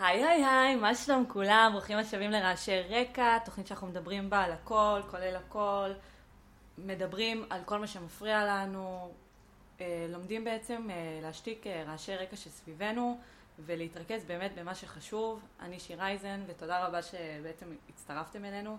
היי 0.00 0.24
היי 0.24 0.44
היי, 0.44 0.76
מה 0.76 0.94
שלום 0.94 1.24
כולם? 1.28 1.70
ברוכים 1.72 1.98
השבים 1.98 2.30
לרעשי 2.30 2.80
רקע, 2.80 3.38
תוכנית 3.38 3.66
שאנחנו 3.66 3.86
מדברים 3.86 4.30
בה 4.30 4.44
על 4.44 4.52
הכל, 4.52 5.00
כולל 5.10 5.36
הכל, 5.36 5.90
מדברים 6.78 7.46
על 7.50 7.60
כל 7.64 7.78
מה 7.78 7.86
שמפריע 7.86 8.44
לנו, 8.44 9.12
אה, 9.80 10.06
לומדים 10.08 10.44
בעצם 10.44 10.88
אה, 10.90 11.18
להשתיק 11.22 11.66
אה, 11.66 11.84
רעשי 11.86 12.16
רקע 12.16 12.36
שסביבנו 12.36 13.20
ולהתרכז 13.58 14.24
באמת 14.24 14.50
במה 14.58 14.74
שחשוב. 14.74 15.40
אני 15.60 15.80
שיר 15.80 16.00
אייזן 16.00 16.40
ותודה 16.46 16.86
רבה 16.86 17.02
שבעצם 17.02 17.66
הצטרפתם 17.88 18.44
אלינו. 18.44 18.76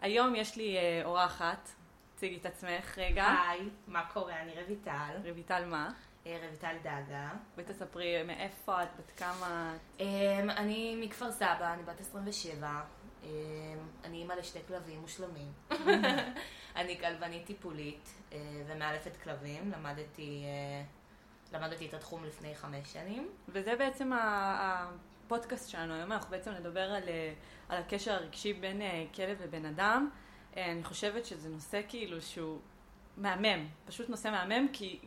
היום 0.00 0.34
יש 0.34 0.56
לי 0.56 0.76
אורחת, 1.04 1.68
תציגי 2.14 2.36
את 2.36 2.46
עצמך 2.46 2.98
רגע. 2.98 3.26
היי, 3.48 3.68
מה 3.86 4.06
קורה? 4.12 4.40
אני 4.42 4.52
רויטל. 4.66 5.30
רויטל 5.32 5.64
מה? 5.64 5.90
רויטל 6.26 6.76
דאגה. 6.82 7.30
בואי 7.54 7.66
תספרי 7.66 8.22
מאיפה 8.22 8.82
את, 8.82 8.88
בת 8.98 9.12
כמה 9.16 9.74
את? 9.76 10.00
אמ, 10.00 10.50
אני 10.50 10.96
מכפר 11.00 11.32
סבא, 11.32 11.74
אני 11.74 11.82
בת 11.82 12.00
27. 12.00 12.80
אמ, 13.22 13.28
אני 14.04 14.16
אימא 14.16 14.32
לשתי 14.32 14.58
כלבים 14.68 15.00
מושלמים. 15.00 15.52
אני 16.76 16.98
כלבנית 16.98 17.46
טיפולית 17.46 18.08
אה, 18.32 18.38
ומאלפת 18.66 19.16
כלבים. 19.22 19.72
למדתי, 19.72 20.42
אה, 20.44 20.82
למדתי 21.58 21.86
את 21.86 21.94
התחום 21.94 22.24
לפני 22.24 22.54
חמש 22.54 22.92
שנים. 22.92 23.28
וזה 23.48 23.76
בעצם 23.76 24.12
הפודקאסט 24.12 25.68
שלנו 25.70 25.94
היום. 25.94 26.12
אנחנו 26.12 26.30
בעצם 26.30 26.50
נדבר 26.50 26.92
על, 26.92 27.08
אה, 27.08 27.32
על 27.68 27.82
הקשר 27.82 28.12
הרגשי 28.12 28.52
בין 28.52 28.82
כלב 29.14 29.42
לבן 29.42 29.64
אדם. 29.64 30.10
אני 30.56 30.84
חושבת 30.84 31.26
שזה 31.26 31.48
נושא 31.48 31.80
כאילו 31.88 32.22
שהוא 32.22 32.58
מהמם, 33.16 33.66
פשוט 33.86 34.08
נושא 34.08 34.28
מהמם, 34.28 34.68
כי 34.72 34.98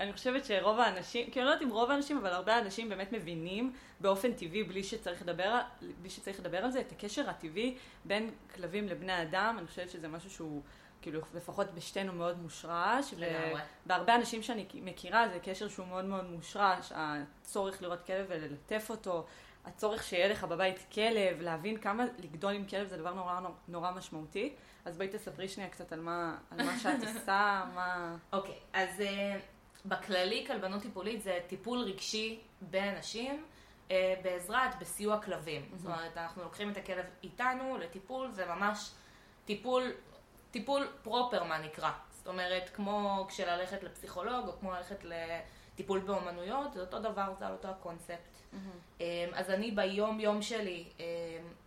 אני 0.00 0.12
חושבת 0.12 0.44
שרוב 0.44 0.80
האנשים, 0.80 1.30
כי 1.30 1.40
אני 1.40 1.46
לא 1.46 1.50
יודעת 1.50 1.68
אם 1.68 1.72
רוב 1.72 1.90
האנשים, 1.90 2.18
אבל 2.18 2.30
הרבה 2.30 2.58
אנשים 2.58 2.88
באמת 2.88 3.12
מבינים 3.12 3.72
באופן 4.00 4.32
טבעי, 4.32 4.64
בלי 4.64 4.84
שצריך 4.84 5.22
לדבר, 5.22 5.60
בלי 6.00 6.10
שצריך 6.10 6.40
לדבר 6.40 6.58
על 6.58 6.70
זה, 6.70 6.80
את 6.80 6.92
הקשר 6.92 7.30
הטבעי 7.30 7.76
בין 8.04 8.30
כלבים 8.54 8.88
לבני 8.88 9.22
אדם. 9.22 9.56
אני 9.58 9.66
חושבת 9.66 9.90
שזה 9.90 10.08
משהו 10.08 10.30
שהוא, 10.30 10.62
כאילו, 11.02 11.20
לפחות 11.34 11.74
בשתינו 11.74 12.12
מאוד 12.12 12.38
מושרש. 12.42 13.14
לגמרי. 13.16 13.60
ובהרבה 13.86 14.14
אנשים 14.14 14.42
שאני 14.42 14.66
מכירה, 14.74 15.28
זה 15.28 15.38
קשר 15.38 15.68
שהוא 15.68 15.86
מאוד 15.86 16.04
מאוד 16.04 16.30
מושרש. 16.30 16.92
הצורך 16.94 17.82
לראות 17.82 18.06
כלב 18.06 18.26
וללטף 18.28 18.86
אותו, 18.90 19.26
הצורך 19.64 20.02
שיהיה 20.02 20.28
לך 20.28 20.44
בבית 20.44 20.86
כלב, 20.92 21.40
להבין 21.40 21.78
כמה 21.78 22.04
לגדול 22.18 22.52
עם 22.54 22.66
כלב 22.66 22.88
זה 22.88 22.96
דבר 22.96 23.14
נורא 23.14 23.40
נורא 23.68 23.90
משמעותי. 23.90 24.54
אז 24.84 24.96
בואי 24.96 25.08
תספרי 25.08 25.48
שנייה 25.48 25.70
קצת 25.70 25.92
על 25.92 26.00
מה, 26.00 26.36
על 26.50 26.66
מה 26.66 26.78
שאת 26.78 27.02
עושה, 27.08 27.64
מה... 27.74 28.16
אוקיי, 28.32 28.54
okay, 28.54 28.76
אז... 28.76 29.00
Uh... 29.00 29.59
בכללי 29.84 30.44
כלבנות 30.46 30.82
טיפולית 30.82 31.22
זה 31.22 31.38
טיפול 31.46 31.78
רגשי 31.78 32.40
באנשים 32.60 33.44
אה, 33.90 34.14
בעזרת, 34.22 34.78
בסיוע 34.80 35.22
כלבים. 35.22 35.62
Mm-hmm. 35.62 35.76
זאת 35.76 35.86
אומרת, 35.86 36.16
אנחנו 36.16 36.42
לוקחים 36.42 36.70
את 36.70 36.76
הכלב 36.76 37.04
איתנו 37.22 37.78
לטיפול, 37.78 38.30
זה 38.30 38.46
ממש 38.46 38.90
טיפול, 39.44 39.92
טיפול 40.50 40.88
פרופר 41.02 41.44
מה 41.44 41.58
נקרא. 41.58 41.90
זאת 42.10 42.26
אומרת, 42.26 42.70
כמו 42.74 43.26
כשללכת 43.28 43.82
לפסיכולוג 43.82 44.48
או 44.48 44.52
כמו 44.60 44.72
ללכת 44.72 45.04
לטיפול 45.04 46.00
באומנויות, 46.00 46.72
זה 46.72 46.80
אותו 46.80 46.98
דבר, 46.98 47.34
זה 47.38 47.46
על 47.46 47.52
אותו 47.52 47.68
הקונספט. 47.68 48.14
Mm-hmm. 48.14 48.56
אה, 49.00 49.26
אז 49.32 49.50
אני 49.50 49.70
ביום 49.70 50.20
יום 50.20 50.42
שלי 50.42 50.84
אה, 51.00 51.04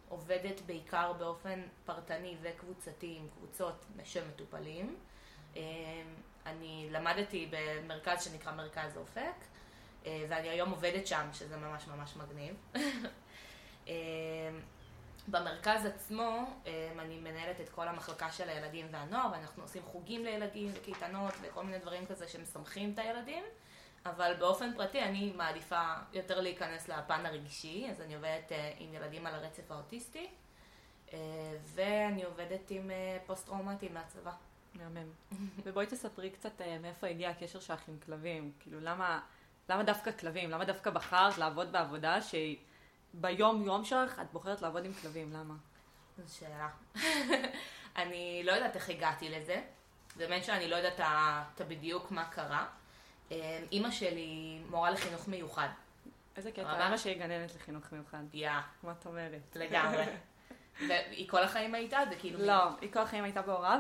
עובדת 0.10 0.62
בעיקר 0.66 1.14
באופן 1.14 1.62
פרטני 1.86 2.36
וקבוצתי 2.42 3.18
עם 3.20 3.28
קבוצות 3.38 3.86
של 4.04 4.28
מטופלים. 4.28 4.96
אה, 5.58 5.62
אני 6.46 6.88
למדתי 6.92 7.50
במרכז 7.52 8.24
שנקרא 8.24 8.52
מרכז 8.52 8.98
אופק, 8.98 9.36
אה, 10.06 10.26
ואני 10.30 10.50
היום 10.50 10.70
עובדת 10.70 11.08
שם, 11.08 11.28
שזה 11.34 11.58
ממש 11.58 11.88
ממש 11.88 12.16
מגניב. 12.16 12.56
אה, 13.88 13.94
במרכז 15.28 15.86
עצמו 15.86 16.46
אה, 16.68 16.90
אני 17.00 17.20
מנהלת 17.20 17.62
את 17.62 17.70
כל 17.70 17.88
המחלקה 17.88 18.32
של 18.32 18.50
הילדים 18.50 18.88
והנוער, 18.92 19.30
ואנחנו 19.32 19.64
עושים 19.64 19.84
חוגים 19.84 20.26
לילדים 20.26 20.72
וקייטנות 20.74 21.34
וכל 21.42 21.64
מיני 21.64 21.80
דברים 21.80 22.06
כזה 22.06 22.28
שמשמחים 22.28 22.94
את 22.94 23.00
הילדים, 23.00 23.44
אבל 24.06 24.34
באופן 24.40 24.74
פרטי 24.74 25.02
אני 25.02 25.34
מעדיפה 25.36 25.94
יותר 26.14 26.42
להיכנס 26.42 26.88
לפן 26.88 27.26
הרגשי, 27.26 27.88
אז 27.90 28.02
אני 28.02 28.16
עובדת 28.16 28.52
עם 28.78 28.94
ילדים 28.94 29.26
על 29.26 29.36
הרצף 29.36 29.72
האוטיסטי, 29.72 30.28
ואני 31.64 32.24
עובדת 32.24 32.70
עם 32.72 32.92
פוסט-טראומטיים 33.26 33.94
מהצבא. 33.94 34.32
מהמם. 34.76 35.10
ובואי 35.64 35.86
תספרי 35.86 36.30
קצת 36.30 36.62
אה, 36.62 36.78
מאיפה 36.80 37.08
הגיע 37.08 37.30
הקשר 37.30 37.60
שלך 37.60 37.88
עם 37.88 37.98
כלבים. 38.06 38.52
כאילו, 38.60 38.80
למה, 38.80 39.20
למה 39.70 39.84
דווקא 39.84 40.12
כלבים? 40.12 40.50
למה 40.52 40.66
דווקא 40.66 40.90
בחרת 40.90 41.38
לעבוד 41.38 41.72
בעבודה 41.72 42.22
שהיא 42.22 42.58
ביום 43.14 43.64
יום 43.66 43.86
שלך 43.86 44.20
את 44.20 44.32
בוחרת 44.32 44.62
לעבוד 44.62 44.86
עם 44.86 44.94
כלבים? 44.94 45.34
למה? 45.34 45.54
זו 46.18 46.36
שאלה. 46.38 46.70
אני 48.02 48.42
לא 48.46 48.52
יודעת 48.52 48.76
איך 48.76 48.90
הגעתי 48.90 49.30
לזה. 49.30 49.62
באמת 50.16 50.44
שאני 50.44 50.68
לא 50.68 50.76
יודעת 50.76 51.00
את 51.00 51.62
בדיוק 51.68 52.12
מה 52.12 52.26
קרה. 52.26 52.68
אה, 53.32 53.64
אימא 53.72 53.92
שלי 53.92 54.62
מורה 54.70 54.92
לחינוך 54.92 55.28
מיוחד. 55.28 55.68
איזה 56.36 56.52
קטע, 56.52 56.86
למה 56.86 56.98
שהיא 56.98 57.20
גננת 57.20 57.56
לחינוך 57.56 57.92
מיוחד? 57.92 58.24
יא. 58.34 58.52
מה 58.84 58.92
את 58.92 59.06
אומרת? 59.06 59.56
לגמרי. 59.56 60.04
והיא 60.88 61.30
כל 61.30 61.44
החיים 61.44 61.76
הייתה? 61.76 62.00
זה 62.10 62.16
כאילו... 62.16 62.46
לא, 62.46 62.64
היא 62.82 62.92
כל 62.92 63.00
החיים 63.00 63.24
הייתה 63.24 63.42
בהוראה, 63.42 63.78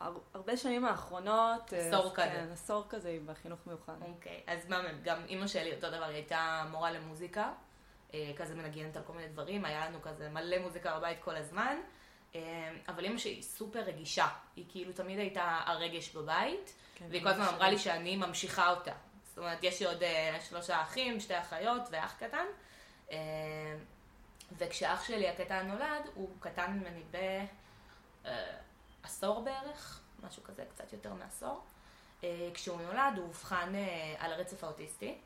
הרבה 0.00 0.56
שנים 0.56 0.84
האחרונות, 0.84 1.72
אה, 1.72 1.78
עשור 1.78 2.14
כזה. 2.14 2.26
כן, 2.26 2.48
עשור 2.52 2.84
כזה 2.88 3.08
היא 3.08 3.20
בחינוך 3.26 3.60
מיוחד. 3.66 3.94
אוקיי, 4.00 4.42
אז 4.46 4.68
מה, 4.68 4.82
גם 5.02 5.24
אימא 5.28 5.46
שלי 5.46 5.74
אותו 5.74 5.90
דבר, 5.90 6.04
היא 6.04 6.14
הייתה 6.14 6.64
מורה 6.70 6.90
למוזיקה, 6.90 7.52
אה, 8.14 8.32
כזה 8.36 8.54
מנגנת 8.54 8.96
על 8.96 9.02
כל 9.02 9.12
מיני 9.12 9.28
דברים, 9.28 9.64
היה 9.64 9.86
לנו 9.86 10.02
כזה 10.02 10.28
מלא 10.28 10.58
מוזיקה 10.58 10.98
בבית 10.98 11.18
כל 11.20 11.36
הזמן, 11.36 11.76
אה, 12.34 12.40
אבל 12.88 13.04
אימא 13.04 13.18
שלי 13.18 13.42
סופר 13.42 13.80
רגישה, 13.80 14.26
היא 14.56 14.64
כאילו 14.68 14.92
תמיד 14.92 15.18
הייתה 15.18 15.60
הרגש 15.66 16.14
בבית, 16.14 16.74
כן, 16.94 17.06
והיא 17.10 17.22
כל 17.22 17.28
הזמן 17.28 17.44
אמרה 17.44 17.70
לי 17.70 17.78
שאני 17.78 18.16
ממשיכה 18.16 18.70
אותה. 18.70 18.92
זאת 19.24 19.38
אומרת, 19.38 19.58
יש 19.62 19.80
לי 19.80 19.86
עוד 19.86 20.02
שלושה 20.48 20.82
אחים, 20.82 21.20
שתי 21.20 21.38
אחיות 21.38 21.82
ואח 21.90 22.16
קטן. 22.18 22.46
וכשאח 24.58 25.04
שלי 25.04 25.28
הקטן 25.28 25.66
נולד, 25.66 26.10
הוא 26.14 26.28
קטן 26.40 26.72
ממני 26.72 27.02
ב... 27.10 27.16
עשור 29.06 29.44
בערך, 29.44 30.00
משהו 30.22 30.42
כזה, 30.42 30.64
קצת 30.74 30.92
יותר 30.92 31.14
מעשור. 31.14 31.62
אה, 32.24 32.50
כשהוא 32.54 32.80
נולד 32.80 33.12
הוא 33.16 33.26
אובחן 33.26 33.74
אה, 33.74 34.14
על 34.18 34.32
הרצף 34.32 34.64
האוטיסטי. 34.64 35.18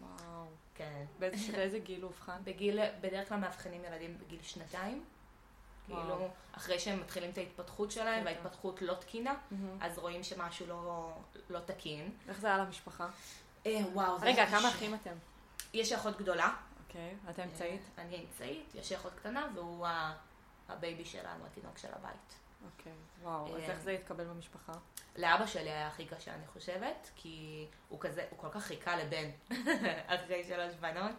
וואו. 0.00 0.46
כן. 0.74 1.04
באיזה, 1.18 1.78
גיל 1.84 2.02
הוא 2.02 2.08
אובחן? 2.08 2.38
בגיל, 2.44 2.80
בדרך 3.00 3.28
כלל 3.28 3.38
מאבחנים 3.38 3.84
ילדים 3.84 4.18
בגיל 4.18 4.42
שנתיים. 4.42 5.04
כאילו, 5.86 6.28
אחרי 6.52 6.78
שהם 6.78 7.00
מתחילים 7.00 7.30
את 7.30 7.38
ההתפתחות 7.38 7.90
שלהם. 7.90 8.24
וההתפתחות 8.24 8.82
לא 8.82 8.94
תקינה, 8.94 9.34
אז 9.80 9.98
רואים 9.98 10.22
שמשהו 10.22 10.66
לא, 10.66 11.18
לא 11.50 11.58
תקין. 11.58 12.10
איך 12.28 12.40
זה 12.40 12.46
היה 12.46 12.58
למשפחה? 12.58 13.08
אה, 13.66 13.80
וואו, 13.92 14.18
זה 14.18 14.26
רגע, 14.26 14.46
כמה 14.46 14.68
אחים 14.68 14.94
אתם? 14.94 15.14
יש 15.72 15.92
אחות 15.92 16.18
גדולה. 16.18 16.54
אוקיי, 16.86 17.14
את 17.30 17.38
אמצעית? 17.38 17.80
אני 17.98 18.24
אמצעית, 18.24 18.74
יש 18.74 18.92
אחות 18.92 19.12
קטנה, 19.14 19.48
והוא 19.54 19.86
ה 20.68 20.75
baby 20.75 21.04
שלנו, 21.04 21.46
התינוק 21.46 21.78
של 21.78 21.88
הבית. 21.92 22.45
אוקיי, 22.66 22.92
וואו, 23.22 23.56
אז 23.56 23.62
איך 23.62 23.80
זה 23.80 23.90
התקבל 23.90 24.24
במשפחה? 24.24 24.72
לאבא 25.16 25.46
שלי 25.46 25.70
היה 25.70 25.88
הכי 25.88 26.06
קשה, 26.06 26.34
אני 26.34 26.46
חושבת, 26.46 27.10
כי 27.16 27.66
הוא 27.88 28.00
כזה, 28.00 28.26
הוא 28.30 28.38
כל 28.38 28.48
כך 28.50 28.64
חיכה 28.64 28.96
לבן 28.96 29.30
אחרי 30.14 30.44
שלוש 30.44 30.74
בנות, 30.74 31.14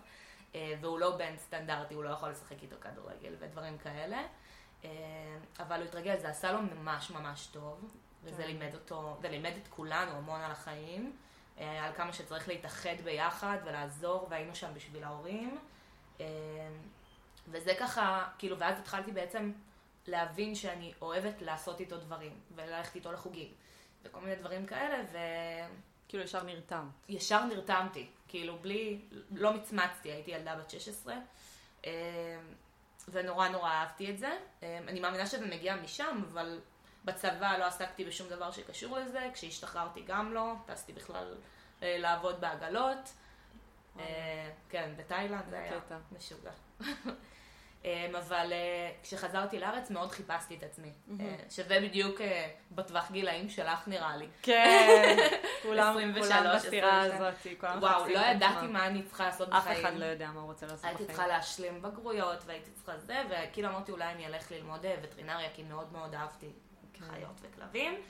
אה, 0.55 0.73
והוא 0.81 0.99
לא 0.99 1.17
בן 1.17 1.37
סטנדרטי, 1.37 1.93
הוא 1.93 2.03
לא 2.03 2.09
יכול 2.09 2.29
לשחק 2.29 2.63
איתו 2.63 2.75
כדורגל 2.81 3.33
ודברים 3.39 3.77
כאלה. 3.77 4.23
אה, 4.83 4.89
אבל 5.59 5.79
הוא 5.79 5.85
התרגל, 5.85 6.19
זה 6.19 6.29
עשה 6.29 6.51
לו 6.51 6.61
ממש 6.61 7.11
ממש 7.11 7.47
טוב, 7.47 7.95
וזה 8.23 8.43
כן. 8.43 8.47
לימד 8.47 8.73
אותו, 8.73 9.17
זה 9.21 9.29
לימד 9.29 9.53
את 9.63 9.67
כולנו 9.69 10.11
המון 10.11 10.41
על 10.41 10.51
החיים, 10.51 11.15
אה, 11.59 11.85
על 11.85 11.93
כמה 11.93 12.13
שצריך 12.13 12.47
להתאחד 12.47 12.95
ביחד 13.03 13.57
ולעזור, 13.65 14.27
והיינו 14.29 14.55
שם 14.55 14.73
בשביל 14.73 15.03
ההורים. 15.03 15.57
וזה 17.47 17.73
ככה, 17.79 18.27
כאילו, 18.37 18.59
ואז 18.59 18.79
התחלתי 18.79 19.11
בעצם 19.11 19.51
להבין 20.07 20.55
שאני 20.55 20.93
אוהבת 21.01 21.41
לעשות 21.41 21.79
איתו 21.79 21.97
דברים, 21.97 22.39
וללכת 22.55 22.95
איתו 22.95 23.11
לחוגים, 23.11 23.53
וכל 24.03 24.19
מיני 24.19 24.35
דברים 24.35 24.65
כאלה, 24.65 25.03
ו... 25.11 25.17
כאילו 26.07 26.23
ישר 26.23 26.43
נרתמת. 26.43 27.09
ישר 27.09 27.45
נרתמתי, 27.45 28.07
כאילו 28.27 28.57
בלי, 28.57 29.01
לא 29.31 29.53
מצמצתי, 29.53 30.11
הייתי 30.11 30.31
ילדה 30.31 30.55
בת 30.55 30.69
16, 30.69 31.15
אמ, 31.83 31.89
ונורא 33.07 33.47
נורא 33.47 33.69
אהבתי 33.69 34.11
את 34.11 34.19
זה. 34.19 34.37
אמ, 34.63 34.67
אני 34.87 34.99
מאמינה 34.99 35.25
שזה 35.25 35.45
מגיע 35.45 35.75
משם, 35.75 36.21
אבל 36.31 36.59
בצבא 37.05 37.57
לא 37.57 37.65
עסקתי 37.65 38.05
בשום 38.05 38.29
דבר 38.29 38.51
שקשור 38.51 38.97
לזה, 38.97 39.29
כשהשתחררתי 39.33 40.01
גם 40.07 40.33
לא, 40.33 40.53
טסתי 40.65 40.93
בכלל 40.93 41.35
אה, 41.83 41.97
לעבוד 41.97 42.41
בעגלות. 42.41 43.13
אה, 43.99 44.49
כן, 44.69 44.93
בתאילנד 44.97 45.49
זה 45.49 45.59
היה 45.59 45.79
משוגע. 46.11 46.51
אמ, 47.85 48.15
אבל 48.15 48.49
אה, 48.51 48.91
כשחזרתי 49.03 49.59
לארץ 49.59 49.91
מאוד 49.91 50.11
חיפשתי 50.11 50.55
את 50.55 50.63
עצמי. 50.63 50.91
אה, 51.19 51.35
שזה 51.49 51.79
בדיוק 51.81 52.21
אה, 52.21 52.49
בטווח 52.71 53.11
גילאים 53.11 53.49
שלך 53.49 53.87
נראה 53.87 54.17
לי. 54.17 54.27
כן, 54.41 55.17
כולם 55.63 55.97
23, 55.97 56.27
כולם 56.27 56.55
בסתירה 56.55 57.01
22. 57.01 57.21
הזאת, 57.21 57.59
כולם 57.59 57.77
וואו, 57.83 58.07
לא 58.07 58.19
ידעתי. 58.19 58.67
מה 58.67 58.87
אני 58.87 59.03
צריכה 59.03 59.25
לעשות 59.25 59.49
אף 59.49 59.63
בחיים. 59.63 59.85
אחד 59.85 59.97
לא 59.97 60.05
יודע 60.05 60.27
מה 60.31 60.39
הוא 60.41 60.47
רוצה 60.47 60.65
לעשות 60.65 60.85
הייתי 60.85 61.03
בחיים. 61.03 61.07
צריכה 61.15 61.27
להשלים 61.27 61.81
בגרויות, 61.81 62.45
והייתי 62.45 62.71
צריכה 62.71 62.97
זה, 62.97 63.23
וכאילו 63.29 63.69
אמרתי 63.69 63.91
אולי 63.91 64.11
אני 64.11 64.27
אלך 64.27 64.51
ללמוד 64.51 64.85
וטרינריה, 65.03 65.49
כי 65.53 65.63
מאוד 65.63 65.93
מאוד 65.93 66.15
אהבתי 66.15 66.51
כן. 66.93 67.05
חיות 67.05 67.41
וכלבים. 67.41 68.01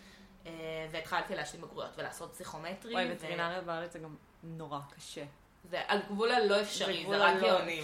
והתחלתי 0.92 1.36
להשלים 1.36 1.62
בגרויות 1.62 1.92
ולעשות 1.98 2.31
פסיכומטרי. 2.34 2.96
ו- 2.96 3.12
וטרינריה 3.16 3.62
בארץ 3.62 3.94
זה 3.94 4.00
גם 4.00 4.16
נורא 4.44 4.80
קשה. 4.96 5.24
זה 5.69 5.81
על 5.88 6.00
גבול 6.10 6.31
הלא 6.31 6.62
אפשרי, 6.62 7.04
גבול 7.04 7.18
זה 7.18 7.25
רק 7.25 7.42
גאונים. 7.42 7.84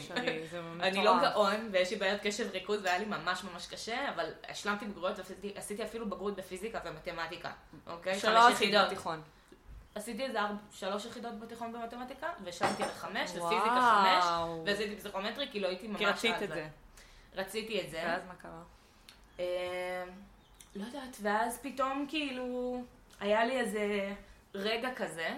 זה 0.52 0.62
אני 0.82 1.04
לא. 1.04 1.14
גאון, 1.22 1.70
ויש 1.72 1.92
לי 1.92 1.96
בעיות 1.98 2.22
קשב 2.24 2.48
וריכוז, 2.50 2.80
והיה 2.84 2.98
לי 2.98 3.06
ממש 3.06 3.44
ממש 3.44 3.68
קשה, 3.68 4.10
אבל 4.10 4.32
השלמתי 4.50 4.86
בגרויות 4.86 5.18
ועשיתי 5.56 5.84
אפילו 5.84 6.10
בגרות 6.10 6.36
בפיזיקה 6.36 6.80
ומתמטיקה, 6.86 7.52
אוקיי? 7.88 8.14
עשית 8.14 8.30
יחידות. 8.52 8.86
בתיכון. 8.88 9.22
עשיתי 9.96 10.24
איזה 10.24 10.42
ארבע- 10.42 10.54
שלוש 10.72 11.06
יחידות 11.06 11.40
בתיכון 11.40 11.74
במתמטיקה, 11.74 12.28
והשלמתי 12.44 12.84
לחמש. 12.84 13.30
לפיזיקה 13.30 14.04
חמש, 14.04 14.26
ועשיתי 14.66 14.96
פסיכומטרי, 14.96 15.48
כי 15.52 15.60
לא 15.60 15.68
הייתי 15.68 15.88
ממש 15.88 15.98
כי 16.00 16.06
רצית 16.06 16.44
את 16.44 16.50
זה. 16.50 16.68
רציתי 17.36 17.82
את 17.82 17.90
זה. 17.92 18.04
ואז 18.06 18.22
מה 18.28 18.34
קרה? 18.42 18.62
אה, 19.40 20.04
לא 20.76 20.86
יודעת, 20.86 21.18
ואז 21.22 21.60
פתאום 21.62 22.06
כאילו 22.10 22.82
היה 23.20 23.46
לי 23.46 23.60
איזה 23.60 24.14
רגע 24.56 24.90
כזה, 24.96 25.30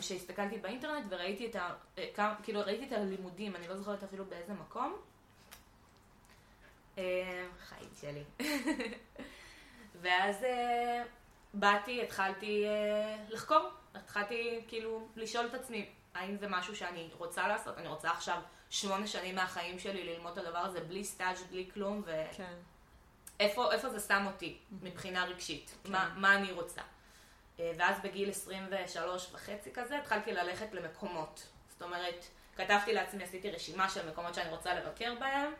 שהסתכלתי 0.00 0.58
באינטרנט 0.58 1.04
וראיתי 1.08 1.46
את 1.46 1.56
ה... 1.56 1.74
אה, 1.98 2.34
כאילו 2.42 2.60
ראיתי 2.60 2.86
את 2.86 2.92
הלימודים, 2.92 3.56
אני 3.56 3.68
לא 3.68 3.76
זוכרת 3.76 4.02
אפילו 4.02 4.24
באיזה 4.24 4.52
מקום. 4.52 4.96
אה, 6.98 7.46
חיים 7.68 7.90
שלי. 8.00 8.24
ואז 10.02 10.44
אה, 10.44 11.02
באתי, 11.54 12.02
התחלתי 12.02 12.64
אה, 12.66 13.16
לחקור, 13.28 13.68
התחלתי 13.94 14.64
כאילו 14.68 15.08
לשאול 15.16 15.46
את 15.46 15.54
עצמי, 15.54 15.88
האם 16.14 16.36
זה 16.36 16.48
משהו 16.48 16.76
שאני 16.76 17.08
רוצה 17.18 17.48
לעשות? 17.48 17.78
אני 17.78 17.88
רוצה 17.88 18.10
עכשיו 18.10 18.40
שמונה 18.70 19.06
שנים 19.06 19.34
מהחיים 19.34 19.78
שלי 19.78 20.04
ללמוד 20.04 20.38
את 20.38 20.44
הדבר 20.46 20.58
הזה 20.58 20.80
בלי 20.80 21.04
סטאז', 21.04 21.42
בלי 21.50 21.68
כלום, 21.74 22.02
ו... 22.06 22.22
כן. 22.36 22.54
איפה, 23.40 23.72
איפה 23.72 23.88
זה 23.88 24.00
שם 24.00 24.26
אותי 24.26 24.58
מבחינה 24.82 25.24
רגשית, 25.24 25.74
כן. 25.84 25.92
מה, 25.92 26.14
מה 26.16 26.34
אני 26.34 26.52
רוצה. 26.52 26.82
אה, 27.60 27.72
ואז 27.78 27.96
בגיל 28.04 28.30
23 28.30 29.28
וחצי 29.32 29.70
כזה 29.74 29.98
התחלתי 29.98 30.32
ללכת 30.32 30.72
למקומות. 30.72 31.46
זאת 31.68 31.82
אומרת, 31.82 32.24
כתבתי 32.56 32.92
לעצמי, 32.92 33.24
עשיתי 33.24 33.50
רשימה 33.50 33.88
של 33.88 34.10
מקומות 34.10 34.34
שאני 34.34 34.50
רוצה 34.50 34.74
לבקר 34.74 35.14
בהם, 35.20 35.52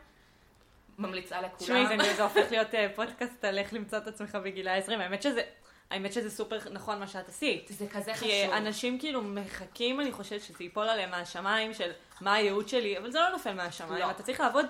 ממליצה 0.97 1.39
תשמעי, 1.57 1.83
לכולם. 1.83 2.03
זה 2.03 2.13
זה 2.13 2.23
הופך 2.23 2.45
להיות 2.51 2.75
אה, 2.75 2.87
פודקאסט 2.95 3.45
על 3.45 3.57
איך 3.57 3.73
למצוא 3.73 3.97
את 3.97 4.07
עצמך 4.07 4.35
בגילי 4.35 4.69
ה-20. 4.69 4.91
האמת 4.91 5.21
שזה... 5.21 5.41
האמת 5.89 6.13
שזה 6.13 6.29
סופר 6.29 6.59
נכון 6.71 6.99
מה 6.99 7.07
שאת 7.07 7.29
עשית. 7.29 7.67
זה 7.69 7.87
כזה 7.87 8.13
חשוב. 8.13 8.27
כי 8.27 8.53
אנשים 8.53 8.99
כאילו 8.99 9.21
מחכים, 9.21 9.99
אני 9.99 10.11
חושבת, 10.11 10.41
שזה 10.41 10.63
ייפול 10.63 10.89
עליהם 10.89 11.11
מהשמיים 11.11 11.73
של 11.73 11.91
מה 12.21 12.33
הייעוד 12.33 12.69
שלי, 12.69 12.97
אבל 12.97 13.11
זה 13.11 13.19
לא 13.19 13.29
נופל 13.29 13.53
מהשמיים. 13.53 14.01
לא. 14.01 14.11
אתה 14.11 14.23
צריך 14.23 14.39
לעבוד 14.39 14.65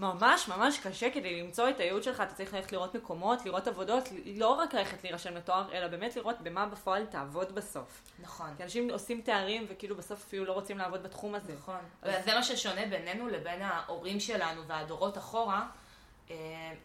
ממש 0.00 0.48
ממש 0.48 0.78
קשה 0.78 1.10
כדי 1.10 1.42
למצוא 1.42 1.68
את 1.68 1.80
הייעוד 1.80 2.02
שלך, 2.02 2.20
אתה 2.20 2.34
צריך 2.34 2.54
ללכת 2.54 2.72
לראות 2.72 2.94
מקומות, 2.94 3.46
לראות 3.46 3.66
עבודות, 3.68 4.04
לא 4.36 4.48
רק 4.48 4.74
ללכת 4.74 5.04
להירשם 5.04 5.34
לתואר, 5.34 5.72
אלא 5.72 5.86
באמת 5.88 6.16
לראות 6.16 6.40
במה 6.40 6.66
בפועל 6.66 7.06
תעבוד 7.06 7.54
בסוף. 7.54 8.02
נכון. 8.22 8.50
כי 8.56 8.62
אנשים 8.62 8.90
עושים 8.90 9.20
תארים 9.20 9.66
וכאילו 9.68 9.96
בסוף 9.96 10.24
אפילו 10.26 10.44
לא 10.44 10.52
רוצים 10.52 10.78
לעבוד 10.78 11.02
בתחום 11.02 11.34
הזה. 11.34 11.52
נכון. 11.58 11.76
אז- 12.02 12.12
וזה 12.22 12.34
מה 12.34 12.42
ששונה 12.42 12.86
בינינו 12.86 13.28
לבין 13.28 13.62
ההורים 13.62 14.20
שלנו 14.20 14.62
והדורות 14.66 15.18
אחורה, 15.18 15.66
אה, 16.30 16.36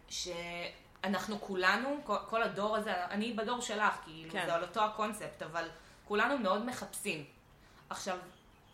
שאנחנו 0.08 1.40
כולנו, 1.40 1.96
כל- 2.04 2.16
כל 2.30 2.42
הדור 2.42 2.76
הזה, 2.76 3.04
אני 3.06 3.32
בדור 3.32 3.60
שלך, 3.60 3.94
כאילו, 4.04 4.32
כן. 4.32 4.42
זה 4.46 4.54
על 4.54 4.62
אותו 4.62 4.80
הקונספט, 4.84 5.42
אבל 5.42 5.68
כולנו 6.04 6.38
מאוד 6.38 6.64
מחפשים. 6.66 7.24
עכשיו, 7.90 8.18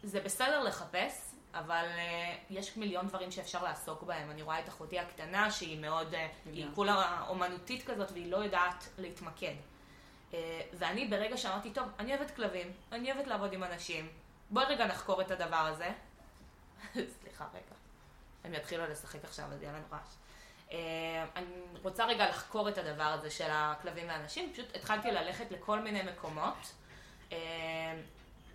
זה 0.03 0.21
בסדר 0.21 0.63
לחפש, 0.63 1.32
אבל 1.55 1.85
אה, 1.99 2.35
יש 2.51 2.77
מיליון 2.77 3.07
דברים 3.07 3.31
שאפשר 3.31 3.65
לעסוק 3.65 4.03
בהם. 4.03 4.31
אני 4.31 4.43
רואה 4.43 4.61
את 4.61 4.69
אחותי 4.69 4.99
הקטנה, 4.99 5.51
שהיא 5.51 5.81
מאוד, 5.81 6.15
אה, 6.15 6.29
היא. 6.45 6.67
כולה 6.75 7.25
אומנותית 7.29 7.87
כזאת, 7.87 8.11
והיא 8.11 8.33
לא 8.33 8.37
יודעת 8.37 8.89
להתמקד. 8.99 9.55
אה, 10.35 10.61
ואני 10.73 11.09
ברגע 11.09 11.37
שאמרתי, 11.37 11.71
טוב, 11.71 11.89
אני 11.99 12.17
אוהבת 12.17 12.31
כלבים, 12.31 12.73
אני 12.93 13.13
אוהבת 13.13 13.27
לעבוד 13.27 13.53
עם 13.53 13.65
אנשים, 13.65 14.09
בואי 14.51 14.65
רגע 14.65 14.87
נחקור 14.87 15.21
את 15.21 15.31
הדבר 15.31 15.57
הזה. 15.57 15.91
סליחה 17.21 17.47
רגע, 17.55 17.75
הם 18.45 18.55
יתחילו 18.55 18.87
לשחק 18.87 19.25
עכשיו, 19.25 19.47
אז 19.53 19.63
יהיה 19.63 19.73
לנו 19.73 19.85
רעש. 19.93 20.15
אה, 20.73 21.25
אני 21.37 21.47
רוצה 21.83 22.07
רגע 22.07 22.29
לחקור 22.29 22.69
את 22.69 22.79
הדבר 22.79 23.03
הזה 23.03 23.31
של 23.31 23.49
הכלבים 23.51 24.09
והאנשים, 24.09 24.53
פשוט 24.53 24.77
התחלתי 24.77 25.11
ללכת 25.11 25.51
לכל 25.51 25.81
מיני 25.81 26.03
מקומות, 26.03 26.73
אה, 27.33 27.39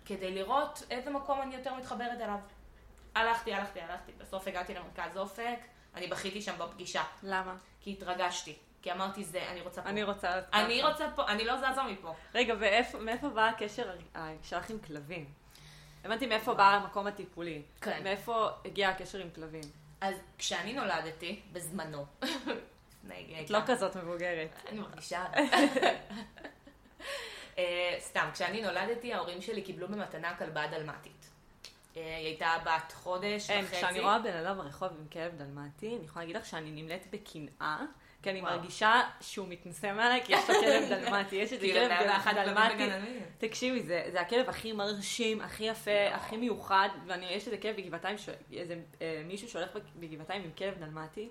כדי 0.04 0.34
לראות 0.34 0.82
איזה 0.90 1.10
מקום 1.10 1.42
אני 1.42 1.54
יותר 1.54 1.74
מתחברת 1.74 2.20
אליו. 2.20 2.38
הלכתי, 3.14 3.54
הלכתי, 3.54 3.80
הלכתי, 3.80 4.12
בסוף 4.18 4.48
הגעתי 4.48 4.74
למרכז 4.74 5.16
אופק, 5.16 5.58
אני 5.94 6.06
בכיתי 6.06 6.42
שם 6.42 6.58
בפגישה, 6.58 7.02
למה? 7.22 7.56
כי 7.80 7.90
התרגשתי, 7.90 8.56
כי 8.82 8.92
אמרתי 8.92 9.24
זה, 9.24 9.48
אני 9.48 9.60
רוצה 9.60 9.82
פה. 9.82 9.88
אני 9.88 10.02
רוצה... 10.02 10.40
אני. 10.52 10.82
רוצה 10.82 11.10
פה, 11.14 11.26
אני 11.28 11.44
לא 11.44 11.56
זזה 11.56 11.82
מפה. 11.82 12.14
רגע, 12.34 12.54
ומאיפה 12.94 13.28
בא 13.28 13.48
הקשר 13.48 13.90
שלך 14.42 14.70
עם 14.70 14.78
כלבים? 14.78 15.32
הבנתי 16.04 16.26
מאיפה 16.26 16.54
בא 16.54 16.64
המקום 16.64 17.06
הטיפולי. 17.06 17.62
כן. 17.80 18.00
מאיפה 18.04 18.48
הגיע 18.64 18.88
הקשר 18.88 19.18
עם 19.18 19.30
כלבים? 19.34 19.64
אז 20.00 20.14
כשאני 20.38 20.72
נולדתי, 20.72 21.40
בזמנו, 21.52 22.06
את 23.44 23.50
לא 23.50 23.58
כזאת 23.66 23.96
מבוגרת. 23.96 24.48
אני 24.68 24.80
מרגישה. 24.80 25.24
אה, 27.58 27.96
סתם, 27.98 28.28
כשאני 28.32 28.62
נולדתי, 28.62 29.14
ההורים 29.14 29.42
שלי 29.42 29.62
קיבלו 29.62 29.88
במתנה 29.88 30.36
כלבה 30.36 30.66
דלמטית. 30.66 31.17
אה, 31.98 32.16
היא 32.16 32.26
הייתה 32.26 32.50
בת 32.64 32.92
חודש 32.92 33.50
אין, 33.50 33.64
וחצי. 33.64 33.76
כשאני 33.76 34.00
רואה 34.00 34.18
בן 34.18 34.32
אדם 34.36 34.56
ברחוב 34.56 34.88
עם 34.88 35.06
כלב 35.12 35.32
דלמטי, 35.36 35.96
אני 35.96 36.04
יכולה 36.04 36.24
להגיד 36.24 36.36
לך 36.36 36.46
שאני 36.46 36.70
נמלאת 36.82 37.06
בקנאה, 37.10 37.78
כי 38.22 38.30
אני 38.30 38.40
וואו. 38.40 38.52
מרגישה 38.56 38.92
שהוא 39.20 39.48
מתנשא 39.48 39.92
מעליי, 39.96 40.20
כי 40.24 40.32
יש 40.32 40.50
לו 40.50 40.54
כלב 40.60 40.82
דלמטי, 40.92 41.36
יש 41.36 41.52
איזה 41.52 41.66
כלב 41.66 41.88
101 41.88 42.34
כלבים 42.34 42.54
דלמטי. 42.54 42.88
תקשיבי, 43.38 43.82
זה, 43.82 44.08
זה 44.12 44.20
הכלב 44.20 44.48
הכי 44.48 44.72
מרשים, 44.72 45.40
הכי 45.40 45.64
יפה, 45.64 45.90
הכי 46.12 46.36
מיוחד, 46.36 46.88
ויש 47.06 47.46
איזה 47.46 47.56
כלב 47.56 47.76
בגבעתיים, 47.76 48.18
ש- 48.18 48.28
איזה 48.52 48.74
אה, 49.02 49.22
מישהו 49.26 49.48
שהולך 49.48 49.68
בגבעתיים 49.96 50.42
עם 50.44 50.50
כלב 50.58 50.74
דלמטי. 50.78 51.28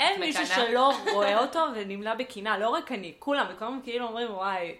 אין 0.00 0.20
מישהו? 0.20 0.46
שלא 0.46 0.92
רואה 1.12 1.38
אותו 1.38 1.66
ונמלא 1.76 2.14
בקנאה, 2.14 2.58
לא 2.58 2.68
רק 2.68 2.92
אני, 2.92 3.14
כולם, 3.18 3.46
וכולם 3.54 3.80
כאילו 3.84 4.06
אומרים, 4.06 4.30
וואי, 4.34 4.76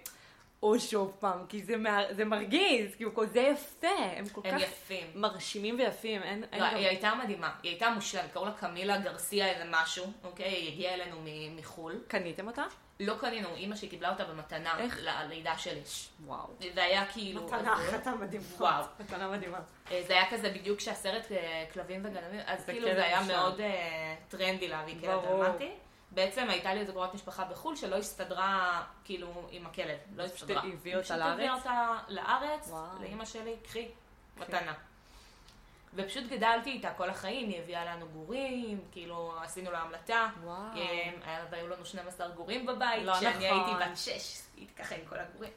או 0.63 0.81
שוב 0.81 1.17
פעם, 1.21 1.47
כי 1.49 1.63
זה, 1.63 1.77
מה, 1.77 2.01
זה 2.11 2.25
מרגיז, 2.25 2.95
כאילו, 2.97 3.15
כל 3.15 3.27
זה 3.27 3.41
יפה, 3.41 3.87
הם 4.17 4.29
כל 4.29 4.41
הם 4.45 4.59
כך 4.59 4.63
יפים. 4.63 5.07
מרשימים 5.15 5.79
ויפים, 5.79 6.23
אין, 6.23 6.45
אין 6.53 6.63
לא, 6.63 6.69
גם- 6.71 6.77
היא 6.77 6.87
הייתה 6.87 7.15
מדהימה, 7.15 7.51
היא 7.63 7.71
הייתה 7.71 7.91
מושלמת, 7.91 8.33
קראו 8.33 8.45
לה 8.45 8.53
קמילה 8.53 8.99
גרסיה 8.99 9.49
איזה 9.49 9.65
משהו, 9.71 10.05
אוקיי? 10.25 10.47
היא 10.49 10.73
הגיעה 10.73 10.95
אלינו 10.95 11.17
מ- 11.25 11.57
מחו"ל. 11.57 12.01
קניתם 12.09 12.47
אותה? 12.49 12.65
לא 13.01 13.15
קנינו, 13.21 13.55
אימא 13.55 13.77
שלי 13.77 13.89
קיבלה 13.89 14.11
אותה 14.11 14.25
במתנה 14.25 14.79
איך? 14.79 14.99
ללידה 15.03 15.59
שלי. 15.59 15.81
וואו. 16.27 16.47
זה 16.75 16.83
היה 16.85 17.07
כאילו... 17.07 17.47
מתנה, 17.47 17.73
החלטה 17.73 18.15
מדהימה. 18.15 18.45
וואו. 18.59 18.85
מתנה 19.01 19.29
מדהימה. 19.31 19.59
אה, 19.91 20.03
זה 20.07 20.13
היה 20.13 20.31
כזה 20.31 20.51
בדיוק 20.51 20.79
כשהסרט 20.79 21.33
אה, 21.33 21.65
כלבים 21.73 22.01
וגנבים, 22.05 22.41
אז 22.47 22.65
כאילו 22.65 22.87
כלב 22.87 22.95
זה 22.97 23.05
היה. 23.05 23.21
מאוד 23.23 23.61
אה, 23.61 24.15
טרנדי 24.29 24.69
להביא 24.69 24.95
כלב 25.01 25.11
ברור. 25.21 25.45
בעצם 26.11 26.51
הייתה 26.51 26.75
לי 26.75 26.81
איזה 26.81 26.93
קרובת 26.93 27.15
משפחה 27.15 27.45
בחו"ל 27.45 27.77
שלא 27.77 27.97
הסתדרה 27.97 28.83
כאילו 29.05 29.49
עם 29.51 29.67
הכלב, 29.67 29.99
לא 30.17 30.25
פשוט 30.25 30.35
הסתדרה. 30.37 30.63
הביא 30.73 30.97
אותה 30.97 31.05
פשוט 31.05 31.17
לארץ? 31.17 31.35
הביא 31.35 31.51
אותה 31.51 31.97
לארץ. 32.09 32.73
לאימא 33.01 33.25
שלי, 33.25 33.57
קחי, 33.63 33.89
מתנה. 34.37 34.75
ופשוט 35.95 36.25
גדלתי 36.25 36.71
איתה 36.71 36.95
כל 36.95 37.11
החיים, 37.11 37.49
היא 37.49 37.61
הביאה 37.63 37.85
לנו 37.85 38.09
גורים, 38.09 38.81
כאילו 38.93 39.35
עשינו 39.43 39.71
לה 39.71 39.79
המלטה. 39.79 40.29
וואו. 40.45 40.61
אה, 41.25 41.45
והיו 41.51 41.69
לנו 41.69 41.85
12 41.85 42.29
גורים 42.29 42.67
בבית, 42.67 43.03
לא 43.05 43.15
כשאני 43.15 43.51
נכון. 43.51 43.69
הייתי 43.69 43.91
בת 43.91 43.99
6, 43.99 44.41
הייתי 44.57 44.75
ככה 44.75 44.95
עם 44.95 45.01
כל 45.09 45.17
הגורים. 45.19 45.53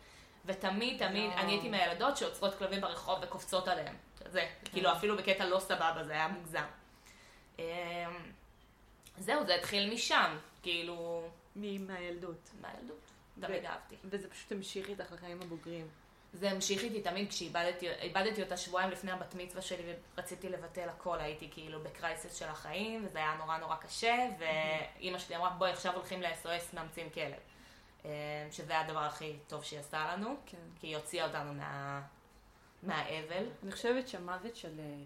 ותמיד, 0.46 1.08
תמיד, 1.08 1.32
לא. 1.32 1.40
אני 1.40 1.52
הייתי 1.52 1.70
מהילדות 1.70 2.18
שעוצרות 2.18 2.58
כלבים 2.58 2.82
ברחוב 2.82 3.20
וקופצות 3.22 3.68
עליהם. 3.68 3.96
זה, 4.26 4.48
כאילו 4.72 4.92
אפילו 4.92 5.18
בקטע 5.18 5.46
לא 5.46 5.60
סבבה, 5.60 6.04
זה 6.04 6.14
היה 6.14 6.28
מוגזם. 6.28 6.64
זהו, 9.18 9.46
זה 9.46 9.56
התחיל 9.56 9.94
משם, 9.94 10.38
כאילו, 10.62 11.28
מהילדות. 11.56 12.50
מהילדות. 12.62 13.12
תמיד 13.40 13.66
אהבתי. 13.66 13.96
וזה 14.06 14.30
פשוט 14.30 14.52
המשיך 14.52 14.90
איתך 14.90 15.12
לחיים 15.12 15.42
הבוגרים. 15.42 15.88
זה 16.34 16.52
המשיך 16.52 16.84
איתי 16.84 17.02
תמיד 17.02 17.30
כשאיבדתי 17.30 17.90
איבדתי 17.92 18.44
אותה 18.44 18.58
שבועיים 18.58 18.92
לפני 18.92 19.12
הבת 19.12 19.36
מצווה 19.36 19.62
שלי 19.62 19.94
ורציתי 20.16 20.50
לבטל 20.50 20.90
הכל, 20.90 21.20
הייתי 21.20 21.50
כאילו 21.52 21.80
בקרייסס 21.84 22.36
של 22.36 22.46
החיים, 22.46 23.06
וזה 23.06 23.18
היה 23.18 23.36
נורא 23.38 23.58
נורא 23.58 23.76
קשה, 23.76 24.28
ואימא 24.40 25.20
שלי 25.20 25.36
אמרה, 25.36 25.50
בואי 25.50 25.72
עכשיו 25.72 25.94
הולכים 25.96 26.22
ל-SOS 26.22 26.76
מאמצים 26.76 27.10
כלב. 27.10 27.34
אה, 28.06 28.12
שזה 28.52 28.80
הדבר 28.80 29.00
הכי 29.00 29.36
טוב 29.48 29.64
שהיא 29.64 29.80
עשתה 29.80 30.14
לנו, 30.14 30.36
כן. 30.46 30.58
כי 30.80 30.88
היא 30.88 30.98
הוציאה 30.98 31.26
אותנו 31.26 31.54
מה... 31.54 32.02
מהאבל. 32.84 33.46
אני 33.64 33.72
חושבת 33.72 34.08
שהמוות 34.08 34.56
של, 34.56 34.80
אה, 34.80 35.04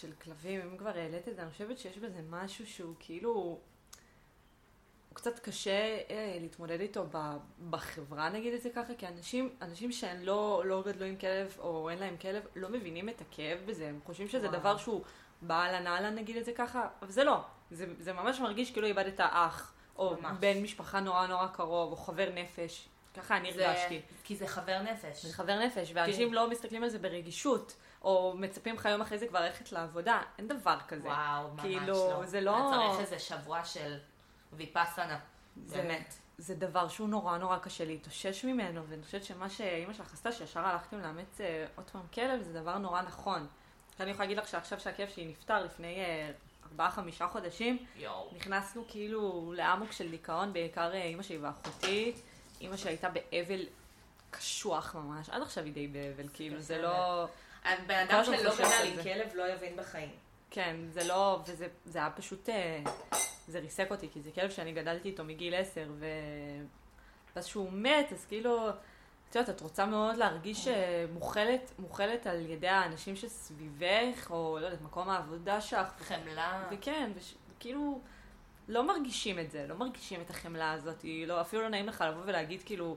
של 0.00 0.12
כלבים, 0.12 0.60
אם 0.60 0.76
כבר 0.76 0.98
העלית 0.98 1.28
את 1.28 1.36
זה, 1.36 1.42
אני 1.42 1.50
חושבת 1.50 1.78
שיש 1.78 1.98
בזה 1.98 2.20
משהו 2.30 2.66
שהוא 2.66 2.94
כאילו, 2.98 3.30
הוא 3.30 3.58
קצת 5.14 5.38
קשה 5.38 5.98
אה, 6.10 6.38
להתמודד 6.40 6.80
איתו 6.80 7.06
ב, 7.12 7.36
בחברה, 7.70 8.28
נגיד 8.28 8.54
את 8.54 8.62
זה 8.62 8.70
ככה, 8.70 8.94
כי 8.94 9.08
אנשים, 9.08 9.54
אנשים 9.62 9.92
שהם 9.92 10.22
לא, 10.22 10.62
לא 10.66 10.82
גדלו 10.86 11.06
עם 11.06 11.16
כלב, 11.16 11.56
או 11.58 11.90
אין 11.90 11.98
להם 11.98 12.16
כלב, 12.16 12.42
לא 12.56 12.68
מבינים 12.68 13.08
את 13.08 13.20
הכאב 13.20 13.58
בזה, 13.66 13.88
הם 13.88 14.00
חושבים 14.06 14.28
שזה 14.28 14.48
וואו. 14.48 14.60
דבר 14.60 14.76
שהוא 14.76 15.02
באהלן 15.42 15.86
אהלן, 15.86 16.14
נגיד 16.14 16.36
את 16.36 16.44
זה 16.44 16.52
ככה, 16.52 16.88
אבל 17.02 17.10
זה 17.10 17.24
לא. 17.24 17.40
זה, 17.70 17.86
זה 17.98 18.12
ממש 18.12 18.40
מרגיש 18.40 18.70
כאילו 18.70 18.86
איבדת 18.86 19.20
אח, 19.20 19.72
או 19.96 20.16
ממש. 20.20 20.36
בן 20.40 20.62
משפחה 20.62 21.00
נורא 21.00 21.26
נורא 21.26 21.46
קרוב, 21.46 21.92
או 21.92 21.96
חבר 21.96 22.30
נפש. 22.34 22.88
ככה 23.16 23.36
אני 23.36 23.48
הרגשתי. 23.50 24.00
כי 24.24 24.36
זה 24.36 24.46
חבר 24.46 24.82
נפש. 24.82 25.26
זה 25.26 25.32
חבר 25.32 25.58
נפש, 25.58 25.90
ואנשים 25.94 26.28
כן. 26.28 26.34
לא 26.34 26.50
מסתכלים 26.50 26.82
על 26.82 26.88
זה 26.88 26.98
ברגישות, 26.98 27.76
או 28.04 28.34
מצפים 28.38 28.74
לך 28.74 28.84
יום 28.84 29.00
אחרי 29.00 29.18
זה 29.18 29.26
כבר 29.28 29.40
ללכת 29.40 29.72
לעבודה, 29.72 30.22
אין 30.38 30.48
דבר 30.48 30.76
כזה. 30.88 31.08
וואו, 31.08 31.48
ממש 31.50 31.60
כאילו, 31.60 31.86
לא. 31.92 32.26
זה 32.26 32.40
לא- 32.40 32.70
צריך 32.72 33.00
איזה 33.00 33.18
שבוע 33.18 33.64
של 33.64 33.98
ויפאסנה. 34.52 35.18
זה- 35.66 35.76
באמת. 35.76 36.14
זה 36.38 36.54
דבר 36.54 36.88
שהוא 36.88 37.08
נורא 37.08 37.38
נורא 37.38 37.58
קשה 37.58 37.84
להתאושש 37.84 38.44
ממנו, 38.44 38.82
ואני 38.88 39.02
חושבת 39.02 39.24
שמה 39.24 39.50
שאימא 39.50 39.92
שלך 39.92 40.12
עשתה, 40.14 40.32
שישר 40.32 40.60
הלכתם 40.60 41.00
לאמץ 41.00 41.40
אה, 41.40 41.66
עוד 41.76 41.90
פעם 41.90 42.02
כלב, 42.14 42.42
זה 42.42 42.52
דבר 42.52 42.78
נורא 42.78 43.02
נכון. 43.02 43.46
אני 44.00 44.10
יכולה 44.10 44.24
להגיד 44.24 44.38
לך 44.38 44.48
שעכשיו 44.48 44.80
שהכלב 44.80 45.08
שלי 45.08 45.26
נפטר 45.26 45.64
לפני 45.64 46.00
אה, 46.04 46.30
ארבעה 46.70 46.90
חמישה 46.90 47.28
חודשים, 47.28 47.84
יואו. 47.96 48.30
נכנסנו 48.36 48.84
כאילו 48.88 49.52
לאמוק 49.56 49.92
של 49.92 50.10
דיכאון, 50.10 50.52
בעיקר 50.52 50.92
אה, 50.94 51.02
אימא 51.02 51.22
שלי 51.22 51.38
ואחותי. 51.38 52.12
אימא 52.60 52.76
שלי 52.76 52.90
הייתה 52.90 53.08
באבל 53.08 53.60
קשוח 54.30 54.94
ממש, 54.94 55.30
עד 55.30 55.42
עכשיו 55.42 55.64
היא 55.64 55.72
די 55.72 55.86
באבל, 55.88 56.28
כאילו, 56.34 56.60
זה 56.60 56.78
לא... 56.78 57.26
בן 57.64 58.06
כל 58.06 58.14
אדם 58.14 58.24
שלא 58.24 58.54
גדל 58.54 58.98
עם. 58.98 59.02
כלב 59.02 59.34
לא 59.34 59.52
יבין 59.52 59.76
בחיים. 59.76 60.10
כן, 60.50 60.76
זה 60.88 61.04
לא, 61.04 61.42
וזה 61.46 61.66
זה 61.84 61.98
היה 61.98 62.10
פשוט, 62.10 62.48
אה, 62.48 62.82
זה 63.48 63.58
ריסק 63.58 63.90
אותי, 63.90 64.08
כי 64.12 64.20
זה 64.20 64.30
כלב 64.30 64.50
שאני 64.50 64.72
גדלתי 64.72 65.08
איתו 65.08 65.24
מגיל 65.24 65.54
עשר, 65.54 65.90
ו... 65.98 66.06
ואז 67.36 67.46
שהוא 67.46 67.72
מת, 67.72 68.12
אז 68.12 68.24
כאילו, 68.24 68.68
את 69.30 69.36
יודעת, 69.36 69.56
את 69.56 69.60
רוצה 69.60 69.86
מאוד 69.86 70.16
להרגיש 70.16 70.68
אה, 70.68 71.04
מוכלת, 71.12 71.72
מוכלת 71.78 72.26
על 72.26 72.50
ידי 72.50 72.68
האנשים 72.68 73.16
שסביבך, 73.16 74.30
או 74.30 74.58
לא 74.60 74.66
יודעת, 74.66 74.82
מקום 74.82 75.08
העבודה 75.08 75.60
שלך, 75.60 75.88
חמלה. 75.98 76.68
וכן, 76.70 77.10
וכאילו, 77.56 78.00
לא 78.68 78.86
מרגישים 78.86 79.38
את 79.38 79.50
זה, 79.50 79.66
לא 79.68 79.76
מרגישים 79.76 80.20
את 80.20 80.30
החמלה 80.30 80.72
הזאת, 80.72 81.04
לא, 81.26 81.40
אפילו 81.40 81.62
לא 81.62 81.68
נעים 81.68 81.86
לך 81.86 82.04
לבוא 82.08 82.22
ולהגיד 82.26 82.62
כאילו, 82.62 82.96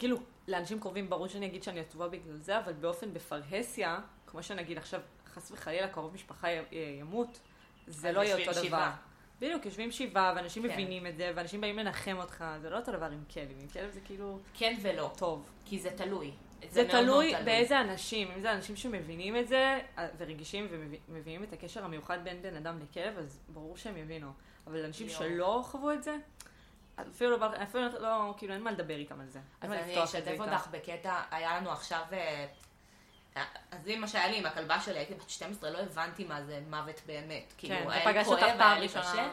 כאילו, 0.00 0.16
לאנשים 0.48 0.80
קרובים 0.80 1.10
ברור 1.10 1.26
שאני 1.28 1.46
אגיד 1.46 1.62
שאני 1.62 1.80
עצובה 1.80 2.08
בגלל 2.08 2.36
זה, 2.36 2.58
אבל 2.58 2.72
באופן 2.72 3.14
בפרהסיה, 3.14 4.00
כמו 4.26 4.42
שנגיד 4.42 4.78
עכשיו, 4.78 5.00
חס 5.34 5.50
וחלילה 5.50 5.88
קרוב 5.88 6.14
משפחה 6.14 6.48
י- 6.50 6.62
ימות, 7.00 7.40
זה 7.86 8.12
לא 8.12 8.20
יהיה 8.20 8.36
אותו 8.38 8.52
דבר. 8.52 8.62
שבעה. 8.62 8.96
בדיוק, 9.40 9.64
יושבים 9.66 9.90
שבעה, 9.90 10.32
ואנשים 10.36 10.62
כן. 10.62 10.68
מבינים 10.72 11.06
את 11.06 11.16
זה, 11.16 11.32
ואנשים 11.34 11.60
באים 11.60 11.78
לנחם 11.78 12.16
אותך, 12.18 12.44
זה 12.62 12.70
לא 12.70 12.76
אותו 12.76 12.92
דבר 12.92 13.06
עם 13.06 13.24
כלב, 13.34 13.48
עם 13.62 13.68
כלב 13.68 13.90
זה 13.90 14.00
כאילו 14.04 14.38
כן 14.54 14.76
ולא. 14.82 15.10
טוב. 15.16 15.46
כי 15.64 15.78
זה 15.78 15.90
תלוי. 15.90 16.30
זה 16.70 16.82
מאוד 16.82 16.90
תלוי 17.04 17.32
באיזה 17.44 17.80
אנשים, 17.80 18.28
אם 18.36 18.40
זה 18.40 18.52
אנשים 18.52 18.76
שמבינים 18.76 19.36
את 19.36 19.48
זה, 19.48 19.78
אה, 19.98 20.06
ורגישים 20.18 20.66
ומבינים 21.08 21.42
את 21.42 21.52
הקשר 21.52 21.84
המיוחד 21.84 22.18
בין 22.24 22.42
בן 22.42 22.56
אדם 22.56 22.78
לכלב, 22.82 23.18
אז 23.18 23.40
ברור 23.48 23.76
שהם 23.76 23.96
יבינו. 23.96 24.32
אבל 24.66 24.84
אנשים 24.84 25.06
יואו. 25.08 25.18
שלא 25.18 25.60
חוו 25.64 25.92
את 25.92 26.02
זה, 26.02 26.16
אפילו 27.10 27.36
לא, 27.36 27.46
אפילו 27.62 27.88
לא, 27.98 28.34
כאילו 28.38 28.54
אין 28.54 28.62
מה 28.62 28.72
לדבר 28.72 28.96
איתם 28.96 29.20
על 29.20 29.28
זה. 29.28 29.40
אז 29.60 29.72
אני 29.72 30.04
אשתף. 30.04 30.36
אותך 30.38 30.68
בקטע, 30.70 31.22
היה 31.30 31.56
לנו 31.56 31.70
עכשיו... 31.70 32.02
אה, 32.12 32.46
אז 33.70 33.84
זה 33.84 33.96
מה 33.96 34.08
שהיה 34.08 34.28
לי 34.28 34.38
עם 34.38 34.46
הכלבה 34.46 34.80
שלי, 34.80 34.98
הייתי 34.98 35.14
בת 35.14 35.30
12, 35.30 35.70
לא 35.70 35.78
הבנתי 35.78 36.24
מה 36.24 36.42
זה 36.42 36.60
מוות 36.68 37.00
באמת. 37.06 37.52
כאילו, 37.58 37.74
אתה 37.74 38.08
היה 38.08 38.24
כואב, 38.24 38.40
פעם 38.40 38.60
היה 38.60 38.78
לי 38.78 38.86
ראשונה. 38.86 39.02
קשה. 39.02 39.28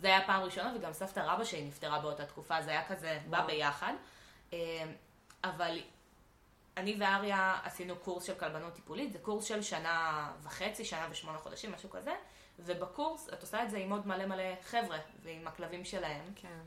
זה 0.00 0.06
היה 0.06 0.26
פעם 0.26 0.42
ראשונה, 0.42 0.72
וגם 0.76 0.92
סבתא 0.92 1.20
רבא 1.20 1.44
שלי 1.44 1.64
נפטרה 1.64 1.98
באותה 1.98 2.24
תקופה, 2.24 2.62
זה 2.62 2.70
היה 2.70 2.84
כזה, 2.88 3.18
בא. 3.30 3.46
ביחד. 3.46 3.92
אה, 4.52 4.58
אבל 5.44 5.78
אני 6.76 6.96
ואריה 6.98 7.58
עשינו 7.64 7.96
קורס 7.96 8.24
של 8.24 8.34
כלבנות 8.34 8.74
טיפולית, 8.74 9.12
זה 9.12 9.18
קורס 9.18 9.44
של 9.44 9.62
שנה 9.62 10.30
וחצי, 10.42 10.84
שנה 10.84 11.06
ושמונה 11.10 11.38
חודשים, 11.38 11.72
משהו 11.72 11.90
כזה, 11.90 12.14
ובקורס 12.58 13.28
את 13.32 13.42
עושה 13.42 13.62
את 13.62 13.70
זה 13.70 13.78
עם 13.78 13.90
עוד 13.90 14.06
מלא 14.06 14.26
מלא 14.26 14.54
חבר'ה, 14.62 14.98
ועם 15.22 15.46
הכלבים 15.46 15.84
שלהם. 15.84 16.32
כן. 16.34 16.60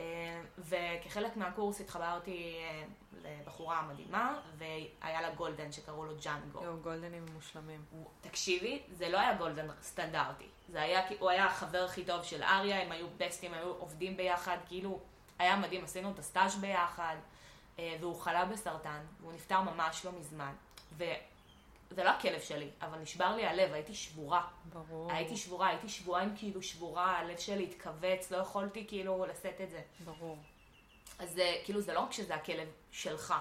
אה, 0.00 0.40
וכחלק 0.58 1.36
מהקורס 1.36 1.80
התחברתי 1.80 2.56
אה, 2.60 2.84
לבחורה 3.22 3.82
מדהימה, 3.82 4.40
והיה 4.58 5.22
לה 5.22 5.34
גולדן 5.34 5.72
שקראו 5.72 6.04
לו 6.04 6.12
ג'אנגו. 6.24 6.62
יואו, 6.62 6.76
גולדנים 6.76 7.26
מושלמים. 7.34 7.84
תקשיבי, 8.20 8.82
זה 8.92 9.08
לא 9.08 9.20
היה 9.20 9.34
גולדן 9.34 9.66
סטנדרטי. 9.82 10.46
זה 10.68 10.82
היה, 10.82 11.00
הוא 11.18 11.30
היה 11.30 11.46
החבר 11.46 11.84
הכי 11.84 12.04
טוב 12.04 12.22
של 12.22 12.42
אריה, 12.42 12.82
הם 12.82 12.92
היו 12.92 13.06
בסטים, 13.16 13.54
היו 13.54 13.68
עובדים 13.68 14.16
ביחד, 14.16 14.56
כאילו, 14.66 15.00
היה 15.38 15.56
מדהים, 15.56 15.84
עשינו 15.84 16.10
את 16.10 16.18
הסטאז' 16.18 16.56
ביחד, 16.56 17.16
אה, 17.78 17.96
והוא 18.00 18.20
חלה 18.20 18.44
בסרטן, 18.44 19.00
והוא 19.20 19.32
נפטר 19.32 19.60
ממש 19.60 20.04
לא 20.04 20.12
מזמן. 20.12 20.52
וזה 21.90 22.04
לא 22.04 22.10
הכלב 22.10 22.40
שלי, 22.40 22.70
אבל 22.80 22.98
נשבר 22.98 23.36
לי 23.36 23.46
הלב, 23.46 23.72
הייתי 23.72 23.94
שבורה. 23.94 24.46
ברור. 24.72 25.12
הייתי 25.12 25.36
שבורה, 25.36 25.68
הייתי 25.68 25.88
שבועיים 25.88 26.36
כאילו 26.36 26.62
שבורה, 26.62 27.18
הלב 27.18 27.38
שלי 27.38 27.64
התכווץ, 27.64 28.30
לא 28.30 28.36
יכולתי 28.36 28.86
כאילו 28.88 29.26
לשאת 29.26 29.60
את 29.60 29.70
זה. 29.70 29.82
ברור. 30.04 30.38
אז 31.18 31.30
זה, 31.30 31.54
כאילו, 31.64 31.80
זה 31.80 31.92
לא 31.92 32.00
רק 32.00 32.12
שזה 32.12 32.34
הכלב 32.34 32.68
שלך, 32.90 33.34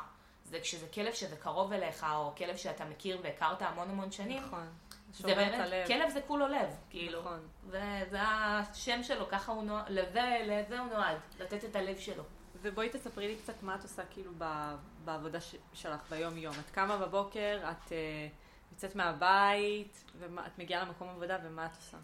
זה 0.46 0.60
כשזה 0.60 0.88
כלב 0.88 1.14
שזה 1.14 1.36
קרוב 1.36 1.74
אליך, 1.74 2.06
או 2.16 2.32
כלב 2.38 2.58
שאתה 2.58 2.86
מכיר 2.86 3.20
והכרת 3.24 3.62
המון 3.62 3.90
המון 3.90 4.12
שנים, 4.12 4.44
נכון. 4.44 4.68
זה 5.12 5.36
באמת, 5.36 5.60
הלב. 5.60 5.88
כלב 5.88 6.10
זה 6.10 6.22
כולו 6.22 6.48
לב, 6.48 6.70
כאילו. 6.90 7.22
נכון. 7.22 7.48
וזה 7.66 8.22
השם 8.22 9.04
שלו, 9.04 9.28
ככה 9.30 9.52
הוא 9.52 9.64
נועד, 9.64 9.86
לזה, 9.90 10.38
לזה 10.46 10.80
הוא 10.80 10.88
נועד, 10.88 11.18
לתת 11.40 11.66
את 11.66 11.76
הלב 11.76 11.98
שלו. 11.98 12.24
ובואי 12.62 12.90
תספרי 12.90 13.28
לי 13.28 13.36
קצת 13.36 13.64
מה 13.64 13.76
את 13.76 13.84
עושה 13.84 14.06
כאילו 14.06 14.32
ב- 14.38 14.76
בעבודה 15.06 15.42
ש- 15.42 15.56
שלך 15.74 16.00
ביום 16.10 16.38
יום. 16.38 16.56
את 16.60 16.70
קמה 16.70 16.98
בבוקר, 16.98 17.60
את 17.72 17.92
אה, 17.92 18.28
יוצאת 18.72 18.96
מהבית, 18.96 20.04
ואת 20.20 20.60
מגיעה 20.60 20.84
למקום 20.84 21.10
עבודה, 21.10 21.38
ומה 21.44 21.66
את 21.66 21.72
עושה? 21.76 21.98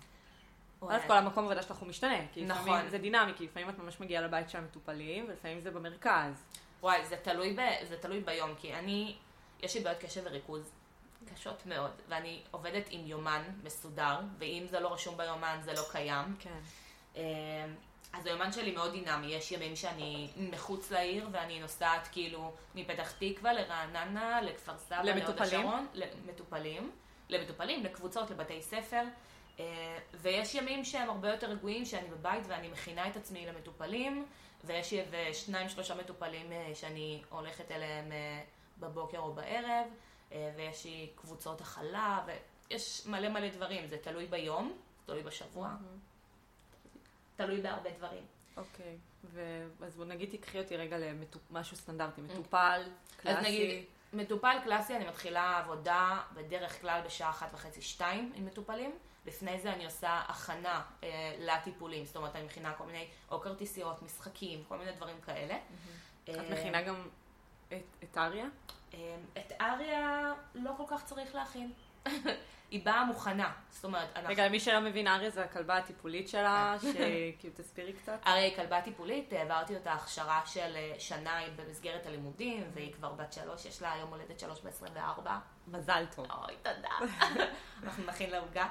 קודם 0.79 1.00
כל 1.08 1.17
המקום 1.17 1.46
עבודה 1.46 1.62
שלך 1.62 1.77
הוא 1.77 1.89
משתנה, 1.89 2.17
כי 2.34 2.46
לפעמים 2.46 2.74
נכון. 2.74 2.89
זה 2.89 2.98
דינמי, 2.98 3.31
כי 3.38 3.46
לפעמים 3.46 3.70
את 3.70 3.77
ממש 3.77 4.00
מגיעה 4.00 4.24
לבית 4.24 4.50
של 4.50 4.58
המטופלים, 4.58 5.25
ולפעמים 5.27 5.60
זה 5.60 5.72
במרכז. 5.72 6.34
וואי, 6.81 7.05
זה 7.05 7.17
תלוי, 7.17 7.53
ב, 7.53 7.60
זה 7.88 7.98
תלוי 7.98 8.20
ביום, 8.20 8.55
כי 8.55 8.74
אני, 8.74 9.15
יש 9.60 9.75
לי 9.75 9.81
בעיות 9.84 10.00
קשב 10.00 10.22
וריכוז 10.25 10.72
קשות 11.34 11.65
מאוד, 11.65 11.91
ואני 12.10 12.41
עובדת 12.51 12.86
עם 12.89 13.05
יומן 13.05 13.41
מסודר, 13.63 14.20
ואם 14.38 14.65
זה 14.70 14.79
לא 14.79 14.93
רשום 14.93 15.17
ביומן 15.17 15.60
זה 15.63 15.74
לא 15.74 15.81
קיים. 15.91 16.36
כן. 16.39 16.60
אז 18.13 18.25
היומן 18.25 18.51
שלי 18.51 18.72
מאוד 18.72 18.91
דינמי, 18.91 19.27
יש 19.27 19.51
ימים 19.51 19.75
שאני 19.75 20.27
מחוץ 20.38 20.91
לעיר 20.91 21.27
ואני 21.32 21.60
נוסעת 21.60 22.08
כאילו 22.12 22.53
מפתח 22.75 23.12
תקווה 23.12 23.53
לרעננה, 23.53 24.41
לכפר 24.41 24.77
סבא, 24.77 25.01
להוד? 25.01 25.41
השרון, 25.41 25.88
למטופלים, 25.94 26.91
למטופלים, 27.30 27.84
לקבוצות, 27.84 28.32
לבתי 28.32 28.62
ספר, 28.62 29.03
אה, 29.60 29.98
ויש 30.13 30.56
ימים 30.56 30.86
שהם 30.86 31.10
הרבה 31.10 31.30
יותר 31.30 31.48
רגועים, 31.48 31.86
שאני 31.86 32.08
בבית 32.08 32.44
ואני 32.48 32.68
מכינה 32.68 33.08
את 33.08 33.15
עצמי 33.15 33.46
למטופלים, 33.46 34.25
ויש 34.63 34.94
שניים 35.34 35.70
שלושה 35.70 35.96
מטופלים 35.96 36.51
אה, 36.51 36.72
שאני 36.74 37.22
הולכת 37.30 37.72
אליהם 37.72 38.12
אה, 38.12 38.41
בבוקר 38.80 39.20
או 39.20 39.34
בערב, 39.34 39.88
ויש 40.56 40.86
לי 40.86 41.10
קבוצות 41.15 41.62
הכלה, 41.62 42.25
ויש 42.25 43.06
מלא 43.06 43.30
מלא 43.30 43.50
דברים, 43.50 43.88
זה 43.88 43.98
תלוי 43.98 44.25
ביום, 44.25 44.77
תלוי 45.06 45.24
בשבוע. 45.24 45.70
תלוי 47.46 47.62
בהרבה 47.62 47.90
דברים. 47.90 48.24
אוקיי. 48.58 48.98
ו- 49.24 49.68
אז 49.86 49.96
בוא 49.96 50.06
נגיד 50.06 50.30
תקחי 50.32 50.60
אותי 50.60 50.78
רגע 50.78 50.98
למשהו 50.98 51.78
סטנדרטי, 51.78 52.22
מטופל, 52.22 52.82
קלאסי. 53.18 53.40
אז 53.40 53.46
נגיד, 53.46 53.86
מטופל 54.14 54.58
קלאסי, 54.64 54.96
אני 54.96 55.08
מתחילה 55.08 55.58
עבודה 55.58 56.22
בדרך 56.34 56.82
כלל 56.82 57.02
בשעה 57.06 57.30
אחת 57.30 57.54
וחצי, 57.54 57.82
שתיים 57.82 58.32
עם 58.36 58.46
מטופלים. 58.46 58.92
לפני 59.26 59.60
זה 59.60 59.74
אני 59.74 59.86
עושה 59.86 60.22
הכנה 60.28 60.84
אה, 61.04 61.36
לטיפולים, 61.40 62.06
זאת 62.06 62.16
אומרת, 62.16 62.36
אני 62.36 62.46
מכינה 62.46 62.74
כל 62.74 62.86
מיני, 62.86 63.08
או 63.32 63.40
כרטיסיות, 63.40 64.02
משחקים, 64.02 64.64
כל 64.68 64.78
מיני 64.78 64.92
דברים 64.92 65.22
כאלה. 65.26 65.58
את 66.24 66.30
אה, 66.30 66.50
מכינה 66.52 66.82
גם 66.82 67.08
את, 67.68 67.74
את 68.04 68.18
אריה? 68.18 68.46
אה, 68.94 69.18
את 69.38 69.52
אריה 69.62 70.34
לא 70.56 70.72
כל 70.78 70.84
כך 70.88 71.06
צריך 71.06 71.36
להכין. 71.36 71.72
היא 72.72 72.86
באה 72.86 73.06
מוכנה, 73.06 73.51
זאת 73.70 73.86
אומרת, 73.86 74.08
אנחנו... 74.16 74.30
רגע, 74.30 74.46
למי 74.48 74.60
שלא 74.60 74.80
מבין, 74.80 75.08
אריה 75.08 75.30
זה 75.30 75.44
הכלבה 75.44 75.78
הטיפולית 75.78 76.30
שלה, 76.30 76.75
שכאילו 76.80 77.54
תסבירי 77.56 77.94
קצת. 77.94 78.20
אריה 78.28 78.44
היא 78.44 78.56
כלבה 78.56 78.82
טיפולית, 78.82 79.34
העברתי 79.34 79.75
אותה 79.75 79.94
הכשרה 79.94 80.42
של 80.46 80.75
אה, 80.75 80.94
שנה 81.00 81.40
במסגרת 81.56 82.06
הלימודים, 82.06 82.63
והיא 82.74 82.94
כבר 82.94 83.12
בת 83.12 83.34
שלוש, 83.34 83.66
יש 83.66 83.82
לה 83.82 83.94
יום 84.00 84.10
הולדת 84.10 84.40
שלוש 84.40 84.60
ב-24. 84.62 85.30
מזל 85.68 86.06
טוב. 86.16 86.25
אוי, 86.32 86.56
תודה. 86.62 87.13
אנחנו 87.84 88.04
נכין 88.06 88.30
לה 88.30 88.40
עוגה. 88.40 88.68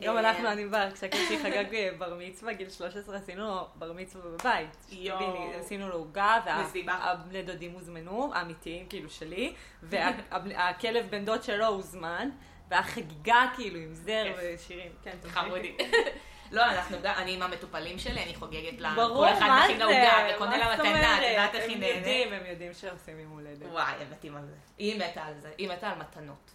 גם 0.00 0.16
אה, 0.16 0.20
אנחנו, 0.20 0.48
אני 0.48 0.66
באה, 0.66 0.90
כשהקלטי 0.90 1.38
חגג 1.38 1.74
אה, 1.74 1.90
בר 1.98 2.14
מצווה, 2.18 2.52
גיל 2.52 2.70
13, 2.70 3.16
עשינו 3.16 3.44
לו 3.44 3.66
בר 3.74 3.92
מצווה 3.92 4.30
בבית. 4.30 4.86
יואו. 4.90 5.52
עשינו 5.52 5.88
לו 5.88 5.94
עוגה, 5.94 6.38
מסיבה. 6.64 6.98
והבני 7.04 7.42
דודים 7.42 7.72
הוזמנו, 7.72 8.34
האמיתיים, 8.34 8.86
כאילו 8.88 9.10
שלי, 9.10 9.54
והכלב 9.82 11.06
בן 11.10 11.24
דוד 11.24 11.42
שלו 11.42 11.66
הוזמן, 11.66 12.30
והיה 12.72 12.82
חגיגה 12.82 13.44
כאילו 13.56 13.78
עם 13.78 13.94
זר. 13.94 14.24
ושירים. 14.54 14.92
כן, 15.04 15.16
חמודי. 15.28 15.76
לא, 16.52 16.64
אנחנו 16.64 16.96
גם, 17.02 17.14
אני 17.16 17.34
עם 17.34 17.42
המטופלים 17.42 17.98
שלי, 17.98 18.22
אני 18.22 18.34
חוגגת 18.34 18.80
לה. 18.80 18.92
ברור, 18.96 19.26
כל 19.28 19.32
אחד 19.32 19.46
מה 19.46 19.62
מכין 19.64 19.76
זה? 19.78 19.84
עוגה, 19.84 20.26
וקונה 20.34 20.50
מה 20.50 20.68
לה 20.68 20.74
מתנה, 20.74 21.18
את? 21.18 21.22
יודעת 21.30 21.54
איך 21.54 21.64
היא 21.64 21.74
הם 21.74 21.80
נהנית. 21.80 21.96
יודעים, 21.96 22.32
הם 22.32 22.46
יודעים 22.46 22.74
שעושים 22.74 23.20
יום 23.20 23.30
הולדת. 23.32 23.66
וואי, 23.70 23.92
הם 24.00 24.10
מתים 24.10 24.36
על 24.36 24.46
זה. 24.46 24.54
היא 24.78 24.98
מתה 25.04 25.22
על 25.24 25.34
זה, 25.40 25.50
היא 25.58 25.68
מתה 25.68 25.88
על 25.90 25.98
מתנות. 25.98 26.50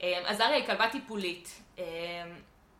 אמ, 0.00 0.06
אז 0.26 0.40
אריה 0.40 0.56
היא 0.56 0.66
כלבה 0.66 0.88
טיפולית. 0.90 1.60
אמ, 1.78 1.82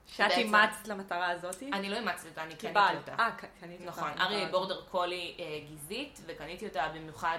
שאת 0.06 0.30
אימצת 0.30 0.86
למטרה 0.88 1.30
הזאתי? 1.30 1.70
אני 1.72 1.88
לא 1.90 1.96
אימצתי 1.96 2.28
אותה, 2.28 2.42
אני 2.42 2.54
קניתי. 2.56 2.78
אותה. 2.96 3.14
אה, 3.18 3.30
ק- 3.30 3.44
קנית 3.60 3.80
אותה. 3.80 3.90
נכון, 3.90 4.10
אריה 4.20 4.38
היא 4.38 4.46
בורדר 4.48 4.80
קולי 4.90 5.34
אה, 5.38 5.44
גזעית, 5.72 6.20
וקניתי 6.26 6.66
אותה 6.66 6.88
במיוחד 6.94 7.38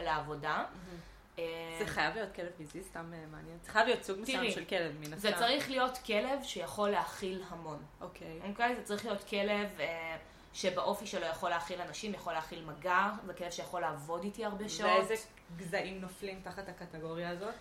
לעבודה. 0.00 0.64
אמ, 1.38 1.44
זה 1.78 1.86
חייב 1.86 2.14
להיות 2.14 2.34
כלב 2.34 2.50
גזעי, 2.60 2.82
סתם 2.82 3.12
אה, 3.14 3.24
מעניין. 3.32 3.58
זה 3.62 3.70
חייב 3.70 3.86
להיות 3.86 4.02
סוג 4.02 4.20
מסוים 4.20 4.50
של 4.50 4.64
כלב, 4.64 4.92
מן 5.00 5.12
הסתם. 5.12 5.18
זה 5.18 5.32
צריך 5.38 5.70
להיות 5.70 5.98
כלב 6.06 6.42
שיכול 6.42 6.90
להכיל 6.90 7.42
המון. 7.48 7.82
אוקיי. 8.00 8.40
אוקיי? 8.48 8.76
זה 8.76 8.82
צריך 8.82 9.04
להיות 9.04 9.24
כלב 9.24 9.80
אה, 9.80 10.16
שבאופי 10.52 11.06
שלו 11.06 11.26
יכול 11.26 11.50
להכיל 11.50 11.80
אנשים, 11.80 12.14
יכול 12.14 12.32
להכיל 12.32 12.64
מגע, 12.64 13.10
זה 13.26 13.34
כלב 13.34 13.50
שיכול 13.50 13.80
לעבוד 13.80 14.24
איתי 14.24 14.44
הרבה 14.44 14.68
שעות. 14.68 14.90
ואיזה 14.90 15.14
גזעים 15.56 16.00
נופלים 16.00 16.40
תחת 16.44 16.68
הקטגוריה 16.68 17.30
הזאת? 17.30 17.54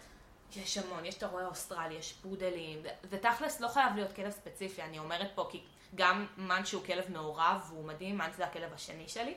יש 0.55 0.77
המון, 0.77 1.05
יש, 1.05 1.17
אתה 1.17 1.27
רואה 1.27 1.45
אוסטרלי, 1.45 1.93
יש 1.93 2.13
פודלים, 2.13 2.81
ותכלס 3.09 3.61
לא 3.61 3.67
חייב 3.67 3.95
להיות 3.95 4.11
כלב 4.11 4.31
ספציפי, 4.31 4.81
אני 4.81 4.99
אומרת 4.99 5.31
פה 5.35 5.47
כי 5.51 5.61
גם 5.95 6.25
מאן 6.37 6.65
שהוא 6.65 6.83
כלב 6.85 7.11
מעורב, 7.11 7.65
והוא 7.67 7.85
מדהים, 7.85 8.17
מאן 8.17 8.31
זה 8.35 8.45
הכלב 8.45 8.73
השני 8.73 9.07
שלי, 9.07 9.33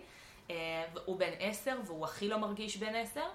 אה, 0.50 0.84
הוא 1.04 1.18
בן 1.18 1.32
עשר, 1.38 1.78
והוא 1.84 2.04
הכי 2.04 2.28
לא 2.28 2.38
מרגיש 2.38 2.76
בן 2.76 2.94
עשר, 2.94 3.20
אה, 3.20 3.26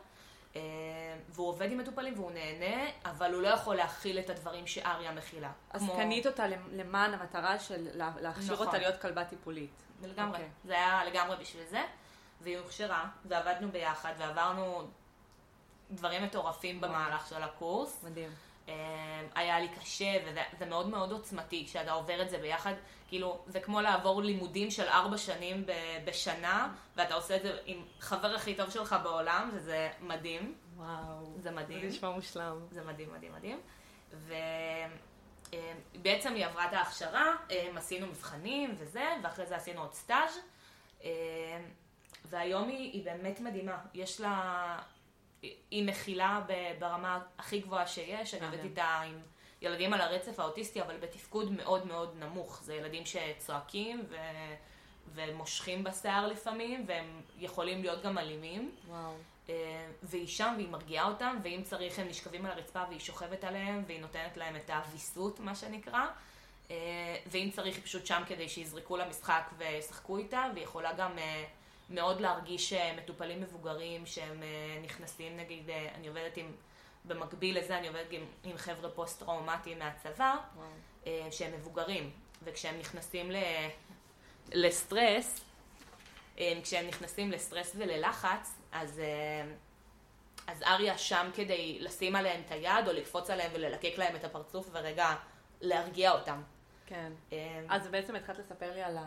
והוא 1.30 1.48
עובד 1.50 1.72
עם 1.72 1.78
מטופלים 1.78 2.14
והוא 2.20 2.32
נהנה, 2.32 2.90
אבל 3.06 3.34
הוא 3.34 3.42
לא 3.42 3.48
יכול 3.48 3.76
להכיל 3.76 4.20
את 4.20 4.30
הדברים 4.30 4.68
שאריה 4.68 5.12
מכילה. 5.12 5.52
אז 5.72 5.82
כמו- 5.82 5.94
קנית 5.96 6.28
אותה 6.28 6.44
למען 6.72 7.14
המטרה 7.14 7.60
של 7.60 7.88
לה- 7.94 8.12
להכשיר 8.22 8.54
נכון. 8.54 8.68
אותה 8.68 8.78
להיות 8.78 9.02
כלבה 9.02 9.26
טיפולית. 9.26 9.70
לגמרי. 10.04 10.32
אוקיי. 10.38 10.50
זה 10.66 10.74
היה 10.74 11.04
לגמרי 11.06 11.36
בשביל 11.38 11.64
זה, 11.70 11.82
והיא 12.42 12.58
הוכשרה, 12.58 13.06
ועבדנו 13.26 13.72
ביחד, 13.72 14.14
ועברנו 14.18 14.88
דברים 15.92 16.24
מטורפים. 16.24 16.82
במהלך 16.82 17.28
של 17.30 17.44
הקורס. 17.44 18.04
מדהים. 18.04 18.30
אה, 18.70 19.22
היה 19.36 19.60
לי 19.60 19.68
קשה, 19.80 20.18
וזה 20.26 20.42
זה 20.60 20.66
מאוד 20.66 20.90
מאוד 20.90 21.12
עוצמתי 21.12 21.66
כשאתה 21.66 21.92
עובר 21.92 22.22
את 22.22 22.30
זה 22.30 22.38
ביחד. 22.38 22.74
כאילו, 23.08 23.44
זה 23.48 23.60
כמו 23.60 23.82
לעבור 23.82 24.22
לימודים 24.22 24.72
של 24.72 24.88
ארבע 24.88 25.18
שנים 25.18 25.66
ב- 25.66 26.06
בשנה, 26.06 26.74
ואתה 26.96 27.14
עושה 27.14 27.36
את 27.36 27.42
זה 27.42 27.58
עם 27.66 27.86
חבר 28.00 28.36
הכי 28.36 28.56
טוב 28.56 28.70
שלך 28.70 28.96
בעולם, 29.04 29.50
וזה 29.54 29.90
מדהים. 30.02 30.56
וואו. 30.78 31.34
זה 31.38 31.52
מדהים. 31.52 31.82
זה 31.82 31.88
נשמע 31.88 32.10
מושלם. 32.10 32.60
זה 32.72 32.84
מדהים, 32.84 33.14
מדהים, 33.14 33.32
מדהים. 33.36 33.60
ובעצם 35.94 36.34
היא 36.34 36.46
עברה 36.46 36.66
את 36.66 36.74
ההכשרה, 36.74 37.36
אה, 37.52 37.68
עשינו 37.76 38.08
מבחנים 38.08 38.76
וזה, 38.78 39.06
ואחרי 39.24 39.46
זה 39.46 39.56
עשינו 39.56 39.82
עוד 39.82 39.94
סטאז'. 39.94 40.40
והיום 42.26 42.70
היא, 42.70 42.92
היא 42.94 43.06
באמת 43.06 43.40
מדהימה. 43.40 43.78
יש 43.94 44.22
לה... 44.22 44.80
היא 45.72 45.88
מכילה 45.88 46.42
ברמה 46.80 47.20
הכי 47.38 47.60
גבוהה 47.60 47.88
שיש. 47.88 48.34
אני 48.34 48.46
עובדת 48.46 48.60
מהמם. 48.60 48.70
איתה 48.70 49.00
עם 49.00 49.20
ילדים 49.62 49.94
על 49.94 50.02
הרצף 50.02 50.40
האוטיסטי, 50.40 50.82
אבל 50.82 50.98
בתפקוד 50.98 51.52
מאוד 51.52 51.88
מאוד 51.88 52.16
נמוך. 52.20 52.62
זה 52.64 52.76
ילדים 52.76 53.04
שצועקים 53.06 54.06
ו... 54.10 54.16
ומושכים 55.14 55.84
בשיער 55.84 56.28
לפעמים, 56.28 56.84
והם 56.88 57.22
יכולים 57.38 57.82
להיות 57.82 58.04
גם 58.04 58.18
אלימים. 58.18 58.72
וואו. 58.88 59.14
אה, 59.50 59.88
והיא 60.04 60.28
שם 60.28 60.54
והיא 60.56 60.70
מרגיעה 60.70 61.08
אותם, 61.08 61.38
ואם 61.44 61.62
צריך 61.64 62.00
הם 62.00 62.08
נשכבים 62.08 62.46
על 62.46 62.52
הרצפה 62.52 62.84
והיא 62.88 63.00
שוכבת 63.00 63.44
עליהם, 63.44 63.84
והיא 63.88 64.02
נותנת 64.02 64.38
להם 64.38 64.56
את 64.56 64.70
הוויסות, 64.70 65.40
מה 65.40 65.56
שנקרא. 65.56 66.06
אה, 66.72 66.76
ואם 67.28 67.50
צריך 67.54 67.76
היא 67.76 67.84
פשוט 67.84 68.06
שם 68.06 68.22
כדי 68.28 68.50
שיזרקו 68.50 68.98
לה 68.98 69.13
משחק 69.13 69.50
וישחקו 69.58 70.18
איתה, 70.18 70.46
והיא 70.54 70.64
יכולה 70.64 70.94
גם 70.94 71.18
אה, 71.18 71.44
מאוד 71.92 72.22
להרגיש 72.22 72.74
אה, 72.74 72.94
מטופלים 72.98 73.42
מבוגרים 73.42 74.06
שהם 74.06 74.44
אה, 74.44 74.80
נכנסים, 74.84 75.38
נגיד, 75.38 75.70
אה, 75.70 75.90
אני 75.96 76.08
עובדת 76.08 76.38
עם, 76.38 76.52
במקביל 77.06 77.58
לזה 77.58 77.78
אני 77.78 77.88
עובדת 77.88 78.12
עם, 78.12 78.26
עם 78.44 78.58
חבר'ה 78.58 78.90
פוסט-טראומטיים 78.90 79.80
מהצבא, 79.80 80.36
וואו. 80.56 81.32
שהם 81.32 81.54
מבוגרים, 81.54 82.12
וכשהם 82.44 82.80
נכנסים 82.80 83.32
ל... 83.32 83.36
לסטרס, 84.52 85.46
כשהם 86.36 86.88
נכנסים 86.88 87.32
לסטרס 87.32 87.72
וללחץ, 87.78 88.60
אז, 88.72 89.02
אז 90.48 90.64
אריה 90.64 90.98
שם 90.98 91.30
כדי 91.34 91.78
לשים 91.80 92.16
עליהם 92.16 92.42
את 92.46 92.52
היד, 92.52 92.88
או 92.88 92.94
לקפוץ 92.94 93.30
עליהם 93.30 93.52
וללקק 93.54 93.94
להם 93.98 94.16
את 94.16 94.24
הפרצוף 94.24 94.70
ורגע 94.72 95.16
להרגיע 95.62 96.12
אותם. 96.12 96.42
כן. 96.86 97.12
אז 97.70 97.88
בעצם 97.88 98.16
התחלת 98.16 98.40
לספר 98.40 98.74
לי 98.74 98.82
על 98.82 98.98
ה... 98.98 99.06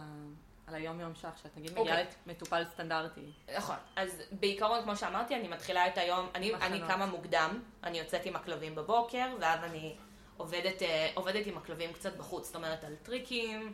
על 0.66 0.74
היום-יום 0.74 1.14
שלך, 1.14 1.38
שאת 1.42 1.57
נגיד 1.57 1.70
אוקיי. 1.79 1.92
מגיעה 1.92 2.07
למטופל 2.27 2.64
סטנדרטי. 2.64 3.33
נכון, 3.57 3.77
אז 3.96 4.22
בעיקרון, 4.33 4.83
כמו 4.83 4.96
שאמרתי, 4.96 5.35
אני 5.35 5.48
מתחילה 5.48 5.87
את 5.87 5.98
היום, 5.98 6.29
אני, 6.35 6.53
מחנות. 6.53 6.62
אני 6.72 6.81
קמה 6.88 7.07
מוקדם, 7.07 7.62
אני 7.85 7.98
יוצאת 7.98 8.27
עם 8.27 8.37
הכלבים 8.37 8.74
בבוקר, 8.74 9.27
ואז 9.40 9.64
אני 9.64 9.94
עובדת, 10.37 10.83
אה, 10.83 11.11
עובדת 11.14 11.46
עם 11.46 11.57
הכלבים 11.57 11.92
קצת 11.92 12.16
בחוץ, 12.16 12.46
זאת 12.46 12.57
אומרת 12.57 12.85
על 12.85 12.94
טריקים, 13.03 13.72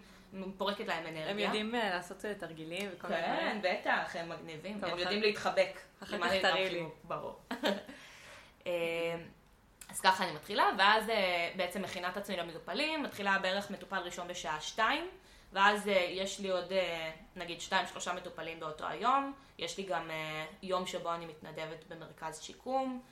פורקת 0.56 0.86
להם 0.86 1.06
אנרגיה. 1.06 1.30
הם 1.30 1.38
יודעים 1.38 1.74
אה, 1.74 1.90
לעשות 1.90 2.24
אה, 2.24 2.34
תרגילים 2.34 2.90
וכל 2.94 3.08
מיני 3.08 3.22
כן, 3.22 3.58
דברים? 3.58 3.80
בטח, 3.80 4.16
הם 4.16 4.28
מגניבים, 4.28 4.80
טוב, 4.80 4.84
הם 4.84 4.90
אחר- 4.90 5.00
יודעים 5.00 5.22
להתחבק. 5.22 5.80
אחר 6.02 6.18
כך 6.18 6.32
תראי 6.42 6.70
לי. 6.70 6.84
ברור. 7.04 7.40
אז 9.90 10.00
ככה 10.02 10.24
אני 10.24 10.32
מתחילה, 10.32 10.64
ואז 10.78 11.04
בעצם 11.56 11.82
מכינה 11.82 12.08
את 12.08 12.16
עצמי 12.16 12.36
למטופלים, 12.36 13.02
מתחילה 13.02 13.38
בערך 13.38 13.70
מטופל 13.70 13.98
ראשון 13.98 14.28
בשעה 14.28 14.60
שתיים, 14.60 15.08
ואז 15.52 15.88
אה, 15.88 15.92
יש 16.10 16.40
לי 16.40 16.50
עוד 16.50 16.72
אה, 16.72 17.10
נגיד 17.36 17.60
שתיים, 17.60 17.86
שלושה 17.86 18.12
מטופלים 18.12 18.60
באותו 18.60 18.86
היום, 18.86 19.32
יש 19.58 19.78
לי 19.78 19.84
גם 19.84 20.10
אה, 20.10 20.46
יום 20.62 20.86
שבו 20.86 21.14
אני 21.14 21.26
מתנדבת 21.26 21.84
במרכז 21.88 22.40
שיקום, 22.40 23.02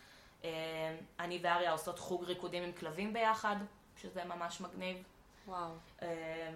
אני 1.21 1.39
ואריה 1.43 1.73
עושות 1.73 1.99
חוג 1.99 2.25
ריקודים 2.25 2.63
עם 2.63 2.73
כלבים 2.73 3.13
ביחד, 3.13 3.57
שזה 4.03 4.25
ממש 4.25 4.61
מגניב. 4.61 5.03
וואו. 5.47 5.71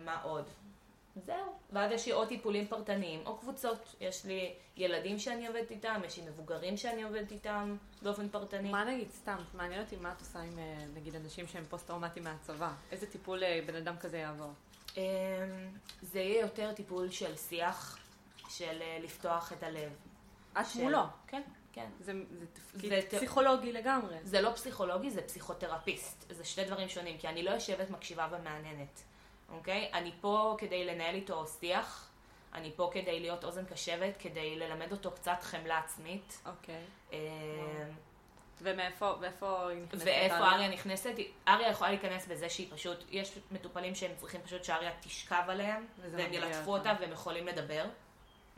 מה 0.05 0.23
עוד? 0.23 0.45
זהו. 1.27 1.53
ואז 1.73 1.93
יש 1.93 2.07
לי 2.07 2.13
עוד 2.13 2.29
טיפולים 2.29 2.67
פרטניים, 2.67 3.23
או 3.27 3.39
קבוצות. 3.39 3.95
יש 4.01 4.25
לי 4.25 4.55
ילדים 4.77 5.19
שאני 5.19 5.47
עובדת 5.47 5.71
איתם, 5.71 6.01
יש 6.07 6.19
לי 6.19 6.25
מבוגרים 6.29 6.77
שאני 6.77 7.03
עובדת 7.03 7.33
איתם 7.33 7.77
באופן 8.03 8.29
פרטני. 8.29 8.71
מה 8.71 8.85
נגיד, 8.85 9.11
סתם, 9.11 9.39
מעניין 9.55 9.83
אותי 9.83 9.97
מה 9.97 10.13
את 10.13 10.21
עושה 10.21 10.39
עם 10.39 10.59
נגיד 10.95 11.15
אנשים 11.15 11.47
שהם 11.47 11.65
פוסט-טראומטיים 11.65 12.25
מהצבא. 12.25 12.73
איזה 12.93 13.07
טיפול 13.07 13.43
בן 13.67 13.75
אדם 13.77 13.97
כזה 13.97 14.19
יעבור? 14.19 14.53
אה, 14.99 15.03
זה 16.03 16.21
יהיה 16.21 16.41
יותר 16.41 16.73
טיפול 16.73 17.11
של 17.11 17.37
שיח, 17.37 17.99
של 18.49 18.79
אה, 18.83 18.99
לפתוח 19.03 19.53
את 19.53 19.63
הלב. 19.63 19.93
את 20.61 20.67
של- 20.67 20.81
מולו. 20.83 20.99
כן, 21.27 21.43
כן. 21.73 21.87
זה 22.01 22.13
זה 22.39 22.47
תפקיד 22.53 22.91
זה 22.91 23.01
ת- 23.11 23.15
פסיכולוגי 23.15 23.73
לגמרי. 23.73 24.17
זה 24.25 24.41
לא 24.41 24.51
פסיכולוגי, 24.53 25.11
זה 25.11 25.23
פסיכותרפיסט. 25.23 26.25
זה 26.31 26.45
שני 26.45 26.65
דברים 26.65 26.89
שונים, 26.89 27.19
כי 27.19 27.29
אני 27.29 27.43
לא 27.43 27.51
יושבת 27.51 27.91
מקשיבה 27.91 28.29
ומהנהנת, 28.33 29.03
אוקיי? 29.49 29.91
אני 29.95 30.13
פה 30.21 30.55
כדי 30.59 30.85
לנהל 30.85 31.15
איתו 31.15 31.47
שיח, 31.47 32.09
אני 32.55 32.73
פה 32.77 32.91
כדי 32.95 33.21
להיות 33.21 33.45
אוזן 33.45 33.65
קשבת, 33.65 34.15
כדי 34.19 34.57
ללמד 34.57 34.93
אותו 34.93 35.11
קצת 35.11 35.39
חמלה 35.43 35.79
עצמית. 35.79 36.39
אוקיי. 36.47 36.85
אה, 37.13 37.19
ומאיפה 38.63 39.69
היא 39.69 39.83
נכנסת? 39.83 40.07
ואיפה 40.07 40.37
אריה? 40.37 40.55
אריה 40.55 40.69
נכנסת? 40.69 41.15
אריה 41.49 41.69
יכולה 41.69 41.91
להיכנס 41.91 42.27
בזה 42.27 42.49
שהיא 42.49 42.69
פשוט, 42.75 43.05
יש 43.11 43.39
מטופלים 43.51 43.95
שהם 43.95 44.11
צריכים 44.17 44.41
פשוט 44.43 44.65
שאריה 44.65 44.91
תשכב 45.01 45.43
עליהם, 45.49 45.87
והם 46.13 46.33
ילטפו 46.33 46.73
אותם. 46.73 46.91
אותה 46.91 47.01
והם 47.01 47.13
יכולים 47.13 47.47
לדבר, 47.47 47.85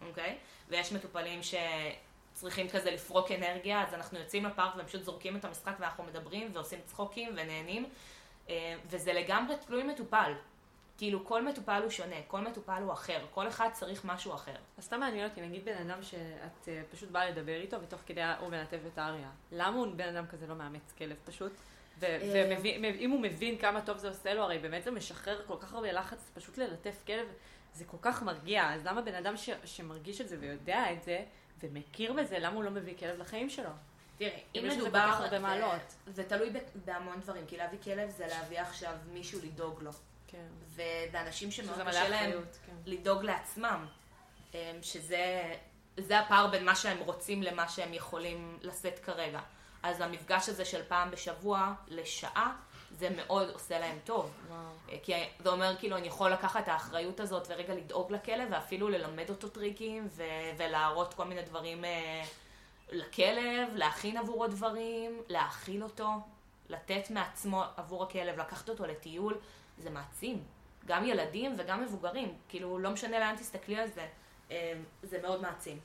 אוקיי? 0.08 0.38
ויש 0.68 0.92
מטופלים 0.92 1.40
שצריכים 1.42 2.68
כזה 2.68 2.90
לפרוק 2.90 3.30
אנרגיה, 3.30 3.82
אז 3.82 3.94
אנחנו 3.94 4.18
יוצאים 4.18 4.44
לפארק 4.44 4.76
והם 4.76 4.86
פשוט 4.86 5.02
זורקים 5.02 5.36
את 5.36 5.44
המשחק 5.44 5.74
ואנחנו 5.78 6.04
מדברים 6.04 6.50
ועושים 6.52 6.78
צחוקים 6.84 7.30
ונהנים, 7.32 7.88
אה, 8.48 8.74
וזה 8.86 9.12
לגמרי 9.12 9.56
תלוי 9.66 9.82
מטופל. 9.82 10.32
כאילו 10.98 11.24
כל 11.24 11.42
מטופל 11.42 11.80
הוא 11.82 11.90
שונה, 11.90 12.16
כל 12.26 12.40
מטופל 12.40 12.82
הוא 12.82 12.92
אחר, 12.92 13.18
כל 13.30 13.48
אחד 13.48 13.68
צריך 13.72 14.04
משהו 14.04 14.34
אחר. 14.34 14.56
אז 14.78 14.84
סתם 14.84 15.00
מעניין 15.00 15.28
אותי, 15.28 15.40
נגיד 15.40 15.64
בן 15.64 15.90
אדם 15.90 16.02
שאת 16.02 16.68
אה, 16.68 16.82
פשוט 16.92 17.10
באה 17.10 17.30
לדבר 17.30 17.60
איתו, 17.60 17.82
ותוך 17.82 18.00
כדי 18.06 18.22
הוא 18.40 18.48
מנתב 18.48 18.78
את 18.92 18.98
אריה. 18.98 19.30
למה 19.52 19.76
הוא 19.76 19.86
בן 19.96 20.16
אדם 20.16 20.26
כזה 20.26 20.46
לא 20.46 20.54
מאמץ 20.54 20.92
כלב 20.98 21.16
פשוט? 21.24 21.52
אה. 22.02 22.56
ואם 22.82 23.10
הוא 23.10 23.20
מבין 23.20 23.58
כמה 23.58 23.80
טוב 23.80 23.98
זה 23.98 24.08
עושה 24.08 24.34
לו, 24.34 24.42
הרי 24.42 24.58
באמת 24.58 24.84
זה 24.84 24.90
משחרר 24.90 25.42
כל 25.46 25.56
כך 25.60 25.74
הרבה 25.74 25.92
לחץ 25.92 26.30
פשוט 26.34 26.58
ללטף 26.58 27.02
כלב, 27.06 27.26
זה 27.72 27.84
כל 27.84 27.96
כך 28.00 28.22
מרגיע. 28.22 28.72
אז 28.72 28.86
למה 28.86 29.02
בן 29.02 29.14
אדם 29.14 29.36
ש, 29.36 29.50
שמרגיש 29.64 30.20
את 30.20 30.28
זה 30.28 30.36
ויודע 30.40 30.92
את 30.92 31.02
זה, 31.02 31.24
ומכיר 31.60 32.12
בזה, 32.12 32.38
למה 32.38 32.54
הוא 32.54 32.64
לא 32.64 32.70
מביא 32.70 32.94
כלב 32.98 33.20
לחיים 33.20 33.50
שלו? 33.50 33.70
תראי, 34.16 34.30
אם 34.54 34.68
מדובר. 34.76 35.16
זה, 36.06 36.12
זה 36.12 36.24
תלוי 36.24 36.50
בהמון 36.84 37.20
דברים, 37.20 37.46
כי 37.46 37.56
להביא 37.56 37.78
כלב 37.84 38.10
זה 38.10 38.26
להביא 38.26 38.60
עכשיו 38.60 38.94
מישהו 39.12 39.40
לדאוג 39.42 39.82
לו. 39.82 39.90
כן. 40.34 40.46
ו- 40.68 40.82
ואנשים 41.12 41.50
שמאוד 41.50 41.88
קשה 41.88 42.08
להם 42.08 42.28
אחריות, 42.30 42.58
כן. 42.66 42.72
לדאוג 42.86 43.22
לעצמם, 43.24 43.86
אמ, 44.54 44.58
שזה 44.82 45.54
זה 45.96 46.18
הפער 46.18 46.46
בין 46.46 46.64
מה 46.64 46.74
שהם 46.74 46.98
רוצים 46.98 47.42
למה 47.42 47.68
שהם 47.68 47.94
יכולים 47.94 48.58
לשאת 48.62 48.98
כרגע. 48.98 49.40
אז 49.82 50.00
המפגש 50.00 50.48
הזה 50.48 50.64
של 50.64 50.82
פעם 50.88 51.10
בשבוע 51.10 51.72
לשעה, 51.88 52.56
זה 52.90 53.08
מאוד 53.16 53.50
עושה 53.50 53.78
להם 53.78 53.98
טוב. 54.04 54.30
וואו. 54.48 54.58
אה, 54.92 54.96
כי 55.02 55.12
זה 55.38 55.48
אומר 55.48 55.76
כאילו 55.78 55.96
אני 55.96 56.06
יכול 56.06 56.30
לקחת 56.30 56.62
את 56.62 56.68
האחריות 56.68 57.20
הזאת 57.20 57.46
ורגע 57.48 57.74
לדאוג 57.74 58.12
לכלב 58.12 58.48
ואפילו 58.50 58.88
ללמד 58.88 59.30
אותו 59.30 59.48
טריקים 59.48 60.08
ו- 60.10 60.22
ולהראות 60.56 61.14
כל 61.14 61.24
מיני 61.24 61.42
דברים 61.42 61.84
אה, 61.84 62.22
לכלב, 62.90 63.68
להכין 63.74 64.16
עבורו 64.16 64.46
דברים, 64.46 65.22
להאכיל 65.28 65.82
אותו, 65.82 66.08
לתת 66.68 67.10
מעצמו 67.10 67.64
עבור 67.76 68.02
הכלב, 68.02 68.40
לקחת 68.40 68.68
אותו 68.68 68.86
לטיול, 68.86 69.38
זה 69.78 69.90
מעצים. 69.90 70.42
גם 70.86 71.04
ילדים 71.04 71.54
וגם 71.58 71.82
מבוגרים, 71.82 72.34
כאילו 72.48 72.78
לא 72.78 72.90
משנה 72.90 73.18
לאן 73.18 73.36
תסתכלי 73.36 73.76
על 73.76 73.88
זה, 73.90 74.08
אה, 74.50 74.74
זה 75.02 75.22
מאוד 75.22 75.42
מעצים. 75.42 75.78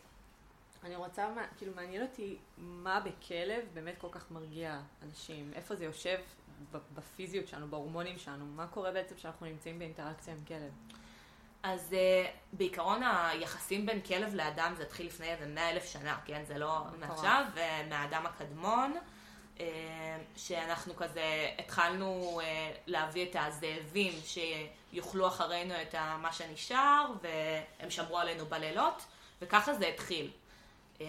אני 0.84 0.96
רוצה, 0.96 1.28
כאילו 1.58 1.74
מעניין 1.76 2.02
אותי 2.02 2.38
מה 2.58 3.00
בכלב 3.00 3.66
באמת 3.74 3.98
כל 3.98 4.08
כך 4.12 4.32
מרגיע 4.32 4.80
אנשים, 5.04 5.52
איפה 5.56 5.76
זה 5.76 5.86
יושב 5.86 6.18
בפיזיות 6.72 7.48
שלנו, 7.48 7.68
בהורמונים 7.68 8.18
שלנו, 8.18 8.46
מה 8.46 8.68
קורה 8.68 8.92
בעצם 8.92 9.16
כשאנחנו 9.16 9.46
נמצאים 9.46 9.80
באינטראקציה 9.80 10.34
עם 10.34 10.40
כלב. 10.48 10.72
אז 11.64 11.92
uh, 11.92 12.30
בעיקרון 12.54 13.02
היחסים 13.04 13.86
בין 13.86 14.02
כלב 14.02 14.34
לאדם 14.36 14.74
זה 14.78 14.84
התחיל 14.84 15.08
לפני 15.08 15.28
איזה 15.32 15.48
מאה 15.48 15.70
אלף 15.70 15.86
שנה, 15.86 16.20
כן? 16.26 16.44
זה 16.46 16.58
לא 16.58 16.86
מטורף. 16.86 17.10
מעכשיו, 17.10 17.46
ומהאדם 17.54 18.26
הקדמון, 18.26 18.94
uh, 18.94 19.00
שאנחנו 20.36 20.96
כזה 20.96 21.50
התחלנו 21.60 22.42
uh, 22.42 22.44
להביא 22.88 23.26
את 23.30 23.36
הזאבים 23.40 24.14
שיאכלו 24.26 25.28
אחרינו 25.28 25.74
את 25.82 25.96
מה 26.22 26.34
שנשאר, 26.34 27.06
והם 27.22 27.90
שמרו 27.90 28.18
עלינו 28.18 28.46
בלילות, 28.46 29.06
וככה 29.42 29.74
זה 29.74 29.88
התחיל. 29.88 30.32
Uh, 30.98 31.02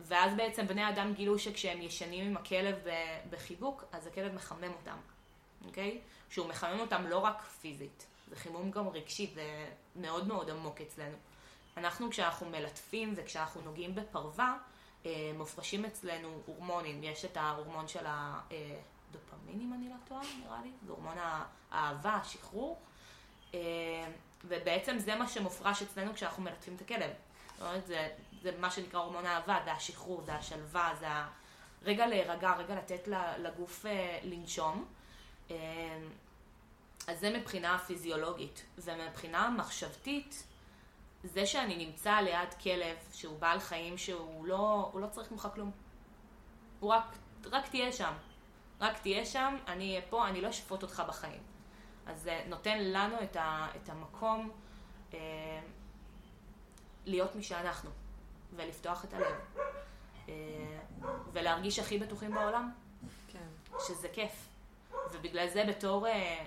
ואז 0.00 0.34
בעצם 0.36 0.66
בני 0.66 0.88
אדם 0.88 1.14
גילו 1.14 1.38
שכשהם 1.38 1.82
ישנים 1.82 2.26
עם 2.26 2.36
הכלב 2.36 2.76
בחיבוק, 3.30 3.84
אז 3.92 4.06
הכלב 4.06 4.34
מחמם 4.34 4.72
אותם, 4.72 4.96
אוקיי? 5.66 5.98
שהוא 6.30 6.48
מחמם 6.48 6.80
אותם 6.80 7.06
לא 7.06 7.18
רק 7.18 7.42
פיזית, 7.60 8.06
זה 8.30 8.36
חימום 8.36 8.70
גם 8.70 8.88
רגשי 8.88 9.34
ומאוד 9.96 10.26
מאוד 10.26 10.50
עמוק 10.50 10.80
אצלנו. 10.80 11.16
אנחנו 11.76 12.10
כשאנחנו 12.10 12.48
מלטפים 12.48 13.12
וכשאנחנו 13.16 13.60
נוגעים 13.60 13.94
בפרווה, 13.94 14.46
אה, 14.48 14.56
מופרשים 15.34 15.84
אצלנו 15.84 16.40
הורמונים. 16.46 17.02
יש 17.02 17.24
את 17.24 17.36
ההורמון 17.36 17.88
של 17.88 18.04
הדופמין, 18.06 19.60
אם 19.60 19.72
אני 19.74 19.88
לא 19.88 19.94
טועה, 20.08 20.22
נראה 20.44 20.60
לי. 20.62 20.70
זה 20.86 20.92
הורמון 20.92 21.16
האהבה, 21.70 22.14
השחרור. 22.14 22.78
אה, 23.54 23.60
ובעצם 24.44 24.98
זה 24.98 25.14
מה 25.14 25.28
שמופרש 25.28 25.82
אצלנו 25.82 26.14
כשאנחנו 26.14 26.42
מלטפים 26.42 26.74
את 26.76 26.80
הכלב. 26.80 27.10
זאת 27.58 27.66
אומרת, 27.66 27.86
זה, 27.86 28.08
זה 28.42 28.52
מה 28.58 28.70
שנקרא 28.70 29.00
הורמון 29.00 29.26
האהבה, 29.26 29.58
זה 29.64 29.72
השחרור, 29.72 30.22
זה 30.22 30.34
השלווה, 30.34 30.94
זה 30.98 31.06
הרגע 31.82 32.06
להירגע, 32.06 32.54
רגע 32.56 32.74
לתת 32.74 33.08
לגוף 33.38 33.86
אה, 33.86 34.18
לנשום. 34.22 34.84
אה, 35.50 35.56
אז 37.06 37.20
זה 37.20 37.38
מבחינה 37.38 37.78
פיזיולוגית. 37.78 38.64
ומבחינה 38.78 39.50
מחשבתית, 39.50 40.44
זה 41.24 41.46
שאני 41.46 41.86
נמצא 41.86 42.20
ליד 42.20 42.54
כלב 42.62 42.96
שהוא 43.12 43.38
בעל 43.38 43.60
חיים 43.60 43.98
שהוא 43.98 44.46
לא, 44.46 44.90
הוא 44.92 45.00
לא 45.00 45.06
צריך 45.06 45.32
ממך 45.32 45.48
כלום. 45.54 45.70
הוא 46.80 46.90
רק, 46.90 47.04
רק 47.44 47.68
תהיה 47.68 47.92
שם. 47.92 48.12
רק 48.80 48.98
תהיה 48.98 49.26
שם, 49.26 49.56
אני 49.66 49.90
אהיה 49.90 50.02
פה, 50.10 50.28
אני 50.28 50.40
לא 50.40 50.50
אשפוט 50.50 50.82
אותך 50.82 51.02
בחיים. 51.08 51.42
אז 52.06 52.22
זה 52.22 52.44
נותן 52.48 52.78
לנו 52.78 53.22
את, 53.22 53.36
ה, 53.36 53.68
את 53.76 53.88
המקום 53.88 54.50
אה, 55.14 55.18
להיות 57.06 57.36
מי 57.36 57.42
שאנחנו, 57.42 57.90
ולפתוח 58.56 59.04
את 59.04 59.14
הלב. 59.14 59.34
אה, 60.28 60.34
ולהרגיש 61.32 61.78
הכי 61.78 61.98
בטוחים 61.98 62.34
בעולם, 62.34 62.72
כן. 63.28 63.46
שזה 63.86 64.08
כיף. 64.08 64.48
ובגלל 65.12 65.48
זה 65.48 65.64
בתור, 65.68 66.06
אה, 66.06 66.44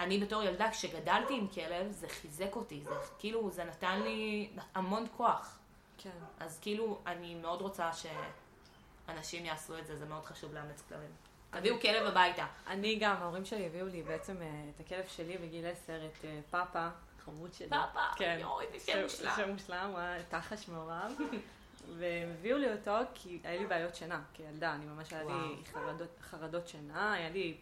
אני 0.00 0.18
בתור 0.18 0.42
ילדה, 0.42 0.70
כשגדלתי 0.70 1.34
עם 1.34 1.48
כלב, 1.48 1.90
זה 1.90 2.08
חיזק 2.08 2.56
אותי, 2.56 2.80
זה 2.80 2.90
כאילו, 3.18 3.50
זה 3.50 3.64
נתן 3.64 4.02
לי 4.02 4.50
המון 4.74 5.06
כוח. 5.16 5.58
כן. 5.98 6.10
אז 6.40 6.58
כאילו, 6.60 6.98
אני 7.06 7.34
מאוד 7.34 7.60
רוצה 7.60 7.90
שאנשים 7.92 9.44
יעשו 9.44 9.78
את 9.78 9.86
זה, 9.86 9.96
זה 9.96 10.06
מאוד 10.06 10.24
חשוב 10.24 10.54
לאמץ 10.54 10.82
כלבים. 10.88 11.10
תביאו 11.50 11.80
כלב 11.80 12.06
הביתה. 12.06 12.46
אני 12.66 12.96
גם, 12.96 13.16
ההורים 13.16 13.44
שלי 13.44 13.66
הביאו 13.66 13.86
לי 13.86 14.02
בעצם 14.02 14.42
אה, 14.42 14.64
את 14.74 14.80
הכלב 14.80 15.04
שלי 15.08 15.38
בגיל 15.38 15.66
עשר, 15.66 16.06
את 16.06 16.24
אה, 16.24 16.40
פאפה, 16.50 16.88
חמוד 17.24 17.54
שלי. 17.54 17.68
פאפה, 17.68 18.00
כן. 18.16 18.38
יואי, 18.40 18.66
זה 18.72 18.92
שם 18.92 19.02
מושלם. 19.02 19.32
שם 19.36 19.50
מושלם, 19.50 19.88
הוא 19.90 19.98
היה 19.98 20.22
תחש 20.22 20.68
מעורב. 20.68 21.12
והם 21.98 22.28
הביאו 22.38 22.58
לי 22.58 22.72
אותו 22.72 22.96
כי 23.14 23.38
היה 23.44 23.60
לי 23.60 23.66
בעיות 23.66 23.94
שינה 23.94 24.22
כילדה, 24.34 24.74
אני 24.74 24.86
ממש 24.86 25.12
היה 25.12 25.24
לי. 25.24 25.56
חרדות, 25.72 26.08
חרדות 26.30 26.68
שינה, 26.68 27.12
היה 27.12 27.30
לי 27.30 27.56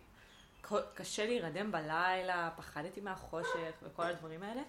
קשה 0.94 1.26
להירדם 1.26 1.72
בלילה, 1.72 2.50
פחדתי 2.56 3.00
מהחושך 3.00 3.72
וכל 3.82 4.02
הדברים 4.02 4.42
האלה. 4.42 4.62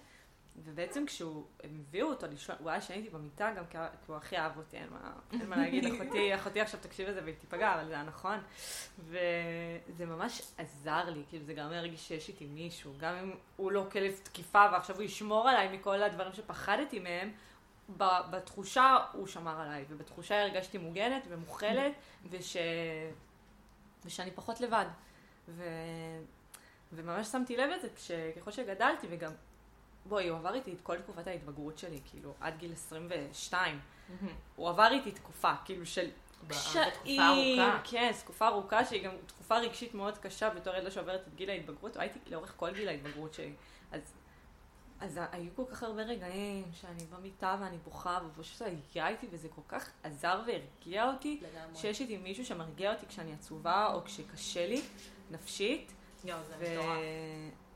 ובעצם 0.56 1.06
כשהוא, 1.06 1.44
הם 1.62 1.84
הביאו 1.88 2.08
אותו 2.08 2.26
לישון, 2.26 2.56
הוא 2.58 2.70
היה 2.70 2.78
ישן 2.78 2.94
איתי 2.94 3.10
במיטה 3.10 3.50
גם 3.56 3.64
כי 3.66 3.78
כי 3.78 4.12
הוא 4.12 4.16
הכי 4.16 4.38
אהב 4.38 4.56
אותי, 4.56 4.76
אין 4.76 4.88
מה, 4.90 5.12
אין 5.32 5.48
מה 5.48 5.56
להגיד, 5.56 5.84
אחותי, 5.94 6.34
אחותי 6.34 6.60
עכשיו 6.60 6.80
תקשיב 6.80 7.08
לזה 7.08 7.20
והיא 7.24 7.34
תיפגע, 7.40 7.74
אבל 7.74 7.86
זה 7.86 7.94
היה 7.94 8.02
נכון. 8.02 8.38
וזה 8.98 10.06
ממש 10.06 10.42
עזר 10.58 11.10
לי, 11.10 11.22
כאילו 11.28 11.44
זה 11.44 11.54
גם 11.54 11.72
הרגיש 11.72 12.08
שיש 12.08 12.28
איתי 12.28 12.46
מישהו, 12.46 12.92
גם 13.00 13.14
אם 13.14 13.32
הוא 13.56 13.72
לא 13.72 13.86
כלב 13.92 14.20
תקיפה 14.22 14.66
ועכשיו 14.72 14.96
הוא 14.96 15.02
ישמור 15.02 15.48
עליי 15.48 15.78
מכל 15.78 16.02
הדברים 16.02 16.32
שפחדתי 16.32 16.98
מהם, 16.98 17.32
ב- 17.96 18.30
בתחושה 18.30 18.96
הוא 19.12 19.26
שמר 19.26 19.60
עליי, 19.60 19.84
ובתחושה 19.88 20.42
הרגשתי 20.42 20.78
מוגנת 20.78 21.22
ומוכלת, 21.28 21.92
וש... 22.30 22.56
ושאני 24.04 24.30
פחות 24.30 24.60
לבד. 24.60 24.86
ו... 25.48 25.64
וממש 26.92 27.26
שמתי 27.26 27.56
לב 27.56 27.70
לזה 27.70 27.88
ככל 28.36 28.50
שגדלתי, 28.50 29.06
וגם, 29.10 29.32
בואי, 30.06 30.28
הוא 30.28 30.38
עבר 30.38 30.54
איתי 30.54 30.72
את 30.72 30.80
כל 30.80 30.98
תקופת 30.98 31.26
ההתבגרות 31.26 31.78
שלי, 31.78 32.00
כאילו, 32.10 32.34
עד 32.40 32.58
גיל 32.58 32.72
22. 32.72 33.80
הוא 34.56 34.68
עבר 34.68 34.88
איתי 34.92 35.10
תקופה, 35.12 35.52
כאילו, 35.64 35.86
של 35.86 36.10
ארוכה. 37.10 37.80
כן, 37.84 38.12
תקופה 38.20 38.48
ארוכה 38.48 38.84
שהיא 38.84 39.04
גם 39.04 39.12
תקופה 39.26 39.58
רגשית 39.58 39.94
מאוד 39.94 40.18
קשה 40.18 40.50
בתור 40.50 40.74
ילדה 40.74 40.90
שעוברת 40.90 41.28
את 41.28 41.34
גיל 41.34 41.50
ההתבגרות, 41.50 41.96
והייתי 41.96 42.18
לאורך 42.26 42.54
כל 42.56 42.74
גיל 42.74 42.88
ההתבגרות 42.88 43.34
שלי. 43.34 43.52
אז, 43.92 44.00
אז 45.00 45.20
היו 45.32 45.50
כל 45.56 45.64
כך 45.70 45.82
הרבה 45.82 46.02
רגעים 46.02 46.64
שאני 46.72 47.06
במיטה 47.06 47.56
ואני 47.60 47.78
בוכה, 47.84 48.18
והוא 48.22 48.44
פשוט 48.44 48.62
היה 48.94 49.08
איתי, 49.08 49.26
וזה 49.30 49.48
כל 49.48 49.62
כך 49.68 49.90
עזר 50.02 50.42
והרגיע 50.46 51.06
אותי, 51.06 51.40
לגמרי. 51.42 51.76
שיש 51.76 52.00
איתי 52.00 52.16
מישהו 52.16 52.44
שמרגיע 52.44 52.94
אותי 52.94 53.06
כשאני 53.06 53.32
עצובה 53.32 53.94
או 53.94 54.04
כשקשה 54.04 54.66
לי, 54.66 54.82
נפשית, 55.32 55.92
יואו, 56.24 56.38
זה 56.48 56.54
מטורף. 56.56 56.98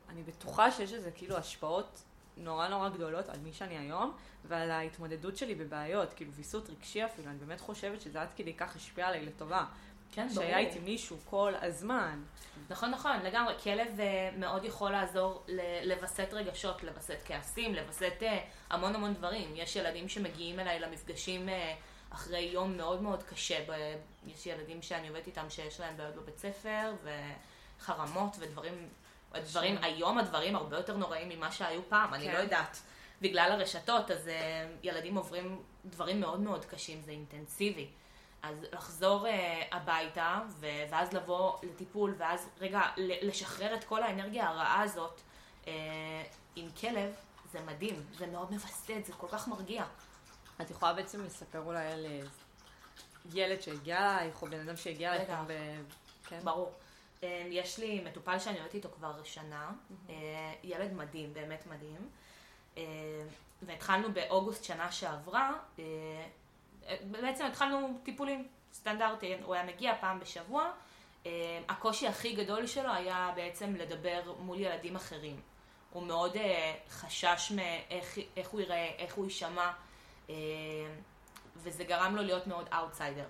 ואני 0.08 0.22
בטוחה 0.22 0.70
שיש 0.70 0.92
לזה 0.92 1.10
כאילו 1.10 1.36
השפעות 1.36 2.02
נורא 2.36 2.68
נורא 2.68 2.88
גדולות 2.88 3.28
על 3.28 3.38
מי 3.40 3.52
שאני 3.52 3.78
היום, 3.78 4.12
ועל 4.44 4.70
ההתמודדות 4.70 5.36
שלי 5.36 5.54
בבעיות, 5.54 6.12
כאילו 6.12 6.32
ויסות 6.32 6.70
רגשי 6.70 7.04
אפילו, 7.04 7.30
אני 7.30 7.38
באמת 7.38 7.60
חושבת 7.60 8.00
שזה 8.00 8.22
עד 8.22 8.28
כדי 8.36 8.54
כך 8.54 8.76
השפיע 8.76 9.06
עליי 9.06 9.26
לטובה. 9.26 9.64
כן, 10.12 10.28
ברור. 10.28 10.34
שהיה 10.34 10.58
איתי 10.58 10.78
מישהו 10.78 11.16
כל 11.24 11.52
הזמן. 11.62 12.22
נכון, 12.70 12.90
נכון, 12.90 13.16
לגמרי. 13.24 13.54
כלב 13.62 14.00
אה, 14.00 14.30
מאוד 14.38 14.64
יכול 14.64 14.90
לעזור 14.90 15.44
לווסת 15.84 16.28
רגשות, 16.32 16.82
לווסת 16.82 17.18
כעסים, 17.24 17.74
לווסת 17.74 18.22
אה, 18.22 18.38
המון 18.70 18.94
המון 18.94 19.14
דברים. 19.14 19.50
יש 19.54 19.76
ילדים 19.76 20.08
שמגיעים 20.08 20.60
אליי 20.60 20.80
למפגשים 20.80 21.48
אה, 21.48 21.74
אחרי 22.10 22.40
יום 22.40 22.76
מאוד 22.76 23.02
מאוד 23.02 23.22
קשה. 23.22 23.64
ב- 23.68 23.96
יש 24.26 24.46
ילדים 24.46 24.82
שאני 24.82 25.08
עובדת 25.08 25.26
איתם 25.26 25.50
שיש 25.50 25.80
להם 25.80 25.96
בעיות 25.96 26.14
בבית 26.14 26.38
ספר, 26.38 26.92
וחרמות 27.04 28.36
ודברים, 28.38 28.88
הדברים, 29.32 29.78
היום 29.82 30.18
הדברים 30.18 30.56
הרבה 30.56 30.76
יותר 30.76 30.96
נוראים 30.96 31.28
ממה 31.28 31.52
שהיו 31.52 31.80
פעם, 31.88 32.14
אני 32.14 32.24
כן. 32.24 32.32
לא 32.32 32.38
יודעת. 32.38 32.82
בגלל 33.22 33.52
הרשתות, 33.52 34.10
אז 34.10 34.28
אה, 34.28 34.68
ילדים 34.82 35.16
עוברים 35.16 35.62
דברים 35.84 36.20
מאוד 36.20 36.40
מאוד 36.40 36.64
קשים, 36.64 37.00
זה 37.00 37.10
אינטנסיבי. 37.10 37.88
אז 38.42 38.56
לחזור 38.72 39.26
uh, 39.26 39.30
הביתה, 39.74 40.40
ו- 40.48 40.84
ואז 40.90 41.12
לבוא 41.12 41.56
לטיפול, 41.62 42.14
ואז 42.18 42.48
רגע 42.60 42.80
לשחרר 42.96 43.74
את 43.74 43.84
כל 43.84 44.02
האנרגיה 44.02 44.48
הרעה 44.48 44.82
הזאת 44.82 45.20
uh, 45.64 45.68
עם 46.56 46.68
כלב, 46.80 47.14
זה 47.52 47.60
מדהים, 47.60 48.02
זה 48.18 48.26
מאוד 48.26 48.52
מווסת, 48.52 49.04
זה 49.04 49.12
כל 49.12 49.26
כך 49.30 49.48
מרגיע. 49.48 49.84
את 50.60 50.70
יכולה 50.70 50.92
בעצם 50.92 51.24
לספר 51.24 51.60
אולי 51.60 51.86
על 51.86 52.06
אה, 52.06 52.20
ילד 53.34 53.60
שהגיע 53.62 54.18
אלייך, 54.18 54.42
או 54.42 54.46
בן 54.46 54.60
אדם 54.60 54.76
שהגיע 54.76 55.14
אלייך 55.14 55.30
ב... 55.46 55.52
כן? 56.28 56.40
ברור. 56.44 56.72
Uh, 57.20 57.24
יש 57.50 57.78
לי 57.78 58.00
מטופל 58.04 58.38
שאני 58.38 58.58
עובדת 58.58 58.74
איתו 58.74 58.88
כבר 58.96 59.22
שנה, 59.24 59.70
uh, 60.08 60.10
ילד 60.64 60.92
מדהים, 60.92 61.34
באמת 61.34 61.66
מדהים. 61.66 62.08
Uh, 62.74 62.78
והתחלנו 63.62 64.12
באוגוסט 64.12 64.64
שנה 64.64 64.92
שעברה, 64.92 65.52
uh, 65.76 65.80
בעצם 67.10 67.44
התחלנו 67.44 68.00
טיפולים 68.02 68.48
סטנדרטיים, 68.72 69.42
הוא 69.42 69.54
היה 69.54 69.64
מגיע 69.64 69.94
פעם 70.00 70.20
בשבוע. 70.20 70.70
Uh, 71.24 71.26
הקושי 71.68 72.08
הכי 72.08 72.34
גדול 72.34 72.66
שלו 72.66 72.92
היה 72.92 73.32
בעצם 73.36 73.74
לדבר 73.76 74.34
מול 74.38 74.60
ילדים 74.60 74.96
אחרים. 74.96 75.40
הוא 75.92 76.02
מאוד 76.02 76.36
חשש 76.90 77.52
מאיך 77.54 78.18
איך 78.36 78.48
הוא 78.48 78.60
ייראה, 78.60 78.94
איך 78.98 79.14
הוא 79.14 79.24
יישמע, 79.24 79.72
וזה 81.56 81.84
גרם 81.84 82.16
לו 82.16 82.22
להיות 82.22 82.46
מאוד 82.46 82.68
אאוטסיידר. 82.72 83.24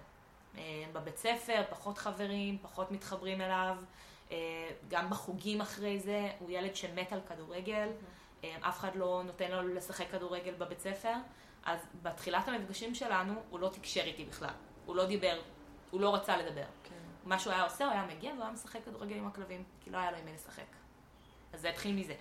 אה, 0.54 0.58
בבית 0.92 1.16
ספר, 1.16 1.62
פחות 1.70 1.98
חברים, 1.98 2.58
פחות 2.62 2.90
מתחברים 2.90 3.40
אליו, 3.40 3.76
אה, 4.30 4.36
גם 4.88 5.10
בחוגים 5.10 5.60
אחרי 5.60 5.98
זה, 5.98 6.30
הוא 6.38 6.50
ילד 6.50 6.76
שמת 6.76 7.12
על 7.12 7.20
כדורגל, 7.28 7.88
אה, 8.44 8.56
אף 8.60 8.78
אחד 8.78 8.96
לא 8.96 9.22
נותן 9.26 9.50
לו 9.50 9.74
לשחק 9.74 10.10
כדורגל 10.10 10.54
בבית 10.54 10.80
ספר, 10.80 11.12
אז 11.64 11.80
בתחילת 12.02 12.48
המפגשים 12.48 12.94
שלנו 12.94 13.34
הוא 13.50 13.60
לא 13.60 13.68
תקשר 13.68 14.00
איתי 14.00 14.24
בכלל, 14.24 14.54
הוא 14.86 14.96
לא 14.96 15.06
דיבר, 15.06 15.40
הוא 15.90 16.00
לא 16.00 16.14
רצה 16.14 16.36
לדבר. 16.36 16.64
כן. 16.84 16.94
מה 17.24 17.38
שהוא 17.38 17.52
היה 17.52 17.62
עושה, 17.62 17.84
הוא 17.84 17.92
היה 17.92 18.06
מגיע 18.06 18.30
והוא 18.30 18.42
היה 18.42 18.52
משחק 18.52 18.84
כדורגל 18.84 19.16
עם 19.16 19.26
הכלבים, 19.26 19.64
כי 19.80 19.90
לא 19.90 19.98
היה 19.98 20.10
לו 20.10 20.16
עם 20.16 20.24
מי 20.24 20.32
לשחק. 20.32 20.62
אז 21.52 21.60
זה 21.60 21.68
התחיל 21.68 21.94
מזה. 21.94 22.14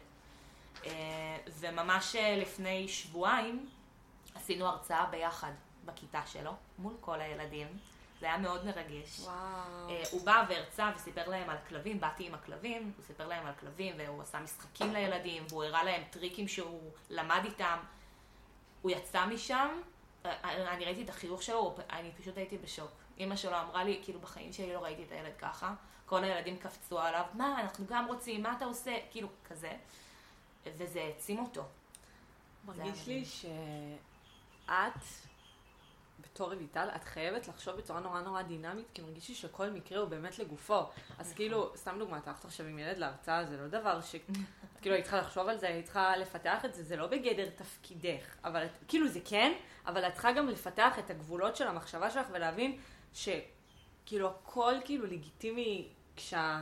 אה, 0.85 1.37
וממש 1.47 2.15
אה, 2.15 2.37
לפני 2.37 2.87
שבועיים 2.87 3.69
עשינו 4.35 4.65
הרצאה 4.65 5.05
ביחד 5.05 5.51
בכיתה 5.85 6.21
שלו, 6.25 6.51
מול 6.77 6.93
כל 7.01 7.21
הילדים. 7.21 7.67
זה 8.19 8.25
היה 8.25 8.37
מאוד 8.37 8.65
מרגש. 8.65 9.19
וואו. 9.19 9.35
אה, 9.89 10.03
הוא 10.11 10.25
בא 10.25 10.45
והרצה 10.49 10.91
וסיפר 10.95 11.29
להם 11.29 11.49
על 11.49 11.57
כלבים, 11.69 11.99
באתי 11.99 12.27
עם 12.27 12.33
הכלבים, 12.33 12.91
הוא 12.97 13.05
סיפר 13.05 13.27
להם 13.27 13.45
על 13.45 13.53
כלבים 13.59 13.95
והוא 13.97 14.21
עשה 14.21 14.39
משחקים 14.39 14.93
לילדים 14.93 15.43
והוא 15.49 15.63
הראה 15.63 15.83
להם 15.83 16.03
טריקים 16.09 16.47
שהוא 16.47 16.91
למד 17.09 17.41
איתם. 17.45 17.77
הוא 18.81 18.91
יצא 18.91 19.25
משם, 19.25 19.67
אה, 20.25 20.73
אני 20.73 20.85
ראיתי 20.85 21.03
את 21.03 21.09
החיוך 21.09 21.43
שלו, 21.43 21.75
אני 21.89 22.11
פשוט 22.21 22.37
הייתי 22.37 22.57
בשוק. 22.57 22.91
אימא 23.17 23.35
שלו 23.35 23.59
אמרה 23.61 23.83
לי, 23.83 23.99
כאילו 24.03 24.19
בחיים 24.19 24.53
שלי 24.53 24.73
לא 24.73 24.79
ראיתי 24.79 25.03
את 25.03 25.11
הילד 25.11 25.33
ככה, 25.39 25.73
כל 26.05 26.23
הילדים 26.23 26.57
קפצו 26.57 26.99
עליו, 26.99 27.25
מה, 27.33 27.61
אנחנו 27.61 27.85
גם 27.87 28.07
רוצים, 28.07 28.43
מה 28.43 28.53
אתה 28.57 28.65
עושה? 28.65 28.97
כאילו, 29.11 29.27
כזה. 29.49 29.71
וזה 30.77 31.01
העצים 31.01 31.39
אותו. 31.39 31.63
מרגיש 32.65 33.07
לי 33.07 33.23
שאת, 34.67 35.03
בתור 36.19 36.53
רויטל, 36.53 36.87
את 36.95 37.03
חייבת 37.03 37.47
לחשוב 37.47 37.75
בצורה 37.75 37.99
נורא 37.99 38.21
נורא 38.21 38.41
דינמית, 38.41 38.85
כי 38.93 39.01
מרגיש 39.01 39.29
לי 39.29 39.35
שכל 39.35 39.69
מקרה 39.69 39.99
הוא 39.99 40.09
באמת 40.09 40.39
לגופו. 40.39 40.83
אז 41.19 41.33
כאילו, 41.33 41.71
סתם 41.75 41.95
דוגמא, 41.99 42.17
את 42.17 42.27
הלכת 42.27 42.45
עכשיו 42.45 42.65
עם 42.65 42.79
ילד 42.79 42.97
להרצאה, 42.97 43.45
זה 43.45 43.57
לא 43.57 43.67
דבר 43.67 44.01
ש... 44.01 44.15
כאילו, 44.81 44.95
היית 44.95 45.05
צריכה 45.05 45.17
לחשוב 45.21 45.47
על 45.47 45.57
זה, 45.57 45.67
היית 45.67 45.85
צריכה 45.85 46.17
לפתח 46.17 46.65
את 46.65 46.73
זה, 46.73 46.83
זה 46.83 46.95
לא 46.95 47.07
בגדר 47.07 47.49
תפקידך. 47.55 48.35
אבל, 48.43 48.65
את- 48.65 48.71
כאילו, 48.87 49.07
זה 49.07 49.19
כן, 49.25 49.53
אבל 49.85 50.07
את 50.07 50.13
צריכה 50.13 50.31
גם 50.31 50.49
לפתח 50.49 50.99
את 50.99 51.09
הגבולות 51.09 51.55
של 51.55 51.67
המחשבה 51.67 52.09
שלך 52.11 52.27
ולהבין 52.31 52.77
שכאילו, 53.13 54.27
הכל 54.29 54.73
כאילו 54.85 55.05
לגיטימי 55.05 55.89
כשה, 56.15 56.61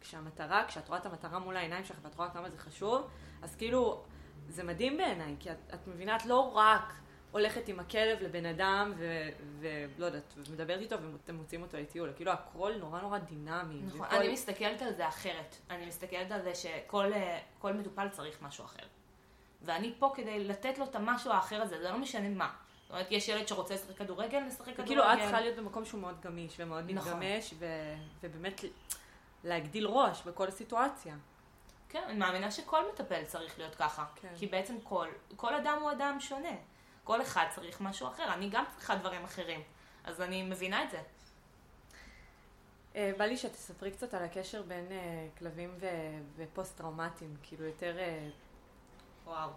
כשהמטרה, 0.00 0.64
כשאת 0.68 0.88
רואה 0.88 0.98
את 1.00 1.06
המטרה 1.06 1.38
מול 1.38 1.56
העיניים 1.56 1.84
שלך 1.84 1.96
ואת 2.02 2.14
רואה 2.14 2.30
כמה 2.30 2.50
זה 2.50 2.58
חשוב, 2.58 3.08
אז 3.42 3.56
כאילו, 3.56 4.02
זה 4.48 4.64
מדהים 4.64 4.96
בעיניי, 4.96 5.36
כי 5.40 5.50
את, 5.50 5.56
את 5.74 5.86
מבינה, 5.86 6.16
את 6.16 6.26
לא 6.26 6.52
רק 6.54 6.92
הולכת 7.34 7.68
עם 7.68 7.80
הכלב 7.80 8.22
לבן 8.22 8.46
אדם 8.46 8.92
ו- 8.96 9.28
ולא 9.60 10.06
יודעת, 10.06 10.34
ומדברת 10.36 10.80
איתו 10.80 10.96
ואתם 11.12 11.34
מוצאים 11.34 11.62
אותו 11.62 11.76
לטיול, 11.76 12.12
כאילו 12.16 12.32
הכל 12.32 12.72
נורא 12.80 13.00
נורא 13.00 13.18
דינמי. 13.18 13.80
נכון, 13.86 14.00
וכל- 14.00 14.16
אני 14.16 14.32
מסתכלת 14.32 14.82
על 14.82 14.92
זה 14.92 15.08
אחרת. 15.08 15.56
אני 15.70 15.86
מסתכלת 15.86 16.32
על 16.32 16.42
זה 16.42 16.54
שכל 16.54 17.12
אה, 17.12 17.40
מטופל 17.72 18.08
צריך 18.08 18.42
משהו 18.42 18.64
אחר. 18.64 18.82
ואני 19.62 19.94
פה 19.98 20.12
כדי 20.16 20.44
לתת 20.44 20.78
לו 20.78 20.84
את 20.84 20.94
המשהו 20.96 21.30
האחר 21.30 21.62
הזה, 21.62 21.78
זה 21.82 21.90
לא 21.90 21.98
משנה 21.98 22.28
מה. 22.28 22.52
זאת 22.82 22.90
אומרת, 22.90 23.06
יש 23.10 23.28
ילד 23.28 23.48
שרוצה 23.48 23.74
לשחק 23.74 23.98
כדורגל, 23.98 24.40
נשחק 24.40 24.64
כדורגל. 24.64 24.86
כאילו 24.86 25.02
את 25.12 25.18
צריכה 25.18 25.40
להיות 25.40 25.56
במקום 25.56 25.84
שהוא 25.84 26.00
מאוד 26.00 26.20
גמיש 26.20 26.54
ומאוד 26.58 26.90
נכון. 26.90 27.12
מתגמש, 27.12 27.54
ו- 27.58 27.94
ובאמת 28.22 28.60
להגדיל 29.44 29.86
ראש 29.86 30.22
בכל 30.22 30.50
סיטואציה. 30.50 31.14
כן, 31.88 32.02
אני 32.06 32.18
מאמינה 32.18 32.50
שכל 32.50 32.80
מטפל 32.92 33.24
צריך 33.24 33.58
להיות 33.58 33.74
ככה. 33.74 34.04
כן. 34.14 34.28
כי 34.36 34.46
בעצם 34.46 34.76
כל, 34.82 35.08
כל 35.36 35.54
אדם 35.54 35.78
הוא 35.80 35.92
אדם 35.92 36.16
שונה. 36.20 36.54
כל 37.04 37.22
אחד 37.22 37.46
צריך 37.54 37.80
משהו 37.80 38.08
אחר. 38.08 38.34
אני 38.34 38.48
גם 38.48 38.64
צריכה 38.76 38.96
דברים 38.96 39.24
אחרים. 39.24 39.62
אז 40.04 40.20
אני 40.20 40.42
מבינה 40.42 40.84
את 40.84 40.90
זה. 40.90 41.00
אה, 42.96 43.12
בא 43.18 43.24
לי 43.24 43.36
שתספרי 43.36 43.90
קצת 43.90 44.14
על 44.14 44.24
הקשר 44.24 44.62
בין 44.62 44.92
אה, 44.92 45.26
כלבים 45.38 45.78
ופוסט-טראומטיים, 46.36 47.36
כאילו 47.42 47.64
יותר 47.64 47.98
אה, 47.98 48.28
וואו, 49.24 49.50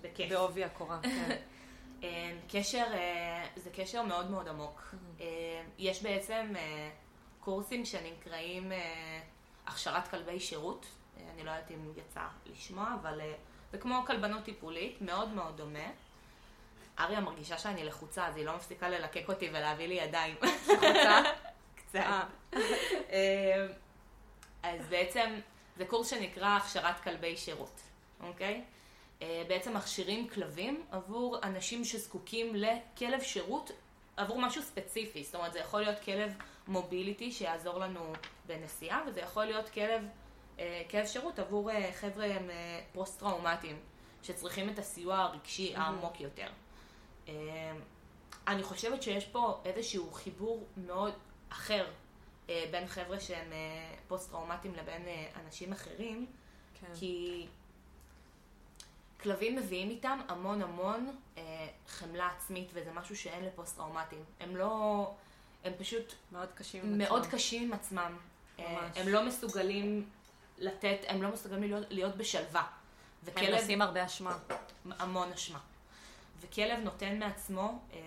בכיף. 0.00 0.30
בעובי 0.30 0.64
הקורה. 0.64 0.98
כן. 1.02 1.36
אה, 2.02 2.38
קשר, 2.48 2.86
זה 3.56 3.70
קשר 3.70 4.02
מאוד 4.02 4.30
מאוד 4.30 4.48
עמוק. 4.48 4.94
אה, 5.20 5.26
יש 5.78 6.02
בעצם 6.02 6.52
קורסים 7.40 7.84
שנקראים 7.84 8.72
הכשרת 9.66 10.08
כלבי 10.08 10.40
שירות. 10.40 10.86
אני 11.34 11.44
לא 11.44 11.50
יודעת 11.50 11.70
אם 11.70 11.92
יצא 11.96 12.22
לשמוע, 12.46 12.94
אבל 13.00 13.20
זה 13.72 13.78
כמו 13.78 14.02
כלבנות 14.06 14.44
טיפולית, 14.44 15.02
מאוד 15.02 15.28
מאוד 15.28 15.56
דומה. 15.56 15.88
אריה 17.00 17.20
מרגישה 17.20 17.58
שאני 17.58 17.84
לחוצה, 17.84 18.26
אז 18.26 18.36
היא 18.36 18.46
לא 18.46 18.56
מפסיקה 18.56 18.88
ללקק 18.88 19.28
אותי 19.28 19.48
ולהביא 19.52 19.88
לי 19.88 19.94
ידיים. 19.94 20.36
לחוצה? 20.42 21.22
קצת. 21.90 21.98
אה, 21.98 22.22
אה, 23.12 23.66
אז 24.62 24.86
בעצם 24.88 25.40
זה 25.76 25.84
קורס 25.84 26.10
שנקרא 26.10 26.56
הכשרת 26.56 27.00
כלבי 27.00 27.36
שירות, 27.36 27.80
אוקיי? 28.20 28.64
אה, 29.22 29.42
בעצם 29.48 29.76
מכשירים 29.76 30.28
כלבים 30.28 30.84
עבור 30.90 31.38
אנשים 31.42 31.84
שזקוקים 31.84 32.54
לכלב 32.54 33.22
שירות 33.22 33.70
עבור 34.16 34.40
משהו 34.40 34.62
ספציפי. 34.62 35.24
זאת 35.24 35.34
אומרת, 35.34 35.52
זה 35.52 35.58
יכול 35.58 35.80
להיות 35.80 35.98
כלב 36.04 36.34
מוביליטי 36.68 37.32
שיעזור 37.32 37.78
לנו 37.78 38.12
בנסיעה, 38.46 39.02
וזה 39.06 39.20
יכול 39.20 39.44
להיות 39.44 39.68
כלב, 39.68 40.04
כלב 40.90 41.06
שירות 41.06 41.38
עבור 41.38 41.70
חבר'ה 41.92 42.26
פוסט-טראומטיים, 42.92 43.78
שצריכים 44.22 44.70
את 44.70 44.78
הסיוע 44.78 45.16
הרגשי 45.18 45.76
העמוק 45.76 46.20
יותר. 46.20 46.48
אה, 47.30 47.72
אני 48.48 48.62
חושבת 48.62 49.02
שיש 49.02 49.24
פה 49.24 49.60
איזשהו 49.64 50.12
חיבור 50.12 50.66
מאוד 50.76 51.12
אחר 51.48 51.86
אה, 52.48 52.64
בין 52.70 52.86
חבר'ה 52.86 53.20
שהם 53.20 53.52
אה, 53.52 53.94
פוסט-טראומטיים 54.08 54.74
לבין 54.74 55.02
אה, 55.06 55.26
אנשים 55.46 55.72
אחרים, 55.72 56.26
כן. 56.80 56.86
כי 56.94 57.46
כלבים 59.22 59.56
מביאים 59.56 59.90
איתם 59.90 60.18
המון 60.28 60.62
המון 60.62 61.16
אה, 61.38 61.68
חמלה 61.88 62.28
עצמית, 62.36 62.70
וזה 62.74 62.92
משהו 62.92 63.16
שאין 63.16 63.44
לפוסט-טראומטיים. 63.44 64.24
הם 64.40 64.56
לא... 64.56 65.14
הם 65.64 65.72
פשוט 65.78 66.14
מאוד 66.32 66.48
קשים. 66.54 66.82
עם 66.82 66.98
מאוד 66.98 67.20
עצמם. 67.22 67.32
קשים 67.32 67.62
עם 67.62 67.72
עצמם. 67.72 68.16
אה, 68.58 68.72
ממש. 68.72 68.96
הם 68.96 69.08
לא 69.08 69.26
מסוגלים 69.26 70.08
לתת, 70.58 70.98
הם 71.06 71.22
לא 71.22 71.32
מסוגלים 71.32 71.62
להיות, 71.62 71.86
להיות 71.90 72.16
בשלווה. 72.16 72.60
הם 72.60 72.68
וכלב, 73.24 73.54
נושאים 73.54 73.82
הרבה 73.82 74.06
אשמה. 74.06 74.38
המון 74.98 75.32
אשמה. 75.32 75.58
וכלב 76.40 76.78
נותן 76.78 77.18
מעצמו 77.18 77.78
אה, 77.92 77.98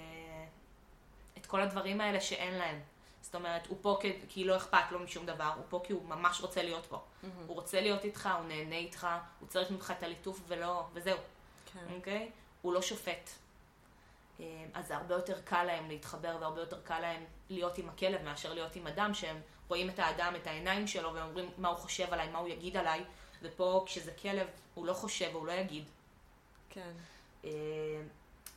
את 1.38 1.46
כל 1.46 1.62
הדברים 1.62 2.02
האלה 2.02 2.22
שאין 2.22 2.54
להם. 2.54 2.80
זאת 3.22 3.36
אומרת, 3.36 3.68
הוא 3.68 3.78
פה 3.82 4.00
כי 4.30 4.44
לא 4.44 4.58
אכפת 4.58 4.92
לו 4.92 5.00
משום 5.00 5.26
דבר, 5.26 5.52
הוא 5.56 5.64
פה 5.70 5.82
כי 5.84 5.94
הוא 5.94 6.06
ממש 6.06 6.42
רוצה 6.42 6.64
להיות 6.64 6.86
פה. 6.86 7.02
הוא 7.48 7.56
רוצה 7.56 7.82
להיות 7.82 8.04
איתך, 8.04 8.30
הוא 8.38 8.48
נהנה 8.48 8.76
איתך, 8.76 9.08
הוא 9.40 9.50
צריך 9.50 9.72
ממך 9.72 9.94
את 9.98 10.04
הליטוף 10.04 10.42
ולא, 10.48 10.86
וזהו, 10.94 11.18
כן. 11.74 11.86
אוקיי? 11.96 12.32
הוא 12.62 12.74
לא 12.74 12.82
שופט. 12.82 13.30
אה, 14.40 14.66
אז 14.74 14.88
זה 14.88 14.96
הרבה 14.96 15.16
יותר 15.16 15.42
קל 15.42 15.64
להם 15.64 15.88
להתחבר 15.90 16.38
והרבה 16.40 16.62
יותר 16.62 16.82
קל 16.82 17.00
להם 17.00 17.24
להיות 17.50 17.78
עם 17.78 17.90
הכלב 17.90 18.22
מאשר 18.22 18.54
להיות 18.54 18.76
עם 18.76 18.88
אדם 18.88 19.14
שהם 19.14 19.42
רואים 19.68 19.90
את 19.90 20.00
האדם, 20.00 20.34
את 20.42 20.48
העיניים 20.48 20.88
שלו 20.88 21.14
והם 21.14 21.28
אומרים 21.28 21.50
מה 21.58 21.68
הוא 21.68 21.78
חושב 21.78 22.14
עליי, 22.14 22.30
מה 22.30 22.40
הוא 22.40 22.48
יגיד 22.48 22.78
עליי, 22.78 23.04
ופה 23.42 23.84
כשזה 23.86 24.12
כלב 24.12 24.48
הוא 24.74 24.86
לא 24.86 24.94
חושב 24.94 25.30
והוא 25.34 25.48
לא 25.48 25.52
יגיד. 25.52 25.84
כן. 26.70 26.92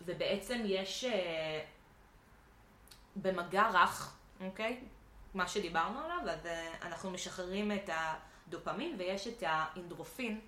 ובעצם 0.00 0.62
יש 0.64 1.04
אה, 1.04 1.64
במגע 3.16 3.70
רך, 3.74 4.16
אוקיי? 4.40 4.80
מה 5.34 5.48
שדיברנו 5.48 6.00
עליו, 6.00 6.30
אז 6.30 6.46
אה, 6.46 6.74
אנחנו 6.82 7.10
משחררים 7.10 7.72
את 7.72 7.90
הדופמין 7.92 8.96
ויש 8.98 9.26
את 9.26 9.42
האנדרופין, 9.46 10.40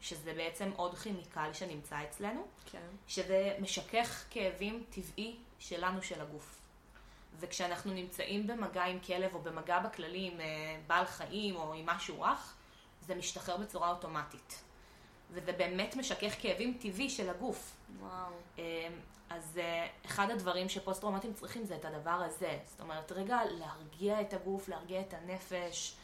שזה 0.00 0.34
בעצם 0.34 0.70
עוד 0.76 0.98
כימיקל 0.98 1.52
שנמצא 1.52 2.02
אצלנו, 2.04 2.46
כן. 2.66 2.88
שזה 3.06 3.56
משכך 3.60 4.24
כאבים 4.30 4.84
טבעי 4.90 5.36
שלנו 5.58 6.02
של 6.02 6.20
הגוף. 6.20 6.60
וכשאנחנו 7.40 7.92
נמצאים 7.92 8.46
במגע 8.46 8.84
עם 8.84 9.00
כלב 9.00 9.34
או 9.34 9.40
במגע 9.40 9.78
בכללי 9.78 10.30
עם 10.32 10.40
אה, 10.40 10.80
בעל 10.86 11.04
חיים 11.04 11.56
או 11.56 11.74
עם 11.74 11.86
משהו 11.86 12.22
רך, 12.22 12.54
זה 13.06 13.14
משתחרר 13.14 13.56
בצורה 13.56 13.90
אוטומטית. 13.90 14.62
וזה 15.30 15.52
באמת 15.52 15.96
משכך 15.96 16.34
כאבים 16.40 16.78
טבעי 16.80 17.10
של 17.10 17.30
הגוף. 17.30 17.72
וואו. 18.00 18.32
אמ, 18.58 18.62
אז 19.30 19.58
אה, 19.62 19.86
אחד 20.06 20.30
הדברים 20.30 20.68
שפוסט-טראומטיים 20.68 21.32
צריכים 21.32 21.64
זה 21.64 21.76
את 21.76 21.84
הדבר 21.84 22.10
הזה. 22.10 22.58
זאת 22.64 22.80
אומרת, 22.80 23.12
רגע 23.12 23.38
להרגיע 23.50 24.20
את 24.20 24.32
הגוף, 24.32 24.68
להרגיע 24.68 25.00
את 25.00 25.14
הנפש, 25.14 25.96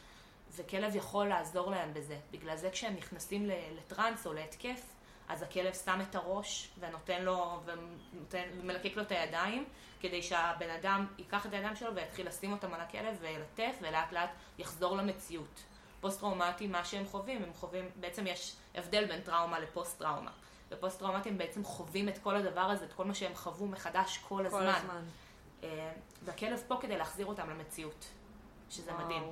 וכלב 0.55 0.95
יכול 0.95 1.27
לעזור 1.27 1.71
להם 1.71 1.93
בזה. 1.93 2.17
בגלל 2.31 2.57
זה 2.57 2.69
כשהם 2.69 2.95
נכנסים 2.95 3.49
לטראנס 3.77 4.27
או 4.27 4.33
להתקף, 4.33 4.81
אז 5.27 5.41
הכלב 5.41 5.73
שם 5.73 5.99
את 6.09 6.15
הראש 6.15 6.69
ונותן 6.79 7.21
לו, 7.21 7.59
ונותן, 7.65 8.43
ומלקק 8.61 8.95
לו 8.95 9.01
את 9.01 9.11
הידיים, 9.11 9.65
כדי 10.01 10.23
שהבן 10.23 10.69
אדם 10.69 11.05
ייקח 11.17 11.45
את 11.45 11.53
הידיים 11.53 11.75
שלו 11.75 11.95
ויתחיל 11.95 12.27
לשים 12.27 12.51
אותם 12.51 12.73
על 12.73 12.81
הכלב 12.81 13.17
וילטף, 13.21 13.77
ולאט 13.81 14.11
לאט 14.11 14.29
יחזור 14.57 14.97
למציאות. 14.97 15.63
פוסט-טראומטי, 16.01 16.67
מה 16.67 16.85
שהם 16.85 17.05
חווים, 17.05 17.43
הם 17.43 17.53
חווים, 17.53 17.89
בעצם 17.95 18.27
יש 18.27 18.55
הבדל 18.75 19.05
בין 19.05 19.21
טראומה 19.21 19.59
לפוסט-טראומה. 19.59 20.31
ופוסט-טראומטיים 20.71 21.37
בעצם 21.37 21.63
חווים 21.63 22.09
את 22.09 22.17
כל 22.17 22.35
הדבר 22.35 22.61
הזה, 22.61 22.85
את 22.85 22.93
כל 22.93 23.05
מה 23.05 23.13
שהם 23.13 23.35
חוו 23.35 23.67
מחדש 23.67 24.17
כל 24.17 24.27
כל 24.27 24.45
הזמן. 24.45 24.67
הזמן. 24.67 25.01
אה, 25.63 25.91
והכלב 26.23 26.63
פה 26.67 26.77
כדי 26.81 26.97
להחזיר 26.97 27.25
אותם 27.25 27.49
למציאות, 27.49 28.05
שזה 28.69 28.93
וואו. 28.93 29.05
מדהים. 29.05 29.23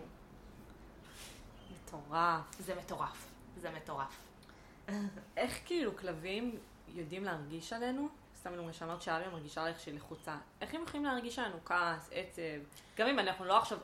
מטורף. 1.74 2.60
זה 2.60 2.76
מטורף. 2.76 3.28
זה 3.58 3.72
מטורף. 3.72 4.24
איך 5.38 5.60
כאילו 5.66 5.98
כלבים 5.98 6.60
יודעים 6.88 7.24
להרגיש 7.24 7.74
עלינו? 7.74 8.10
סתם 8.40 8.56
למה 8.56 8.74
שאמרת 8.74 9.02
שאריה 9.02 9.30
מרגישה 9.30 9.64
עליך 9.64 9.80
שהיא 9.80 9.96
לחוצה. 9.96 10.38
איך 10.62 10.74
הם 10.74 10.84
יכולים 10.84 11.06
להרגיש 11.06 11.40
עלינו 11.40 11.58
כעס, 11.66 12.10
עצב? 12.12 12.42
גם 12.98 13.08
אם 13.08 13.20
אנחנו 13.20 13.46
לא 13.46 13.58
עכשיו 13.58 13.78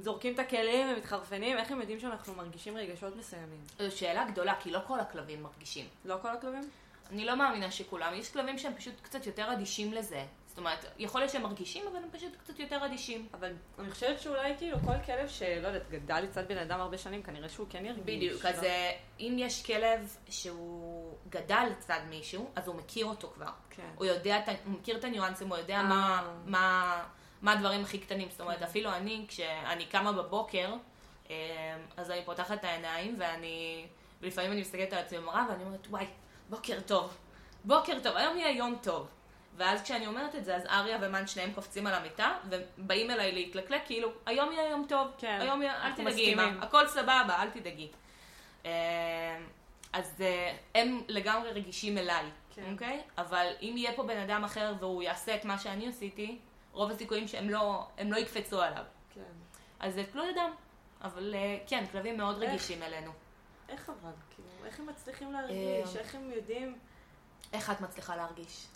זורקים 0.00 0.34
את 0.34 0.38
הכלים 0.38 0.86
ומתחרפנים, 0.92 1.58
איך 1.58 1.70
הם 1.70 1.80
יודעים 1.80 2.00
שאנחנו 2.00 2.34
מרגישים 2.34 2.76
רגשות 2.76 3.16
מסוימים? 3.16 3.60
זו 3.78 3.96
שאלה 3.96 4.24
גדולה, 4.30 4.54
כי 4.60 4.70
לא 4.70 4.80
כל 4.86 5.00
הכלבים 5.00 5.42
מרגישים. 5.42 5.86
לא 6.04 6.16
כל 6.22 6.28
הכלבים? 6.28 6.70
אני 7.10 7.24
לא 7.24 7.36
מאמינה 7.36 7.70
שכולם. 7.70 8.14
יש 8.14 8.32
כלבים 8.32 8.58
שהם 8.58 8.74
פשוט 8.74 8.94
קצת 9.02 9.26
יותר 9.26 9.52
אדישים 9.52 9.92
לזה. 9.92 10.24
זאת 10.46 10.58
אומרת, 10.58 10.84
יכול 10.98 11.20
להיות 11.20 11.32
שהם 11.32 11.42
מרגישים, 11.42 11.84
אבל 11.86 11.96
הם 11.96 12.08
פשוט 12.12 12.36
קצת 12.36 12.58
יותר 12.58 12.86
אדישים. 12.86 13.28
אבל 13.34 13.52
אני 13.78 13.90
חושבת 13.90 14.20
שאולי 14.20 14.54
כאילו 14.58 14.78
כל 14.84 14.98
כלב 15.06 15.28
שלא 15.28 15.66
יודעת, 15.66 15.90
גדל 15.90 16.20
לצד 16.20 16.48
בן 16.48 16.58
אדם 16.58 16.80
הרבה 16.80 16.98
שנים, 16.98 17.22
כנראה 17.22 17.48
שהוא 17.48 17.66
כן 17.70 17.84
ירגיש. 17.84 18.16
בדיוק, 18.16 18.44
לא? 18.44 18.50
אז 18.50 18.64
אה, 18.64 18.92
אם 19.20 19.36
יש 19.38 19.66
כלב 19.66 20.16
שהוא 20.28 21.14
גדל 21.28 21.66
לצד 21.70 22.00
מישהו, 22.10 22.50
אז 22.54 22.68
הוא 22.68 22.76
מכיר 22.76 23.06
אותו 23.06 23.32
כבר. 23.34 23.50
כן. 23.70 23.88
הוא 23.94 24.06
יודע, 24.06 24.40
הוא 24.64 24.72
מכיר 24.72 24.96
את 24.96 25.04
הניואנסים, 25.04 25.48
הוא 25.48 25.56
יודע 25.56 25.76
אה. 25.76 25.82
מה, 25.82 26.34
מה, 26.46 27.02
מה 27.42 27.52
הדברים 27.52 27.82
הכי 27.82 27.98
קטנים. 27.98 28.28
זאת 28.30 28.40
אומרת, 28.40 28.62
אפילו 28.62 28.92
אני, 28.92 29.24
כשאני 29.28 29.86
קמה 29.86 30.12
בבוקר, 30.12 30.74
אה, 31.30 31.76
אז 31.96 32.10
אני 32.10 32.24
פותחת 32.24 32.58
את 32.58 32.64
העיניים, 32.64 33.16
ואני, 33.18 33.86
ולפעמים 34.22 34.52
אני 34.52 34.60
מסתכלת 34.60 34.92
על 34.92 34.98
עצמי 34.98 35.18
במראה, 35.18 35.44
ואני 35.50 35.64
אומרת, 35.64 35.86
וואי, 35.90 36.06
בוקר 36.50 36.80
טוב, 36.80 37.16
בוקר 37.64 37.98
טוב, 38.02 38.16
היום 38.16 38.36
יהיה 38.36 38.56
יום 38.56 38.76
טוב. 38.82 39.08
ואז 39.56 39.82
כשאני 39.82 40.06
אומרת 40.06 40.34
את 40.34 40.44
זה, 40.44 40.56
אז 40.56 40.66
אריה 40.66 40.98
ומן 41.02 41.26
שניהם 41.26 41.52
קופצים 41.52 41.86
על 41.86 41.94
המיטה, 41.94 42.34
ובאים 42.48 43.10
אליי 43.10 43.32
להתלקלק, 43.32 43.82
כאילו, 43.86 44.08
היום 44.26 44.52
יהיה 44.52 44.70
יום 44.70 44.86
טוב, 44.88 45.08
כן, 45.18 45.38
היום 45.40 45.62
יהיה, 45.62 45.86
אל 45.86 45.92
תדאגי, 45.92 46.32
אמא. 46.32 46.42
הכל 46.60 46.86
סבבה, 46.86 47.42
אל 47.42 47.50
תדאגי. 47.50 47.88
אה, 48.66 49.38
אז 49.92 50.20
אה, 50.20 50.56
הם 50.74 51.02
לגמרי 51.08 51.50
רגישים 51.50 51.98
אליי, 51.98 52.24
כן. 52.54 52.72
אוקיי? 52.72 53.02
אבל 53.18 53.46
אם 53.62 53.74
יהיה 53.76 53.92
פה 53.92 54.02
בן 54.02 54.18
אדם 54.18 54.44
אחר 54.44 54.74
והוא 54.80 55.02
יעשה 55.02 55.34
את 55.34 55.44
מה 55.44 55.58
שאני 55.58 55.88
עשיתי, 55.88 56.38
רוב 56.76 56.90
הסיכויים 56.90 57.28
שהם 57.28 57.50
לא, 57.50 57.86
הם 57.98 58.12
לא 58.12 58.16
יקפצו 58.16 58.62
עליו. 58.62 58.84
כן. 59.14 59.20
אז 59.80 59.94
זה 59.94 60.04
תלוי 60.12 60.30
אדם. 60.30 60.50
אבל 61.02 61.34
אה, 61.34 61.58
כן, 61.66 61.84
כלבים 61.92 62.16
מאוד 62.16 62.42
איך? 62.42 62.50
רגישים 62.50 62.82
אלינו. 62.82 63.10
איך 63.68 63.90
אבל? 63.90 64.10
כאילו, 64.34 64.48
איך 64.66 64.80
הם 64.80 64.86
מצליחים 64.86 65.32
להרגיש? 65.32 65.96
אה. 65.96 66.00
איך 66.00 66.14
הם 66.14 66.30
יודעים? 66.30 66.78
איך 67.52 67.70
את 67.70 67.80
מצליחה 67.80 68.16
להרגיש? 68.16 68.66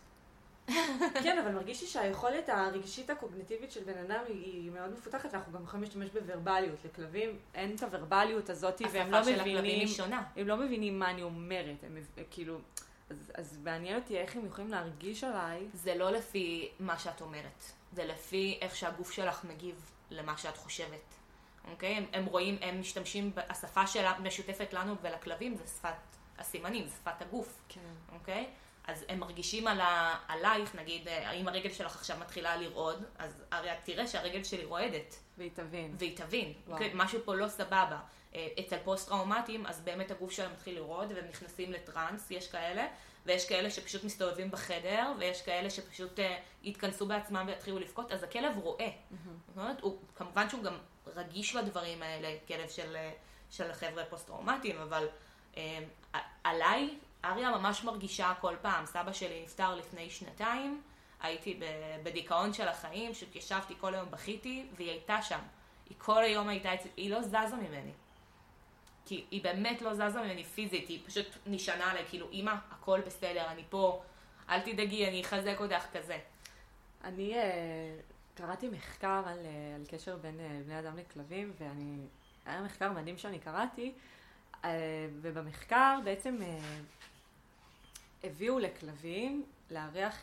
כן, 1.25 1.39
אבל 1.39 1.55
מרגיש 1.55 1.81
לי 1.81 1.87
שהיכולת 1.87 2.49
הרגשית 2.49 3.11
הקוגניטיבית 3.11 3.73
של 3.73 3.85
בן 3.85 3.99
אדם 3.99 4.21
היא, 4.29 4.71
מאוד 4.71 4.91
מפותחת, 4.91 5.33
ואנחנו 5.33 5.53
גם 5.53 5.63
יכולים 5.65 5.83
להשתמש 5.83 6.09
בוורבליות. 6.11 6.85
לכלבים 6.85 7.39
אין 7.55 7.75
את 7.75 7.83
הוורבליות 7.83 8.51
הזאת, 8.51 8.83
והם 8.93 9.11
לא 9.11 9.17
השפה 9.17 9.31
של 9.31 9.41
הכלבים 9.41 9.59
מבינים, 9.59 9.81
היא 9.81 9.89
שונה. 9.89 10.23
הם 10.37 10.49
לא 10.49 10.57
מבינים 10.57 10.99
מה 10.99 11.11
אני 11.11 11.23
אומרת. 11.23 11.85
הם 11.85 11.99
כאילו, 12.31 12.59
אז, 13.11 13.33
אז 13.35 13.59
מעניין 13.65 13.97
אותי 13.97 14.19
איך 14.19 14.37
הם 14.37 14.47
יכולים 14.47 14.71
להרגיש 14.71 15.25
עליי. 15.25 15.67
זה 15.75 15.95
לא 15.95 16.11
לפי 16.11 16.71
מה 16.81 16.99
שאת 16.99 17.21
אומרת, 17.21 17.73
זה 17.93 18.05
לפי 18.05 18.59
איך 18.61 18.77
שהגוף 18.77 19.13
שלך 19.13 19.45
מגיב 19.45 19.91
למה 20.11 20.39
שאת 20.39 20.57
חושבת. 20.57 21.15
אוקיי? 21.71 21.95
הם, 21.95 22.07
הם 22.13 22.27
רואים, 22.27 22.59
הם 22.61 22.81
משתמשים, 22.81 23.33
השפה 23.49 23.87
שלה 23.87 24.19
משותפת 24.19 24.73
לנו 24.73 24.95
ולכלבים 25.03 25.57
זה 25.57 25.67
שפת 25.67 25.95
הסימנים, 26.39 26.89
זה 26.89 26.97
שפת 26.97 27.23
הגוף. 27.23 27.61
כן. 27.69 27.81
אוקיי? 28.13 28.47
אז 28.87 29.05
הם 29.09 29.21
מרגישים 29.21 29.67
על 29.67 29.81
ה... 29.81 30.19
עלייך, 30.29 30.75
נגיד, 30.75 31.09
אה, 31.09 31.31
אם 31.31 31.49
הרגל 31.49 31.73
שלך 31.73 31.97
עכשיו 31.97 32.17
מתחילה 32.21 32.57
לרעוד, 32.57 33.05
אז 33.19 33.43
הרי 33.51 33.73
את 33.73 33.79
תראה 33.85 34.07
שהרגל 34.07 34.45
שלי 34.45 34.65
רועדת, 34.65 35.17
והיא 35.39 35.51
תבין. 35.55 35.95
והיא 35.99 36.17
תבין, 36.17 36.53
וואו. 36.67 36.73
אוקיי? 36.73 36.91
משהו 36.95 37.21
פה 37.25 37.35
לא 37.35 37.49
סבבה. 37.49 37.99
אה, 38.35 38.49
אצל 38.61 38.77
פוסט-טראומטיים, 38.85 39.67
אז 39.67 39.81
באמת 39.81 40.11
הגוף 40.11 40.31
שלהם 40.31 40.53
מתחיל 40.53 40.75
לרעוד, 40.75 41.13
והם 41.13 41.27
נכנסים 41.29 41.73
לטראנס, 41.73 42.31
יש 42.31 42.49
כאלה, 42.49 42.87
ויש 43.27 43.49
כאלה 43.49 43.71
שפשוט 43.71 44.05
מסתובבים 44.05 44.51
בחדר, 44.51 45.13
ויש 45.19 45.43
כאלה 45.43 45.71
שפשוט 45.71 46.21
אה, 46.21 46.39
יתכנסו 46.63 47.07
בעצמם 47.07 47.45
ויתחילו 47.47 47.79
לבכות, 47.79 48.13
אז 48.13 48.23
הכלב 48.23 48.59
רואה. 48.59 48.89
זאת 49.49 49.57
אומרת, 49.57 49.81
הוא, 49.81 49.99
כמובן 50.17 50.49
שהוא 50.49 50.63
גם 50.63 50.79
רגיש 51.07 51.57
לדברים 51.57 52.03
האלה, 52.03 52.37
כלב 52.49 52.69
של, 52.69 52.97
אה, 52.97 53.13
של 53.51 53.73
חבר'ה 53.73 54.05
פוסט-טראומטיים, 54.05 54.79
אבל 54.79 55.09
אה, 55.57 55.79
עליי, 56.45 56.99
אריה 57.25 57.51
ממש 57.51 57.85
מרגישה 57.85 58.33
כל 58.41 58.55
פעם. 58.63 58.87
סבא 58.87 59.13
שלי 59.13 59.43
נפטר 59.45 59.75
לפני 59.75 60.11
שנתיים, 60.11 60.83
הייתי 61.21 61.61
בדיכאון 62.03 62.53
של 62.53 62.69
החיים, 62.69 63.13
פשוט 63.13 63.37
ישבתי 63.37 63.75
כל 63.81 63.95
היום 63.95 64.11
בכיתי, 64.11 64.67
והיא 64.77 64.91
הייתה 64.91 65.23
שם. 65.23 65.41
היא 65.89 65.97
כל 65.99 66.23
היום 66.23 66.49
הייתה 66.49 66.75
אצלי, 66.75 66.91
היא 66.97 67.11
לא 67.11 67.23
זזה 67.23 67.57
ממני. 67.57 67.93
כי 69.07 69.25
היא 69.31 69.43
באמת 69.43 69.83
לא 69.83 69.95
זזה 69.95 70.23
ממני 70.23 70.45
פיזית, 70.45 70.89
היא 70.89 71.01
פשוט 71.07 71.27
נשענה 71.47 71.91
עליי, 71.91 72.05
כאילו, 72.09 72.29
אמא, 72.33 72.55
הכל 72.71 73.01
בסדר, 73.07 73.47
אני 73.51 73.63
פה, 73.71 74.03
אל 74.49 74.61
תדאגי, 74.61 75.09
אני 75.09 75.21
אחזק 75.21 75.57
אותך 75.61 75.87
כזה. 75.93 76.19
אני 77.05 77.35
אה, 77.35 77.97
קראתי 78.35 78.69
מחקר 78.69 79.23
על, 79.27 79.39
אה, 79.39 79.75
על 79.75 79.85
קשר 79.89 80.17
בין 80.17 80.41
אה, 80.41 80.61
בני 80.67 80.79
אדם 80.79 80.97
לכלבים, 80.97 81.53
ואני... 81.59 81.97
היה 82.47 82.63
מחקר 82.63 82.93
מדהים 82.93 83.19
שאני 83.19 83.39
קראתי, 83.39 83.93
ובמחקר 85.23 85.99
בעצם 86.05 86.39
הביאו 88.25 88.59
לכלבים 88.59 89.45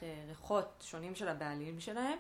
אה, 0.03 0.23
ריחות 0.27 0.67
שונים 0.81 1.15
של 1.15 1.27
הבעלים 1.27 1.79
שלהם, 1.79 2.17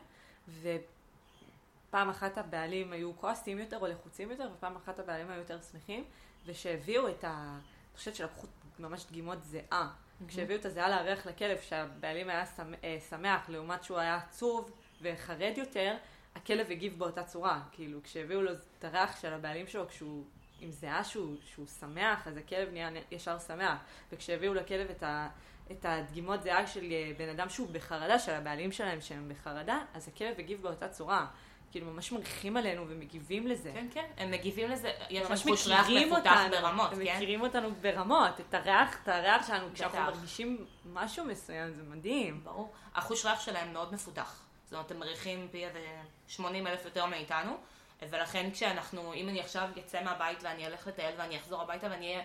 ופעם 0.61 2.09
אחת 2.09 2.37
הבעלים 2.37 2.91
היו 2.91 3.17
כועסים 3.17 3.59
יותר 3.59 3.77
או 3.77 3.87
לחוצים 3.87 4.31
יותר, 4.31 4.49
ופעם 4.57 4.75
אחת 4.75 4.99
הבעלים 4.99 5.29
היו 5.29 5.39
יותר 5.39 5.59
שמחים, 5.71 6.03
ושהביאו 6.47 7.09
את 7.09 7.23
ה... 7.23 7.29
אני 7.29 7.97
חושבת 7.97 8.15
שלקחו 8.15 8.47
ממש 8.79 9.05
דגימות 9.09 9.43
זיעה. 9.43 9.89
כשהביאו 10.27 10.59
את 10.59 10.65
הזיעה 10.65 10.89
לארח 10.89 11.25
לכלב, 11.25 11.57
שהבעלים 11.61 12.29
היה 12.29 12.43
אה, 12.83 12.97
שמח 13.09 13.49
לעומת 13.49 13.83
שהוא 13.83 13.97
היה 13.97 14.15
עצוב 14.15 14.71
וחרד 15.01 15.53
יותר, 15.57 15.95
הכלב 16.35 16.71
הגיב 16.71 16.99
באותה 16.99 17.23
צורה. 17.23 17.61
כאילו, 17.71 18.03
כשהביאו 18.03 18.41
לו 18.41 18.51
את 18.79 18.85
הריח 18.85 19.21
של 19.21 19.33
הבעלים 19.33 19.67
שלו, 19.67 19.87
כשהוא 19.87 20.23
עם 20.59 20.71
זיעה 20.71 21.03
שהוא, 21.03 21.35
שהוא 21.45 21.67
שמח, 21.67 22.27
אז 22.27 22.37
הכלב 22.37 22.69
נהיה 22.71 22.89
ישר 23.11 23.39
שמח. 23.39 23.79
וכשהביאו 24.11 24.53
לכלב 24.53 24.89
את, 24.89 25.03
ה, 25.03 25.29
את 25.71 25.85
הדגימות 25.85 26.43
זיעה 26.43 26.67
של 26.67 26.91
אה, 26.91 27.11
בן 27.17 27.29
אדם 27.29 27.49
שהוא 27.49 27.67
בחרדה, 27.71 28.19
של 28.19 28.31
הבעלים 28.31 28.71
שלהם 28.71 29.01
שהם 29.01 29.29
בחרדה, 29.29 29.79
אז 29.93 30.07
הכלב 30.07 30.39
הגיב 30.39 30.61
באותה 30.61 30.87
צורה. 30.87 31.27
כאילו, 31.71 31.91
ממש 31.91 32.11
מריחים 32.11 32.57
עלינו 32.57 32.85
ומגיבים 32.87 33.47
לזה. 33.47 33.71
כן, 33.73 33.87
כן, 33.93 34.05
הם 34.17 34.31
מגיבים 34.31 34.71
לזה, 34.71 34.91
יש 35.09 35.29
להם 35.29 35.37
חוש 35.37 35.67
ריח 35.67 35.87
מפותח 35.89 36.45
אותנו, 36.45 36.61
ברמות, 36.61 36.91
הם 36.91 37.05
כן? 37.05 37.15
מכירים 37.15 37.41
אותנו 37.41 37.75
ברמות, 37.81 38.39
את 38.39 38.53
הריח, 38.53 39.03
את 39.03 39.07
הריח 39.07 39.47
שלנו, 39.47 39.67
כשאנחנו. 39.73 39.99
מרגישים 39.99 40.65
משהו 40.85 41.25
מסוים, 41.25 41.73
זה 41.73 41.83
מדהים. 41.83 42.43
ברור. 42.43 42.73
החוש 42.95 43.25
ריח 43.25 43.39
שלהם 43.39 43.73
מאוד 43.73 43.93
מפותח. 43.93 44.43
זאת 44.63 44.73
אומרת, 44.73 44.91
הם 44.91 44.99
מריחים 44.99 45.47
פי 45.51 45.65
איזה 45.65 45.79
80 46.27 46.67
אלף 46.67 46.85
יותר 46.85 47.05
מאיתנו, 47.05 47.57
ולכן 48.01 48.51
כשאנחנו, 48.51 49.13
אם 49.13 49.29
אני 49.29 49.39
עכשיו 49.39 49.69
אצא 49.79 50.03
מהבית 50.03 50.43
ואני 50.43 50.67
אלך 50.67 50.87
לטייל 50.87 51.15
ואני 51.17 51.37
אחזור 51.37 51.61
הביתה 51.61 51.87
ואני 51.87 52.13
אהיה 52.13 52.23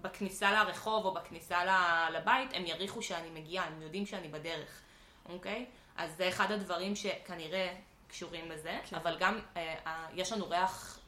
בכניסה 0.00 0.52
לרחוב 0.52 1.04
או 1.04 1.14
בכניסה 1.14 1.58
לבית, 2.10 2.50
הם 2.52 2.66
יריחו 2.66 3.02
שאני 3.02 3.30
מגיעה, 3.30 3.66
הם 3.66 3.82
יודעים 3.82 4.06
שאני 4.06 4.28
בדרך, 4.28 4.80
אוקיי? 5.28 5.66
אז 5.96 6.16
זה 6.16 6.28
אחד 6.28 6.52
הדברים 6.52 6.96
שכנראה 6.96 7.74
קשורים 8.14 8.50
לזה, 8.50 8.78
כן. 8.90 8.96
אבל 8.96 9.16
גם 9.18 9.40
אה, 9.56 9.74
אה, 9.86 10.06
יש 10.12 10.32
לנו 10.32 10.48
ריח, 10.48 10.98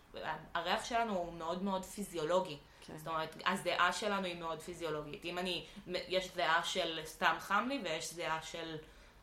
הריח 0.55 0.85
שלנו 0.85 1.19
הוא 1.19 1.33
מאוד 1.33 1.63
מאוד 1.63 1.85
פיזיולוגי. 1.85 2.59
כן. 2.87 2.97
זאת 2.99 3.09
אומרת, 3.09 3.37
הזיעה 3.47 3.93
שלנו 3.93 4.27
היא 4.27 4.37
מאוד 4.37 4.61
פיזיולוגית. 4.61 5.25
אם 5.25 5.39
אני, 5.39 5.67
יש 5.87 6.35
זיעה 6.35 6.65
של 6.65 7.01
סתם 7.05 7.37
חם 7.41 7.67
לי 7.69 7.81
ויש 7.85 8.13
זיעה 8.13 8.43
של 8.43 8.77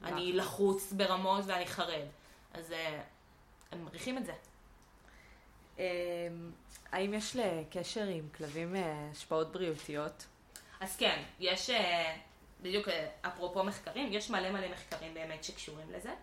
אני. 0.04 0.34
לחוץ 0.34 0.91
ברמות 0.91 1.43
ואני 1.48 1.67
חרד. 1.67 2.08
אז 2.54 2.72
אה, 2.72 3.02
הם 3.72 3.86
מריחים 3.86 4.17
את 4.17 4.26
זה. 4.26 4.34
אמ, 5.80 5.84
האם 6.91 7.13
יש 7.13 7.36
לקשר 7.36 8.04
עם 8.04 8.30
כלבים 8.38 8.76
אה, 8.76 9.10
השפעות 9.12 9.52
בריאותיות? 9.52 10.26
אז 10.80 10.96
כן, 10.98 11.24
יש, 11.39 11.69
אה, 11.69 12.17
בדיוק 12.62 12.88
אפרופו 13.21 13.63
מחקרים, 13.63 14.13
יש 14.13 14.29
מלא 14.29 14.52
מלא 14.52 14.67
מחקרים 14.71 15.13
באמת 15.13 15.44
שקשורים 15.44 15.92
לזה. 15.92 16.13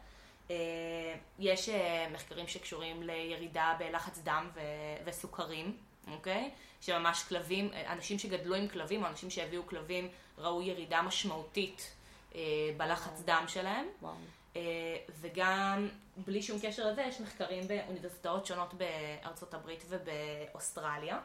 אה, 0.50 1.14
יש 1.38 1.68
אה, 1.68 2.06
מחקרים 2.12 2.48
שקשורים 2.48 3.02
לירידה 3.02 3.74
בלחץ 3.78 4.18
דם 4.18 4.50
ו- 4.54 4.60
וסוכרים, 5.04 5.76
אוקיי? 6.10 6.50
שממש 6.80 7.22
כלבים, 7.28 7.70
אה, 7.72 7.92
אנשים 7.92 8.18
שגדלו 8.18 8.54
עם 8.54 8.68
כלבים 8.68 9.02
או 9.02 9.08
אנשים 9.08 9.30
שהביאו 9.30 9.66
כלבים 9.66 10.08
ראו 10.38 10.62
ירידה 10.62 11.02
משמעותית 11.02 11.94
בלחץ 12.76 13.22
דם 13.24 13.44
שלהם. 13.48 13.86
וואו. 14.02 14.14
וגם, 15.20 15.88
בלי 16.16 16.42
שום 16.42 16.58
קשר 16.62 16.86
לזה, 16.90 17.02
יש 17.02 17.20
מחקרים 17.20 17.68
באוניברסיטאות 17.68 18.46
שונות 18.46 18.74
בארצות 18.74 19.54
הברית 19.54 19.84
ובאוסטרליה, 19.88 21.18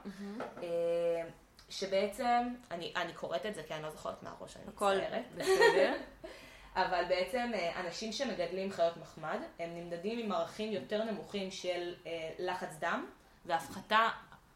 אה, 0.64 1.30
שבעצם, 1.70 2.48
אני, 2.72 2.94
אני 2.96 3.14
קוראת 3.14 3.46
את 3.46 3.56
זה 3.56 3.64
כי 3.64 3.74
אני 3.74 3.84
לא 3.84 3.90
זוכרת 3.90 4.24
מהראש, 4.24 4.58
אני 4.58 4.66
הכל 4.68 4.96
מצטערת. 4.96 5.24
בסדר. 5.36 5.94
אבל 6.76 7.04
בעצם 7.10 7.52
אה, 7.54 7.80
אנשים 7.80 8.12
שמגדלים 8.12 8.72
חיות 8.72 8.98
מחמד, 8.98 9.40
הם 9.60 9.70
נמדדים 9.76 10.20
עם 10.20 10.32
ערכים 10.32 10.72
יותר 10.72 11.04
נמוכים 11.04 11.52
של 11.52 11.94
אה, 12.06 12.32
לחץ 12.40 12.76
דם 12.80 13.06
והפחתה 13.46 14.10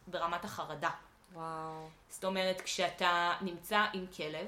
ברמת 0.08 0.46
החרדה. 0.46 0.90
וואו. 1.34 1.88
זאת 2.10 2.26
אומרת, 2.26 2.62
כשאתה 2.62 3.34
נמצא 3.42 3.86
עם 3.94 4.06
כלב, 4.18 4.48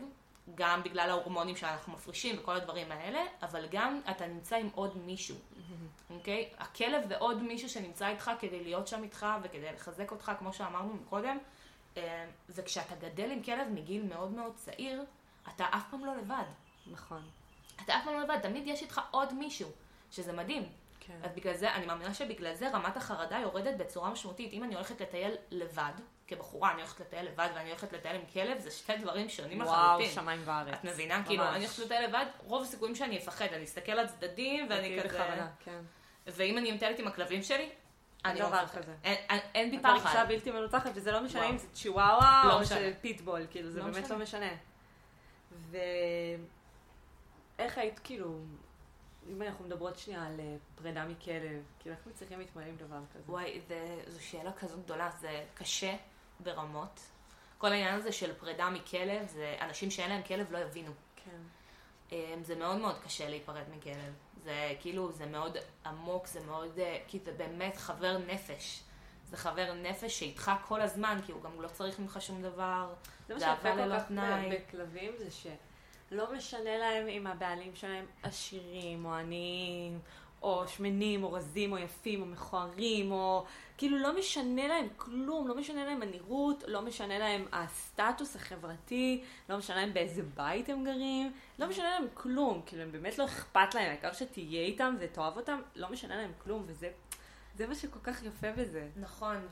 גם 0.56 0.84
בגלל 0.84 1.10
ההורמונים 1.10 1.56
שאנחנו 1.56 1.94
מפרישים 1.94 2.40
וכל 2.40 2.56
הדברים 2.56 2.92
האלה, 2.92 3.20
אבל 3.42 3.68
גם 3.72 4.02
אתה 4.12 4.28
נמצא 4.28 4.56
עם 4.56 4.70
עוד 4.76 4.98
מישהו, 4.98 5.36
אוקיי? 6.10 6.50
הכלב 6.58 7.04
ועוד 7.10 7.44
מישהו 7.44 7.70
שנמצא 7.70 8.08
איתך 8.08 8.32
כדי 8.40 8.64
להיות 8.64 8.88
שם 8.88 9.04
איתך 9.04 9.26
וכדי 9.44 9.72
לחזק 9.74 10.12
אותך, 10.12 10.32
כמו 10.40 10.54
שאמרנו 10.54 10.94
קודם, 11.10 11.38
אה, 11.98 12.26
וכשאתה 12.50 12.96
גדל 12.96 13.32
עם 13.32 13.44
כלב 13.44 13.68
מגיל 13.68 14.04
מאוד 14.04 14.32
מאוד 14.32 14.56
צעיר, 14.56 15.04
אתה 15.56 15.66
אף 15.72 15.84
פעם 15.92 16.06
לא 16.06 16.18
לבד. 16.18 16.44
נכון. 16.92 17.22
אתה 17.86 17.98
אף 17.98 18.04
פעם 18.06 18.14
לא 18.14 18.22
לבד, 18.22 18.38
תמיד 18.42 18.68
יש 18.68 18.82
איתך 18.82 19.02
עוד 19.12 19.34
מישהו, 19.34 19.70
שזה 20.12 20.34
מדהים. 20.34 20.70
כן. 21.00 21.14
אז 21.24 21.32
בגלל 21.36 21.54
זה, 21.54 21.74
אני 21.74 21.86
מאמינה 21.86 22.14
שבגלל 22.14 22.54
זה 22.54 22.70
רמת 22.72 22.98
החרדה 22.98 23.40
יורדת 23.40 23.78
בצורה 23.78 24.10
משמעותית. 24.10 24.54
אם 24.54 24.64
אני 24.64 24.76
הולכת 24.76 25.02
לטייל 25.02 25.36
לבד, 25.52 25.92
כבחורה, 26.28 26.72
אני 26.72 26.82
הולכת 26.82 27.00
לטייל 27.00 27.26
לבד 27.26 27.50
ואני 27.56 27.70
הולכת 27.70 27.94
לטייל 27.94 28.16
עם 28.16 28.22
כלב, 28.34 28.60
זה 28.60 28.72
שתי 28.72 28.98
דברים 28.98 29.30
שונים 29.30 29.62
וואו, 29.62 29.72
לחלוטין. 29.72 30.16
שמיים 30.16 30.42
וארץ. 30.46 30.74
את 30.74 30.84
מבינה? 30.84 31.24
כאילו, 31.26 31.44
ממש. 31.44 31.56
אני 31.56 31.66
הולכת 31.66 31.80
לטייל 31.80 32.06
לבד, 32.08 32.26
רוב 32.48 32.64
הסיכויים 32.64 32.96
שאני 32.96 33.18
אפחד, 33.18 33.46
אני 33.54 33.64
אסתכל 33.64 33.92
על 33.92 34.08
צדדים 34.08 34.68
ואני 34.70 35.00
כזה... 35.00 35.08
בכוונה, 35.08 35.48
כן. 35.66 35.80
ואם 36.28 36.58
אני 36.58 36.72
מטיילת 36.72 37.00
עם 37.00 37.08
הכלבים 37.08 37.44
שלי, 37.44 37.70
אני 38.26 38.40
לא 38.40 38.50
מפחדת. 38.50 38.86
אין- 39.04 39.72
בי 39.72 39.78
את 39.78 39.82
מרגישה 39.84 40.06
פחד. 40.06 40.26
בלתי 40.28 40.52
מנוצחת, 40.52 40.92
וזה 40.96 41.12
לא 41.12 41.22
משנה. 41.22 41.50
אם 41.50 41.58
זה 41.58 41.68
צ'יוואווה 41.74 42.44
לא 42.48 42.60
או. 42.60 42.66
של 42.66 42.94
פיטבול, 43.02 43.48
כאילו, 43.52 43.70
זה 43.70 43.80
לא 43.80 43.86
באמת. 43.86 44.10
לא 44.10 44.18
משנה. 44.18 44.50
ואיך 47.62 47.78
היית, 47.78 48.00
כאילו, 48.04 48.40
אם 49.30 49.42
אנחנו 49.42 49.66
מדברות 49.66 49.98
שנייה 49.98 50.26
על 50.28 50.40
אה, 50.40 50.56
פרידה 50.76 51.06
מכלב, 51.06 51.42
כאילו, 51.80 51.96
איך 51.96 52.08
מצליחים 52.08 52.40
להתמודד 52.40 52.68
עם 52.68 52.76
דבר 52.76 53.00
כזה? 53.14 53.24
וואי, 53.32 53.62
זה- 53.68 54.04
זו 54.08 54.24
שאלה 54.26 54.52
כזו 54.54 54.78
גדולה, 54.82 55.10
זה 55.20 55.44
קשה 55.54 55.96
ברמות. 56.40 57.00
כל 57.58 57.68
העניין 57.72 57.96
הזה 57.96 58.12
של 58.12 58.34
פרידה 58.34 58.70
מכלב, 58.70 59.28
זה 59.28 59.56
אנשים 59.62 59.92
שאין 59.92 60.10
להם 60.10 60.24
כלב 60.24 60.52
לא 60.52 60.58
יבינו. 60.58 60.92
כן. 61.16 61.32
אמ, 62.12 62.44
זה 62.44 62.56
מאוד 62.56 62.78
מאוד 62.78 62.96
קשה 63.04 63.30
להיפרד 63.30 63.64
מכלב. 63.78 64.14
זה 64.44 64.74
כאילו, 64.80 65.12
זה 65.12 65.26
מאוד 65.26 65.58
עמוק, 65.86 66.28
זה 66.28 66.40
מאוד, 66.46 66.80
אה, 66.80 67.00
כי 67.08 67.20
זה 67.20 67.32
באמת 67.32 67.78
חבר 67.78 68.18
נפש. 68.28 68.84
זה 69.26 69.38
חבר 69.38 69.74
נפש 69.74 70.20
שאיתך 70.20 70.52
כל 70.68 70.82
הזמן, 70.82 71.20
כי 71.26 71.32
הוא 71.32 71.42
גם 71.44 71.62
לא 71.62 71.68
צריך 71.68 72.00
ממך 72.00 72.18
שום 72.22 72.42
דבר. 72.42 72.94
זה 73.28 73.34
מה 73.34 73.40
שיפה 73.40 73.70
אהבה 73.70 73.72
כל 73.72 74.00
כך 74.00 74.12
בכלבים, 74.68 75.12
זה 75.18 75.32
שלא 76.12 76.34
משנה 76.34 76.78
להם 76.78 77.08
אם 77.08 77.28
הבעלים 77.28 77.76
שלהם 77.76 78.06
עשירים 78.24 79.06
או 79.06 79.14
עניים, 79.14 80.00
או 80.42 80.68
שמנים, 80.68 81.24
או 81.24 81.34
רזים, 81.34 81.72
או 81.72 81.78
יפים, 81.78 82.22
או 82.22 82.26
מכוערים, 82.26 83.12
או... 83.12 83.46
כאילו 83.78 83.98
לא 83.98 84.20
משנה 84.20 84.68
להם 84.68 84.88
כלום, 84.98 85.48
לא 85.48 85.56
משנה 85.56 85.86
להם 85.86 86.02
הנראות, 86.02 86.64
לא 86.68 86.82
משנה 86.82 87.20
להם 87.20 87.46
הסטטוס 87.52 88.36
החברתי, 88.36 89.24
לא 89.50 89.58
משנה 89.58 89.76
להם 89.76 89.94
באיזה 89.94 90.24
בית 90.24 90.70
הם 90.70 90.84
גרים, 90.84 91.34
לא 91.60 91.68
משנה 91.68 91.90
להם 91.90 92.08
כלום, 92.14 92.62
כאילו 92.66 92.82
הם 92.82 92.92
באמת 92.92 93.18
לא 93.18 93.26
אכפת 93.26 93.76
להם, 93.76 93.90
העיקר 93.90 94.14
שתהיה 94.14 94.62
איתם 94.62 94.96
ותאהב 95.00 95.38
אותם, 95.38 95.62
לא 95.76 95.90
משנה 95.90 96.16
להם 96.16 96.32
כלום, 96.44 96.64
וזה 96.68 96.92
זה 97.56 97.68
מה 97.68 97.76
שכל 97.76 98.00
כך 98.04 98.24
יפה 98.24 98.52
בזה. 98.52 98.90
נכון, 98.96 99.48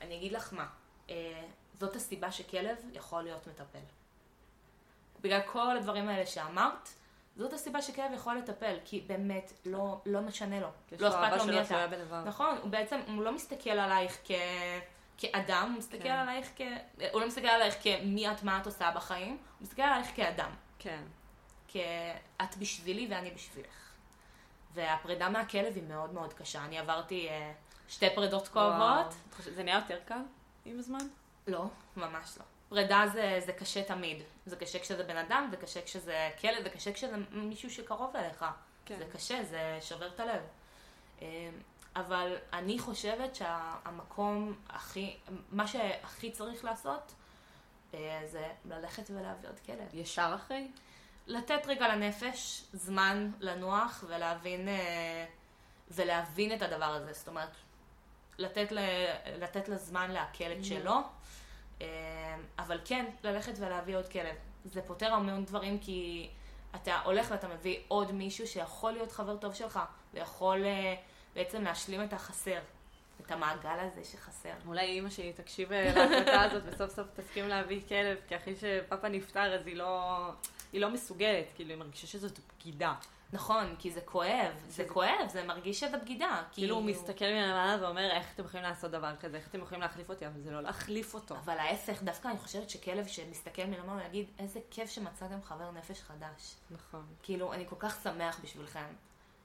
ואני 0.00 0.16
אגיד 0.16 0.32
לך 0.32 0.52
מה, 0.52 0.66
אה, 1.10 1.44
זאת 1.80 1.96
הסיבה 1.96 2.32
שכלב 2.32 2.76
יכול 2.92 3.22
להיות 3.22 3.46
מטפל. 3.46 4.03
בגלל 5.24 5.40
כל 5.46 5.76
הדברים 5.76 6.08
האלה 6.08 6.26
שאמרת, 6.26 6.88
זאת 7.36 7.52
הסיבה 7.52 7.82
שכלב 7.82 8.12
יכול 8.14 8.38
לטפל, 8.38 8.76
כי 8.84 9.00
באמת 9.06 9.52
לא, 9.66 10.00
לא 10.06 10.20
משנה 10.20 10.60
לו. 10.60 10.68
לא 10.98 11.08
אכפת 11.08 11.38
לו 11.38 11.46
מי 11.46 11.60
אתה. 11.60 11.86
נכון, 12.24 12.58
הוא 12.62 12.70
בעצם, 12.70 13.00
הוא 13.06 13.22
לא 13.22 13.32
מסתכל 13.32 13.70
עלייך 13.70 14.18
כ... 14.24 14.30
כאדם, 15.18 15.68
הוא 15.70 15.78
מסתכל 15.78 16.02
כן. 16.02 16.10
עלייך 16.10 16.48
כ... 16.56 16.60
הוא 17.12 17.20
לא 17.20 17.26
מסתכל 17.26 17.46
עלייך 17.46 17.76
כמי 17.82 18.30
את, 18.30 18.42
מה 18.42 18.58
את 18.60 18.66
עושה 18.66 18.90
בחיים, 18.90 19.28
הוא 19.28 19.38
מסתכל 19.60 19.82
עלייך 19.82 20.16
כאדם. 20.16 20.50
כן. 20.78 21.02
כאת 21.68 22.56
בשבילי 22.58 23.06
ואני 23.10 23.30
בשבילך. 23.30 23.92
והפרידה 24.74 25.28
מהכלב 25.28 25.74
היא 25.74 25.82
מאוד 25.88 26.12
מאוד 26.12 26.32
קשה. 26.32 26.64
אני 26.64 26.78
עברתי 26.78 27.28
אה, 27.28 27.52
שתי 27.88 28.06
פרידות. 28.14 28.48
כואבות. 28.48 29.14
זה 29.38 29.62
נהיה 29.62 29.76
יותר 29.76 29.98
קל 30.04 30.22
עם 30.64 30.78
הזמן? 30.78 31.06
לא, 31.46 31.64
ממש 31.96 32.38
לא. 32.38 32.44
פרידה 32.74 33.04
זה, 33.12 33.40
זה 33.46 33.52
קשה 33.52 33.84
תמיד. 33.84 34.22
זה 34.46 34.56
קשה 34.56 34.78
כשזה 34.78 35.04
בן 35.04 35.16
אדם, 35.16 35.48
זה 35.50 35.56
קשה 35.56 35.82
כשזה 35.82 36.30
כלב, 36.40 36.62
זה 36.62 36.70
קשה 36.70 36.92
כשזה 36.92 37.16
מישהו 37.30 37.70
שקרוב 37.70 38.16
אליך. 38.16 38.44
כן. 38.84 38.98
זה 38.98 39.04
קשה, 39.12 39.44
זה 39.44 39.78
שובר 39.80 40.08
את 40.08 40.20
הלב. 40.20 40.40
אה, 41.22 41.50
אבל 41.96 42.36
אני 42.52 42.78
חושבת 42.78 43.34
שהמקום 43.34 44.54
הכי, 44.68 45.16
מה 45.52 45.66
שהכי 45.66 46.30
צריך 46.30 46.64
לעשות, 46.64 47.12
אה, 47.94 48.22
זה 48.26 48.48
ללכת 48.64 49.10
ולהביא 49.10 49.48
עוד 49.48 49.60
כלב. 49.66 49.88
ישר 49.92 50.32
אחרי? 50.34 50.68
לתת 51.26 51.66
רגע 51.66 51.88
לנפש 51.88 52.64
זמן 52.72 53.30
לנוח 53.40 54.04
ולהבין, 54.06 54.68
אה, 54.68 55.26
ולהבין 55.90 56.54
את 56.54 56.62
הדבר 56.62 56.84
הזה. 56.84 57.12
זאת 57.12 57.28
אומרת, 57.28 57.52
לתת, 58.38 58.72
ל, 58.72 58.78
לתת 59.38 59.68
לזמן 59.68 60.10
לעכל 60.10 60.52
את 60.58 60.64
שלו, 60.64 60.92
אה, 60.92 61.02
אבל 62.58 62.80
כן, 62.84 63.06
ללכת 63.24 63.52
ולהביא 63.58 63.96
עוד 63.96 64.08
כלב. 64.08 64.34
זה 64.64 64.82
פותר 64.82 65.12
המון 65.12 65.44
דברים 65.44 65.78
כי 65.78 66.28
אתה 66.74 67.00
הולך 67.00 67.30
ואתה 67.30 67.48
מביא 67.48 67.78
עוד 67.88 68.12
מישהו 68.12 68.46
שיכול 68.46 68.92
להיות 68.92 69.12
חבר 69.12 69.36
טוב 69.36 69.54
שלך, 69.54 69.80
ויכול 70.14 70.64
אה, 70.64 70.94
בעצם 71.34 71.62
להשלים 71.62 72.02
את 72.02 72.12
החסר, 72.12 72.58
את 73.20 73.32
המעגל 73.32 73.78
הזה 73.80 74.04
שחסר. 74.04 74.52
אולי 74.66 74.86
אימא 74.86 75.10
שלי 75.10 75.32
תקשיב 75.32 75.72
אה, 75.72 75.92
להחלטה 75.94 76.42
הזאת 76.42 76.62
וסוף 76.66 76.90
סוף 76.90 77.06
תסכים 77.14 77.48
להביא 77.48 77.80
כלב, 77.88 78.18
כי 78.28 78.36
אחרי 78.36 78.54
שפאפה 78.56 79.08
נפטר 79.08 79.54
אז 79.54 79.66
היא 79.66 79.76
לא, 79.76 80.30
היא 80.72 80.80
לא 80.80 80.90
מסוגלת, 80.90 81.46
כאילו 81.54 81.70
היא 81.70 81.78
מרגישה 81.78 82.06
שזאת 82.06 82.38
בגידה. 82.38 82.94
נכון, 83.34 83.74
כי 83.78 83.90
זה 83.90 84.00
כואב, 84.00 84.52
זה 84.68 84.74
שזה- 84.74 84.88
כואב, 84.88 85.28
זה 85.28 85.44
מרגיש 85.44 85.80
שזה 85.80 85.98
בגידה. 85.98 86.42
כאילו 86.52 86.76
הוא 86.76 86.84
מסתכל 86.84 87.24
מלמעלה 87.24 87.82
ואומר, 87.84 88.10
איך 88.10 88.26
אתם 88.34 88.44
יכולים 88.44 88.66
לעשות 88.66 88.90
דבר 88.90 89.16
כזה, 89.16 89.36
איך 89.36 89.48
אתם 89.48 89.58
יכולים 89.58 89.80
להחליף 89.80 90.08
אותי, 90.10 90.26
אבל 90.26 90.40
זה 90.40 90.50
לא 90.50 90.60
להחליף 90.60 91.14
אותו. 91.14 91.34
אבל 91.36 91.58
ההפך, 91.58 92.02
דווקא 92.02 92.28
אני 92.28 92.38
חושבת 92.38 92.70
שכלב 92.70 93.06
שמסתכל 93.06 93.64
מלמעלה 93.64 93.92
הוא 94.00 94.08
יגיד, 94.08 94.26
איזה 94.38 94.60
כיף 94.70 94.90
שמצאתם 94.90 95.42
חבר 95.42 95.70
נפש 95.70 96.00
חדש. 96.02 96.54
נכון. 96.70 97.06
כאילו, 97.22 97.52
אני 97.52 97.66
כל 97.68 97.76
כך 97.78 98.02
שמח 98.02 98.40
בשבילכם. 98.42 98.86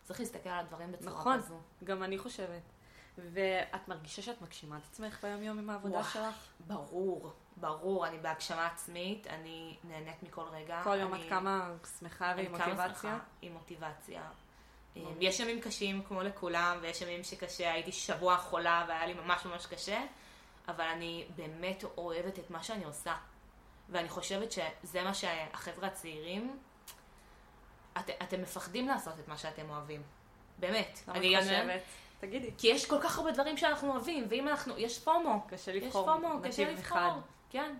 צריך 0.04 0.20
להסתכל 0.20 0.50
על 0.50 0.60
הדברים 0.60 0.92
בצורה 0.92 1.12
נכון. 1.20 1.38
כזו. 1.38 1.56
גם 1.84 2.04
אני 2.04 2.18
חושבת. 2.18 2.62
ואת 3.18 3.88
מרגישה 3.88 4.22
שאת 4.22 4.42
מגשימה 4.42 4.78
את 4.78 4.82
עצמך 4.92 5.24
ביום 5.24 5.44
יום 5.44 5.60
עם 5.60 5.70
העבודה. 5.70 6.04
שלך? 6.04 6.24
ברור, 6.68 7.32
ברור, 7.60 8.08
אני 8.08 8.18
בהגשמה 8.18 8.66
עצמית, 8.68 9.28
אני 9.28 9.78
נהנית 9.84 10.24
מכל 10.24 10.42
רגע. 10.52 10.82
כל 10.84 10.98
יום 11.02 11.14
אני- 11.14 11.24
את 11.24 11.30
כמה 11.30 11.70
שמחה 12.00 12.32
אני 12.32 12.42
ועם 12.42 12.58
כמה 12.58 12.68
מוטיבציה? 12.68 12.94
שמחה, 13.12 13.18
עם 13.42 13.54
מוטיבציה. 13.54 14.22
ברור. 14.96 15.14
יש 15.20 15.40
ימים 15.40 15.62
קשים 15.62 16.04
כמו 16.04 16.22
לכולם, 16.24 16.78
ויש 16.82 17.02
ימים 17.02 17.24
שקשה, 17.24 17.72
הייתי 17.74 17.92
שבוע 17.92 18.38
חולה 18.38 18.86
והיה 18.88 19.06
לי 19.06 19.14
ממש 19.14 19.46
ממש 19.46 19.66
קשה, 19.66 20.02
אבל 20.68 20.86
אני 20.86 21.26
באמת 21.36 21.84
אוהבת 21.98 22.40
את 22.40 22.50
מה 22.50 22.64
שאני 22.64 22.84
עושה. 22.84 23.16
ואני 23.90 24.10
חושבת 24.10 24.52
שזה 24.52 25.04
מה 25.04 25.14
שהחבר'ה 25.14 25.88
הצעירים, 25.88 26.60
את, 28.00 28.10
אתם 28.24 28.42
מפחדים 28.42 28.88
לעשות 28.88 29.14
את 29.20 29.28
מה 29.28 29.38
שאתם 29.38 29.70
אוהבים. 29.70 30.04
באמת. 30.60 31.00
למה 31.08 31.18
אני 31.18 31.38
את 31.38 31.44
חושבת? 31.44 31.82
תגידי. 32.20 32.52
כי 32.58 32.68
יש 32.68 32.86
כל 32.90 32.98
כך 33.04 33.18
הרבה 33.18 33.32
דברים 33.32 33.58
שאנחנו 33.58 33.92
אוהבים, 33.92 34.26
ואם 34.30 34.48
אנחנו, 34.48 34.78
יש 34.78 35.00
פומו. 35.00 35.46
קשה 35.50 35.72
יש 35.72 35.84
לבחור 35.84 36.06
פומו, 36.14 36.40
קשה 36.44 36.64
נתיב 36.64 36.80
אחד. 36.80 37.10
כן. 37.50 37.76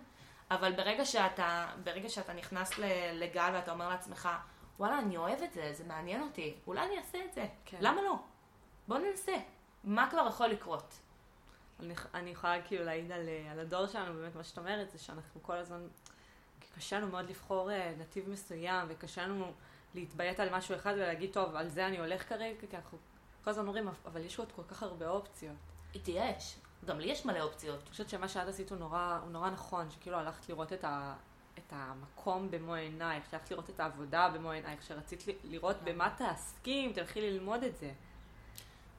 אבל 0.50 0.72
ברגע 0.72 1.04
שאתה, 1.04 1.66
ברגע 1.84 2.08
שאתה 2.08 2.32
נכנס 2.32 2.78
לגל 3.12 3.50
ואתה 3.54 3.72
אומר 3.72 3.88
לעצמך, 3.88 4.28
וואלה, 4.78 4.98
אני 4.98 5.16
אוהב 5.16 5.42
את 5.42 5.52
זה, 5.52 5.72
זה 5.72 5.84
מעניין 5.84 6.22
אותי, 6.22 6.54
אולי 6.66 6.86
אני 6.86 6.98
אעשה 6.98 7.24
את 7.24 7.32
זה. 7.32 7.46
כן. 7.64 7.78
למה 7.80 8.02
לא? 8.02 8.14
בוא 8.88 8.98
ננסה. 8.98 9.36
מה 9.84 10.10
כבר 10.10 10.26
יכול 10.28 10.46
לקרות? 10.46 10.94
אני, 11.80 11.94
אני 12.14 12.30
יכולה 12.30 12.62
כאילו 12.62 12.84
להעיד 12.84 13.12
על, 13.12 13.28
אה, 13.28 13.52
על 13.52 13.60
הדור 13.60 13.86
שלנו, 13.86 14.14
באמת 14.14 14.34
מה 14.34 14.44
שאת 14.44 14.58
אומרת, 14.58 14.90
זה 14.90 14.98
שאנחנו 14.98 15.42
כל 15.42 15.56
הזמן, 15.56 15.86
קשה 16.76 16.98
לנו 16.98 17.08
מאוד 17.08 17.30
לבחור 17.30 17.70
אה, 17.70 17.94
נתיב 17.98 18.28
מסוים, 18.28 18.86
וקשה 18.90 19.26
לנו 19.26 19.52
להתביית 19.94 20.40
על 20.40 20.54
משהו 20.54 20.74
אחד 20.74 20.92
ולהגיד, 20.96 21.32
טוב, 21.32 21.56
על 21.56 21.68
זה 21.68 21.86
אני 21.86 21.98
הולך 21.98 22.28
כרגע, 22.28 22.66
כי 22.70 22.76
אנחנו 22.76 22.98
כל 23.44 23.50
הזמן 23.50 23.66
אומרים, 23.66 23.88
אבל 24.06 24.24
יש 24.24 24.38
עוד 24.38 24.52
כל 24.52 24.62
כך 24.68 24.82
הרבה 24.82 25.08
אופציות. 25.08 25.56
יש. 26.08 26.56
גם 26.86 27.00
לי 27.00 27.08
יש 27.08 27.26
מלא 27.26 27.40
אופציות. 27.40 27.80
אני 27.82 27.90
חושבת 27.90 28.08
שמה 28.08 28.28
שאת 28.28 28.48
עשית 28.48 28.70
הוא 28.70 28.78
נורא, 28.78 29.18
הוא 29.22 29.30
נורא 29.30 29.50
נכון, 29.50 29.90
שכאילו 29.90 30.16
הלכת 30.16 30.48
לראות 30.48 30.72
את, 30.72 30.84
ה, 30.84 31.14
את 31.58 31.72
המקום 31.72 32.50
במו 32.50 32.74
עינייך, 32.74 33.24
שהלכת 33.30 33.50
לראות 33.50 33.70
את 33.70 33.80
העבודה 33.80 34.30
במו 34.34 34.50
עינייך, 34.50 34.82
שרצית 34.82 35.24
לראות 35.44 35.76
במה 35.84 36.10
תעסקי, 36.18 36.86
אם 36.86 36.92
תלכי 36.94 37.20
ללמוד 37.20 37.62
את 37.62 37.76
זה. 37.76 37.92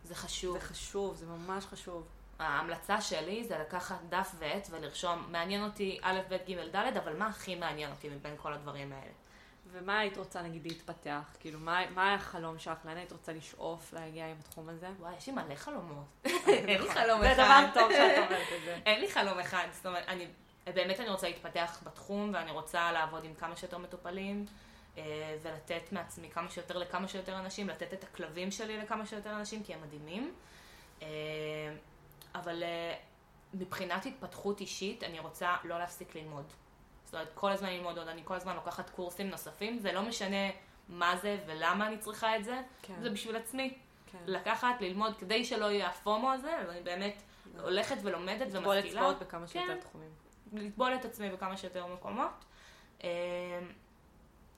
זה 0.04 0.16
חשוב. 0.16 0.54
זה 0.54 0.60
חשוב, 0.60 1.16
זה 1.16 1.26
ממש 1.26 1.66
חשוב. 1.66 2.08
ההמלצה 2.40 3.02
שלי 3.02 3.44
זה 3.44 3.58
לקחת 3.58 4.00
דף 4.10 4.36
ועט 4.40 4.68
ולרשום, 4.72 5.32
מעניין 5.32 5.64
אותי 5.64 6.00
א', 6.02 6.20
ב', 6.30 6.38
ג', 6.50 6.76
ד', 6.76 6.98
אבל 6.98 7.18
מה 7.18 7.28
הכי 7.28 7.56
מעניין 7.56 7.92
אותי 7.92 8.10
מבין 8.10 8.34
כל 8.38 8.54
הדברים 8.54 8.92
האלה? 8.92 9.12
ומה 9.72 10.00
היית 10.00 10.18
רוצה 10.18 10.42
נגיד 10.42 10.68
להתפתח? 10.68 11.36
כאילו, 11.40 11.60
מה, 11.60 11.80
מה 11.90 12.08
היה 12.08 12.16
החלום 12.16 12.60
שלך? 12.60 12.78
לאן 12.86 12.98
היית 12.98 13.12
רוצה 13.12 13.34
לשאוף 13.34 13.94
להגיע 13.94 14.28
עם 14.28 14.36
התחום 14.40 14.70
הזה? 14.70 14.88
וואי, 15.00 15.16
יש 15.18 15.28
לי 15.28 15.34
מלא 15.34 15.56
חלומות. 15.56 16.06
אין 16.48 16.82
לי 16.82 16.90
חלום 16.90 17.24
אחד. 17.24 17.36
זה 17.36 17.44
דבר 17.44 17.66
טוב 17.74 17.92
שאת 17.92 18.18
אומרת 18.18 18.48
את 18.58 18.64
זה. 18.66 18.80
אין 18.86 19.02
לי 19.02 19.12
חלום 19.12 19.40
אחד. 19.40 19.68
זאת 19.72 19.86
אומרת, 19.86 20.04
אני, 20.08 20.28
באמת 20.66 21.00
אני 21.00 21.10
רוצה 21.10 21.28
להתפתח 21.28 21.80
בתחום, 21.84 22.32
ואני 22.34 22.52
רוצה 22.52 22.92
לעבוד 22.92 23.24
עם 23.24 23.34
כמה 23.34 23.56
שיותר 23.56 23.78
מטופלים, 23.78 24.46
אה, 24.98 25.38
ולתת 25.42 25.92
מעצמי 25.92 26.30
כמה 26.30 26.50
שיותר 26.50 26.78
לכמה 26.78 27.08
שיותר 27.08 27.40
אנשים, 27.40 27.70
לתת 27.70 27.94
את 27.94 28.04
הכלבים 28.04 28.52
שלי 28.52 28.78
לכמה 28.78 29.06
שיותר 29.06 29.36
אנשים, 29.36 29.64
כי 29.64 29.74
הם 29.74 29.82
מדהימים. 29.82 30.34
אה, 31.02 31.08
אבל 32.36 32.64
אה, 32.64 32.96
מבחינת 33.54 34.06
התפתחות 34.06 34.62
אישית, 34.62 35.04
אני 35.04 35.20
רוצה 35.20 35.56
לא 35.64 35.80
להפסיק 35.80 36.16
ללמוד. 36.16 36.46
זאת 37.12 37.16
אומרת, 37.16 37.32
כל 37.34 37.52
הזמן 37.52 37.70
ללמוד 37.70 37.98
עוד, 37.98 38.08
אני 38.08 38.22
כל 38.24 38.36
הזמן 38.36 38.56
לוקחת 38.56 38.90
קורסים 38.90 39.30
נוספים, 39.30 39.80
זה 39.80 39.92
לא 39.92 40.02
משנה 40.02 40.50
מה 40.90 41.18
זה 41.18 41.38
ולמה 41.46 41.88
אני 41.88 41.98
צריכה 41.98 42.38
את 42.38 42.44
זה, 42.44 42.62
כן. 42.82 42.94
זה 43.02 43.10
בשביל 43.10 43.36
עצמי. 43.36 43.78
כן. 44.12 44.18
לקחת, 44.26 44.82
ללמוד, 44.82 45.18
כדי 45.18 45.46
שלא 45.46 45.66
יהיה 45.66 45.88
הפומו 45.88 46.32
הזה, 46.32 46.58
אז 46.58 46.70
אני 46.70 46.82
באמת 46.82 47.22
הולכת 47.60 47.96
ולומדת 48.04 48.54
לטבול 48.54 48.76
ומשכילה. 48.76 49.02
אצבעות 49.02 49.20
בכמה 49.20 49.48
שיותר 49.48 49.68
כן. 49.68 49.80
תחומים. 49.80 50.10
לטבול 50.54 50.96
את 50.96 51.06
עצמי 51.06 51.30
בכמה 51.30 51.58
שיותר 51.58 51.86
מקומות. 51.86 52.46
אה, 53.04 53.10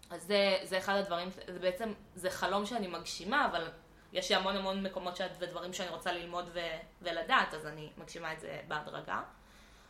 אז 0.10 0.24
זה, 0.24 0.58
זה 0.64 0.78
אחד 0.78 0.96
הדברים, 0.96 1.30
זה 1.48 1.60
בעצם, 1.60 1.94
זה 2.16 2.30
חלום 2.30 2.66
שאני 2.66 2.88
מגשימה, 2.88 3.46
אבל 3.46 3.72
יש 4.14 4.30
לי 4.30 4.36
המון 4.36 4.56
המון 4.56 4.84
מקומות 4.84 5.16
שאת, 5.16 5.32
ודברים 5.40 5.74
שאני 5.74 5.90
רוצה 5.90 6.12
ללמוד 6.12 6.50
ו, 6.54 6.60
ולדעת, 7.02 7.54
אז 7.54 7.66
אני 7.66 7.90
מגשימה 7.98 8.34
את 8.34 8.40
זה 8.40 8.62
בהדרגה. 8.68 9.22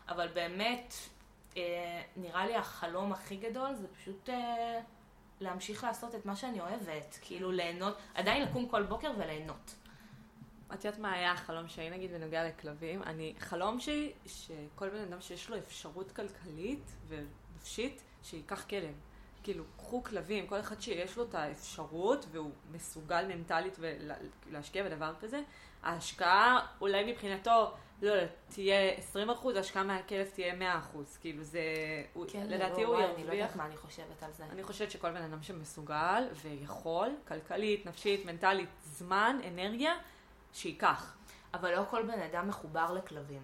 אבל 0.09 0.27
באמת, 0.27 0.93
נראה 2.17 2.45
לי 2.45 2.55
החלום 2.55 3.11
הכי 3.11 3.35
גדול 3.35 3.73
זה 3.73 3.87
פשוט 3.87 4.29
אה, 4.29 4.79
להמשיך 5.39 5.83
לעשות 5.83 6.15
את 6.15 6.25
מה 6.25 6.35
שאני 6.35 6.61
אוהבת, 6.61 7.19
כאילו 7.21 7.51
ליהנות, 7.51 7.97
עדיין 8.13 8.43
לקום 8.43 8.67
כל 8.69 8.83
בוקר 8.83 9.11
וליהנות. 9.17 9.75
את 10.73 10.85
יודעת 10.85 10.99
מה 10.99 11.11
היה 11.11 11.31
החלום 11.31 11.67
שלי 11.67 11.89
נגיד 11.89 12.11
בנוגע 12.11 12.47
לכלבים? 12.47 13.03
אני, 13.03 13.33
חלום 13.39 13.79
שלי 13.79 14.13
שכל 14.25 14.89
בן 14.89 15.01
אדם 15.01 15.21
שיש 15.21 15.49
לו 15.49 15.57
אפשרות 15.57 16.11
כלכלית 16.11 16.91
ונפשית, 17.07 18.03
שייקח 18.23 18.65
כלב. 18.69 18.95
כאילו, 19.43 19.63
קחו 19.77 20.03
כלבים, 20.03 20.47
כל 20.47 20.59
אחד 20.59 20.81
שיש 20.81 21.17
לו 21.17 21.23
את 21.23 21.35
האפשרות 21.35 22.25
והוא 22.31 22.51
מסוגל 22.71 23.25
מנטלית 23.27 23.79
להשקיע 24.51 24.83
בדבר 24.83 25.13
כזה, 25.21 25.41
ההשקעה 25.83 26.67
אולי 26.81 27.11
מבחינתו, 27.11 27.73
לא 28.03 28.11
יודעת, 28.11 28.29
תהיה 28.49 28.91
20 28.91 29.29
אחוז, 29.29 29.55
ההשקעה 29.55 29.83
מהכלב 29.83 30.27
תהיה 30.33 30.55
100 30.55 30.77
אחוז. 30.79 31.17
כאילו 31.21 31.43
זה, 31.43 31.61
הוא- 32.13 32.25
לדעתי 32.47 32.83
הוא 32.83 32.95
כן, 32.95 33.01
וואי, 33.01 33.03
אני 33.05 33.13
לא 33.13 33.19
ירוויח. 33.19 33.33
יודעת 33.33 33.55
מה 33.55 33.65
אני 33.65 33.77
חושבת 33.77 34.23
על 34.23 34.31
זה. 34.31 34.43
אני 34.51 34.63
חושבת 34.63 34.91
שכל 34.91 35.11
בן 35.11 35.21
אדם 35.21 35.43
שמסוגל 35.43 36.23
ויכול, 36.43 37.09
כלכלית, 37.27 37.85
נפשית, 37.85 38.25
מנטלית, 38.25 38.69
זמן, 38.83 39.39
אנרגיה, 39.47 39.93
שייקח. 40.53 41.13
אבל 41.53 41.75
לא 41.75 41.83
כל 41.89 42.03
בן 42.03 42.19
אדם 42.21 42.47
מחובר 42.47 42.93
לכלבים. 42.93 43.41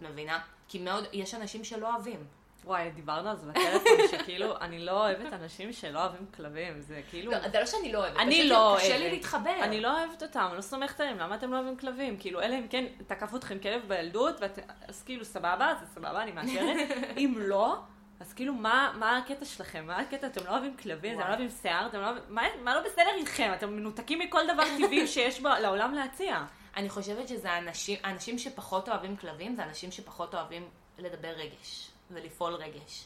מבינה? 0.00 0.40
כי 0.68 0.78
מאוד, 0.78 1.04
יש 1.12 1.34
אנשים 1.34 1.64
שלא 1.64 1.94
אוהבים. 1.94 2.24
וואי, 2.64 2.90
דיברנו 2.90 3.30
על 3.30 3.36
זה 3.36 3.46
בטלפון, 3.46 3.92
שכאילו, 4.12 4.56
אני 4.60 4.78
לא 4.84 4.92
אוהבת 4.92 5.32
אנשים 5.32 5.72
שלא 5.72 5.98
אוהבים 5.98 6.26
כלבים, 6.36 6.80
זה 6.80 7.00
כאילו... 7.10 7.32
לא, 7.32 7.48
זה 7.48 7.60
לא 7.60 7.66
שאני 7.66 7.92
לא 7.92 7.98
אוהבת, 7.98 8.16
אני 8.18 8.48
לא 8.48 8.76
קשה 8.78 8.86
אוהבת. 8.88 9.00
לי 9.00 9.10
להתחבר. 9.10 9.56
אני 9.62 9.80
לא 9.80 9.98
אוהבת 9.98 10.22
אותם, 10.22 10.46
אני 10.48 10.56
לא 10.56 10.62
סומכת 10.62 11.00
עליהם, 11.00 11.18
למה 11.18 11.34
אתם 11.34 11.52
לא 11.52 11.56
אוהבים 11.56 11.76
כלבים? 11.76 12.16
כאילו, 12.18 12.42
אלא 12.42 12.54
אם 12.54 12.68
כן 12.68 12.84
תקף 13.06 13.34
אתכם 13.34 13.58
כלב 13.58 13.82
בילדות. 13.88 14.40
אז 14.88 15.02
כאילו, 15.02 15.24
סבבה, 15.24 15.74
זה 15.80 15.86
סבבה, 15.86 16.22
אני 16.22 16.32
מאשרת. 16.32 16.90
אם 17.18 17.34
לא, 17.38 17.78
אז 18.20 18.32
כאילו, 18.32 18.54
מה, 18.54 18.92
מה 18.98 19.18
הקטע 19.18 19.44
שלכם? 19.44 19.86
מה 19.86 19.98
הקטע? 19.98 20.26
אתם 20.26 20.44
לא 20.46 20.50
אוהבים 20.50 20.76
כלבים, 20.76 21.12
אתם. 21.12 21.20
לא 21.20 21.28
אוהבים 21.28 21.50
שיער, 21.62 21.86
אתם 21.86 22.00
לא 22.00 22.04
אוהבים... 22.04 22.22
מה, 22.28 22.42
מה 22.62 22.74
לא 22.74 22.80
בסדר 22.80 23.14
איתכם? 23.16 23.52
אתם 23.54 23.76
מנותקים 23.76 24.18
מכל 24.18 24.40
דבר 24.54 24.64
טבעי 24.76 25.06
שיש. 25.14 25.40
לעולם 25.40 25.94
להציע. 25.94 26.44
אני 26.76 26.88
חושבת 26.88 27.28
שזה 27.28 27.58
אנשים, 27.58 27.98
אנשים 28.04 28.38
שפחות 28.38 28.88
אוהבים 28.88 29.16
כלבים, 29.16 29.54
זה 29.54 29.64
אנשים 29.64 29.90
שפחות 29.90 30.34
אוהבים 30.34 30.68
לדבר 30.98 31.28
רגש 31.28 31.89
ולפעול 32.12 32.54
רגש. 32.54 33.04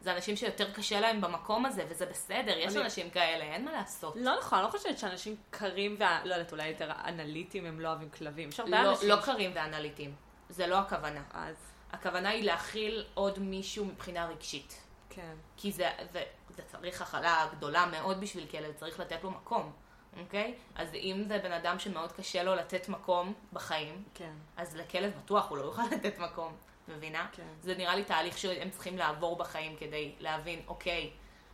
זה 0.00 0.12
אנשים 0.12 0.36
שיותר 0.36 0.72
קשה 0.72 1.00
להם 1.00 1.20
במקום 1.20 1.66
הזה, 1.66 1.84
וזה 1.88 2.06
בסדר, 2.06 2.58
יש 2.58 2.76
אני- 2.76 2.84
אנשים 2.84 3.10
כאלה, 3.10 3.44
אין 3.44 3.64
מה 3.64 3.72
לעשות. 3.72 4.14
לא 4.16 4.38
נכון, 4.38 4.58
אני 4.58 4.66
לא 4.66 4.70
חושבת 4.70 4.98
שאנשים 4.98 5.36
קרים 5.50 5.96
וה... 5.98 6.20
לא 6.24 6.34
יודעת, 6.34 6.52
אולי 6.52 6.68
יותר 6.68 6.90
אנליטיים 7.04 7.66
הם 7.66 7.80
לא 7.80 7.88
אוהבים 7.88 8.10
כלבים. 8.10 8.48
יש 8.48 8.60
הרבה 8.60 8.82
לא, 8.82 8.90
אנשים... 8.90 9.08
לא 9.08 9.16
קרים 9.24 9.50
ואנליטיים. 9.54 10.14
זה 10.48 10.66
לא 10.66 10.78
הכוונה. 10.78 11.22
אז, 11.32 11.56
הכוונה 11.92 12.28
היא 12.28 12.44
להכיל 12.44 13.04
עוד 13.14 13.38
מישהו 13.38 13.84
מבחינה 13.84 14.26
רגשית. 14.26 14.80
כן. 15.10 15.34
כי 15.56 15.72
זה, 15.72 15.90
זה, 16.12 16.22
זה 16.50 16.62
צריך 16.66 17.02
הכלה 17.02 17.46
גדולה 17.56 17.86
מאוד 17.86 18.20
בשביל 18.20 18.46
כלב, 18.46 18.72
צריך 18.76 19.00
לתת 19.00 19.24
לו 19.24 19.30
מקום, 19.30 19.72
אוקיי? 20.20 20.54
אז 20.74 20.94
אם 20.94 21.24
זה 21.28 21.38
בן 21.38 21.52
אדם 21.52 21.78
שמאוד 21.78 22.12
קשה 22.12 22.42
לו 22.42 22.54
לתת 22.54 22.88
מקום 22.88 23.32
בחיים, 23.52 24.04
כן. 24.14 24.32
אז 24.56 24.76
לכלב 24.76 25.12
בטוח 25.24 25.50
הוא 25.50 25.58
לא 25.58 25.62
יוכל 25.62 25.82
לתת 25.96 26.18
מקום, 26.18 26.56
מבינה? 26.88 27.26
כן. 27.32 27.46
זה 27.60 27.74
נראה 27.74 27.96
לי 27.96 28.04
תהליך 28.04 28.38
שהם 28.38 28.70
צריכים 28.70 28.98
לעבור 28.98 29.36
בחיים 29.36 29.76
כדי 29.76 30.12
להבין, 30.20 30.62
אוקיי, 30.66 31.10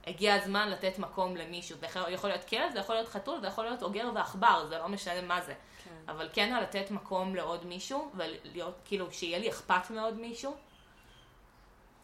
הגיע 0.07 0.35
הזמן 0.35 0.69
לתת 0.71 0.99
מקום 0.99 1.37
למישהו. 1.37 1.79
זה 1.79 1.87
יכול- 1.87 2.31
להיות 2.31 2.45
כלב, 2.45 2.73
זה 2.73 2.79
יכול 2.79 2.95
להיות 2.95 3.09
חתול, 3.09 3.41
זה 3.41 3.47
יכול 3.47 3.65
להיות 3.65 3.83
אוגר 3.83 4.11
ועכבר, 4.15 4.67
זה 4.69 4.79
לא 4.79 4.89
משנה 4.89 5.23
מה 5.23 5.41
זה. 5.41 5.55
כן. 5.85 5.91
אבל 6.09 6.29
כן 6.33 6.63
לתת 6.63 6.91
מקום 6.91 7.35
לעוד 7.35 7.67
מישהו, 7.67 8.11
ולהיות, 8.15 8.75
כאילו, 8.85 9.13
שיהיה 9.13 9.39
לי 9.39 9.51
אכפת 9.51 9.91
מעוד 9.91 10.15
מישהו, 10.15 10.57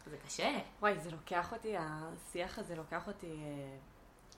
זה 0.05 0.17
קשה. 0.25 0.59
וואי, 0.79 0.99
זה 0.99 1.11
לוקח 1.11 1.51
אותי, 1.51 1.75
השיח 1.79 2.59
הזה 2.59 2.75
לוקח 2.75 3.07
אותי 3.07 3.27
אה, 3.31 3.77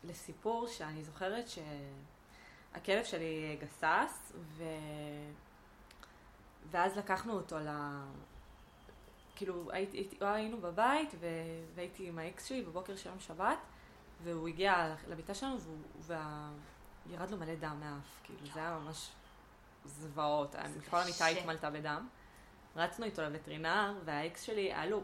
לסיפור 0.03 0.67
שאני 0.67 1.03
זוכרת 1.03 1.45
שהכלב 1.47 3.05
שלי 3.05 3.57
גסס, 3.61 4.33
ו... 4.35 4.63
ואז 6.71 6.97
לקחנו 6.97 7.33
אותו 7.33 7.59
ל... 7.59 7.67
כאילו, 9.37 9.71
הייתי, 9.71 9.97
הייתי, 9.97 10.17
היינו 10.21 10.61
בבית, 10.61 11.09
ו... 11.19 11.27
והייתי 11.75 12.07
עם 12.07 12.19
האקס 12.19 12.45
שלי 12.45 12.61
בבוקר 12.61 12.95
של 12.95 13.09
יום 13.09 13.19
שבת, 13.19 13.57
והוא 14.23 14.47
הגיע 14.47 14.95
לביתה 15.07 15.33
שלנו, 15.33 15.59
והוא... 15.59 15.77
וה... 15.99 16.49
ירד 17.09 17.31
לו 17.31 17.37
מלא 17.37 17.55
דם 17.55 17.77
מהאף, 17.79 18.19
כאילו, 18.23 18.39
זה 18.53 18.59
היה 18.59 18.79
ממש 18.79 19.09
זוועות, 19.85 20.55
כל 20.89 20.97
המיטה. 20.97 21.27
התמלתה 21.27 21.69
בדם. 21.69 22.07
רצנו 22.75 23.05
איתו 23.05 23.21
לווטרינר, 23.21 23.93
והאקס 24.05 24.41
שלי, 24.41 24.73
היה 24.73 24.85
לו 24.85 25.01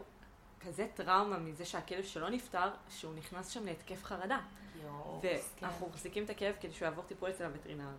כזה 0.60 0.86
טראומה 0.94 1.38
מזה 1.38 1.64
שהכלב 1.64 2.04
שלו 2.04 2.28
נפטר, 2.28 2.70
שהוא 2.88 3.14
נכנס 3.14 3.48
שם 3.48 3.64
להתקף 3.64 4.04
חרדה. 4.04 4.38
יואו, 4.82 5.20
ואנחנו 5.62 5.88
מחזיקים 5.88 6.24
את 6.24 6.30
הכלב 6.30 6.54
כדי 6.60 6.72
שהוא 6.72 6.86
יעבור 6.86 7.04
טיפול 7.04 7.30
אצל 7.30 7.44
הווטרינר. 7.44 7.90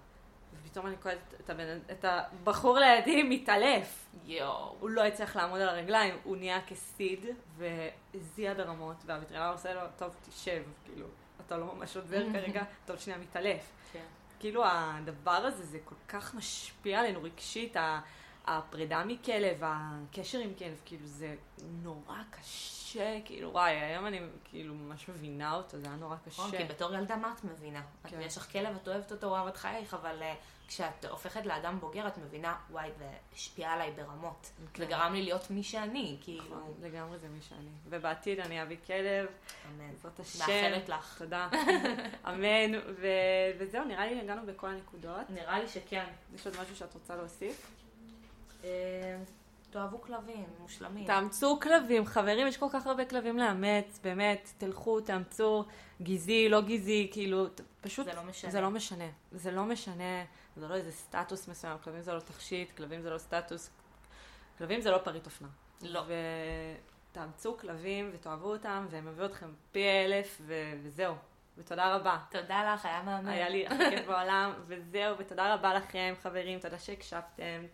ופתאום 0.63 0.87
אני 0.87 0.95
קולטת 0.97 1.33
את, 1.39 1.49
הבן- 1.49 1.79
את 1.91 2.05
הבחור 2.07 2.77
לידי 2.79 3.23
מתעלף. 3.23 4.05
יואו. 4.25 4.75
הוא 4.79 4.89
לא 4.89 5.03
הצליח 5.05 5.35
לעמוד 5.35 5.61
על 5.61 5.69
הרגליים, 5.69 6.15
הוא 6.23 6.37
נהיה 6.37 6.61
כסיד 6.67 7.25
והזיע 7.57 8.53
ברמות, 8.53 8.95
והווטרינר 9.05 9.51
עושה 9.51 9.73
לו, 9.73 9.81
טוב, 9.97 10.15
תשב, 10.29 10.63
כאילו, 10.85 11.07
אתה 11.45 11.57
לא 11.57 11.65
ממש 11.75 11.97
עוזר 11.97 12.23
כרגע, 12.33 12.63
עוד 12.89 12.99
שנייה 12.99 13.19
מתעלף. 13.19 13.71
כן. 13.93 14.03
כאילו 14.39 14.63
הדבר 14.65 15.31
הזה, 15.31 15.63
זה 15.65 15.77
כל 15.85 15.95
כך 16.07 16.35
משפיע 16.35 16.99
עלינו 16.99 17.23
רגשית, 17.23 17.77
ה- 17.77 17.99
הפרידה 18.47 19.03
מכלב, 19.05 19.61
הקשר 19.63 20.39
עם 20.39 20.53
כלב, 20.59 20.81
כאילו 20.85 21.07
זה 21.07 21.35
נורא 21.83 22.17
קשה, 22.31 23.17
כאילו 23.25 23.51
וואי, 23.51 23.71
היום 23.71 24.07
אני 24.07 24.19
כאילו 24.43 24.73
ממש 24.75 25.09
מבינה 25.09 25.53
אותו, 25.55 25.77
זה 25.79 25.87
היה 25.87 25.95
נורא 25.95 26.15
נכון, 26.27 26.47
קשה. 26.49 26.57
כי 26.57 26.63
בתור 26.63 26.93
ילדה 26.93 27.15
מה 27.15 27.33
את 27.37 27.43
מבינה? 27.43 27.79
את- 28.05 28.11
כן. 28.11 28.21
יש 28.21 28.37
לך 28.37 28.51
כלב, 28.51 28.75
את 28.75 28.87
אוהבת 28.87 29.11
אותו, 29.11 29.27
הוא 29.27 29.35
אהבת 29.37 29.57
חייך, 29.57 29.93
אבל 29.93 30.21
אה, 30.23 30.33
כשאת 30.67 31.05
הופכת 31.05 31.45
לאדם 31.45 31.79
בוגר, 31.79 32.07
את 32.07 32.17
מבינה, 32.17 32.55
וואי, 32.71 32.89
זה 32.97 33.09
השפיע 33.33 33.71
עליי 33.71 33.91
ברמות. 33.91 34.49
כן. 34.73 34.83
זה 34.83 34.89
גרם 34.89 35.13
לי 35.13 35.21
להיות 35.23 35.51
מי 35.51 35.63
שאני, 35.63 36.17
כאילו, 36.21 36.43
נכון, 36.43 36.73
לגמרי 36.81 37.17
זה 37.17 37.27
מי 37.29 37.41
שאני. 37.41 37.69
ובעתיד 37.89 38.39
אני 38.39 38.61
אביא 38.61 38.77
כלב, 38.87 39.25
אמן. 39.67 39.91
בעזרת 39.91 40.19
השם. 40.19 40.39
מאחלת 40.39 40.89
לך. 40.89 41.17
תודה. 41.17 41.49
אמן. 42.29 42.79
ו- 42.95 43.07
וזהו, 43.59 43.83
נראה 43.85 44.05
לי 44.05 44.21
הגענו 44.21 44.41
בכל 44.45 44.67
הנקודות. 44.67 45.29
נראה 45.29 45.59
לי 45.59 45.67
שכן. 45.67 46.05
יש 46.35 46.47
עוד 46.47 46.55
משהו 46.61 46.75
שאת 46.75 46.93
רוצה 46.93 47.15
להוסיף? 47.15 47.71
אה, 48.65 49.17
תאהבו 49.69 50.01
כלבים, 50.01 50.45
מושלמים. 50.59 51.07
תאמצו 51.07 51.59
כלבים, 51.59 52.05
חברים, 52.05 52.47
יש 52.47 52.57
כל 52.57 52.67
כך 52.71 52.87
הרבה 52.87 53.05
כלבים 53.05 53.37
לאמץ, 53.37 53.99
באמת, 54.03 54.49
תלכו, 54.57 55.01
תאמצו, 55.01 55.65
גזעי, 56.01 56.49
לא 56.49 56.61
גזעי, 56.61 57.09
כאילו, 57.11 57.47
פשוט, 57.81 58.05
זה 58.05 58.13
לא 58.13 58.23
משנה. 58.23 58.51
זה 58.51 58.61
לא 58.61 58.69
משנה. 58.69 59.09
זה 59.31 59.51
לא 59.51 59.63
משנה, 59.63 60.23
זה 60.55 60.67
לא 60.67 60.75
איזה 60.75 60.91
סטטוס 60.91 61.47
מסוים, 61.47 61.77
כלבים 61.83 62.01
זה 62.01 62.13
לא 62.13 62.19
תכשיט, 62.19 62.71
כלבים 62.77 63.01
זה 63.01 63.09
לא 63.09 63.17
סטטוס, 63.17 63.69
כלבים 64.57 64.81
זה 64.81 64.91
לא 64.91 64.97
פריט 64.97 65.25
אופנה. 65.25 65.47
לא. 65.81 66.03
ותאמצו 67.11 67.57
כלבים 67.57 68.09
ותאהבו 68.13 68.51
אותם, 68.51 68.85
והם 68.89 69.07
יביאו 69.07 69.25
אתכם 69.25 69.49
פי 69.71 69.83
אלף, 69.83 70.41
ו- 70.41 70.73
וזהו. 70.83 71.15
ותודה 71.57 71.95
רבה. 71.95 72.17
תודה 72.29 72.73
לך, 72.73 72.85
היה 72.85 73.03
מהמם. 73.03 73.29
היה 73.29 73.49
לי 73.49 73.67
הכי 73.67 73.89
כיף 73.89 74.05
בעולם, 74.07 74.53
וזהו, 74.67 75.17
ותודה 75.17 75.53
רבה 75.53 75.73
לכם, 75.73 76.13
חברים, 76.21 76.59
תודה 76.59 76.79
שהקשבתם. 76.79 77.65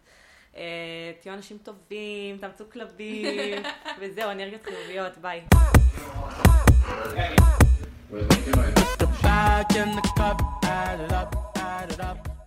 אה, 0.57 1.11
תהיו 1.21 1.33
אנשים 1.33 1.57
טובים, 1.63 2.37
תאמצו 2.37 2.63
כלבים, 2.71 3.63
וזהו, 3.99 4.31
אנרגיות 4.31 4.63
חיוביות, 4.63 5.17
ביי. 5.17 5.41
Back 9.23 9.75
in 9.75 9.89
the 9.97 10.01
cup, 10.17 10.41
add 10.63 10.99
it 11.05 11.13
up, 11.13 11.31
add 11.55 11.91
it 11.93 11.99
up. 11.99 12.40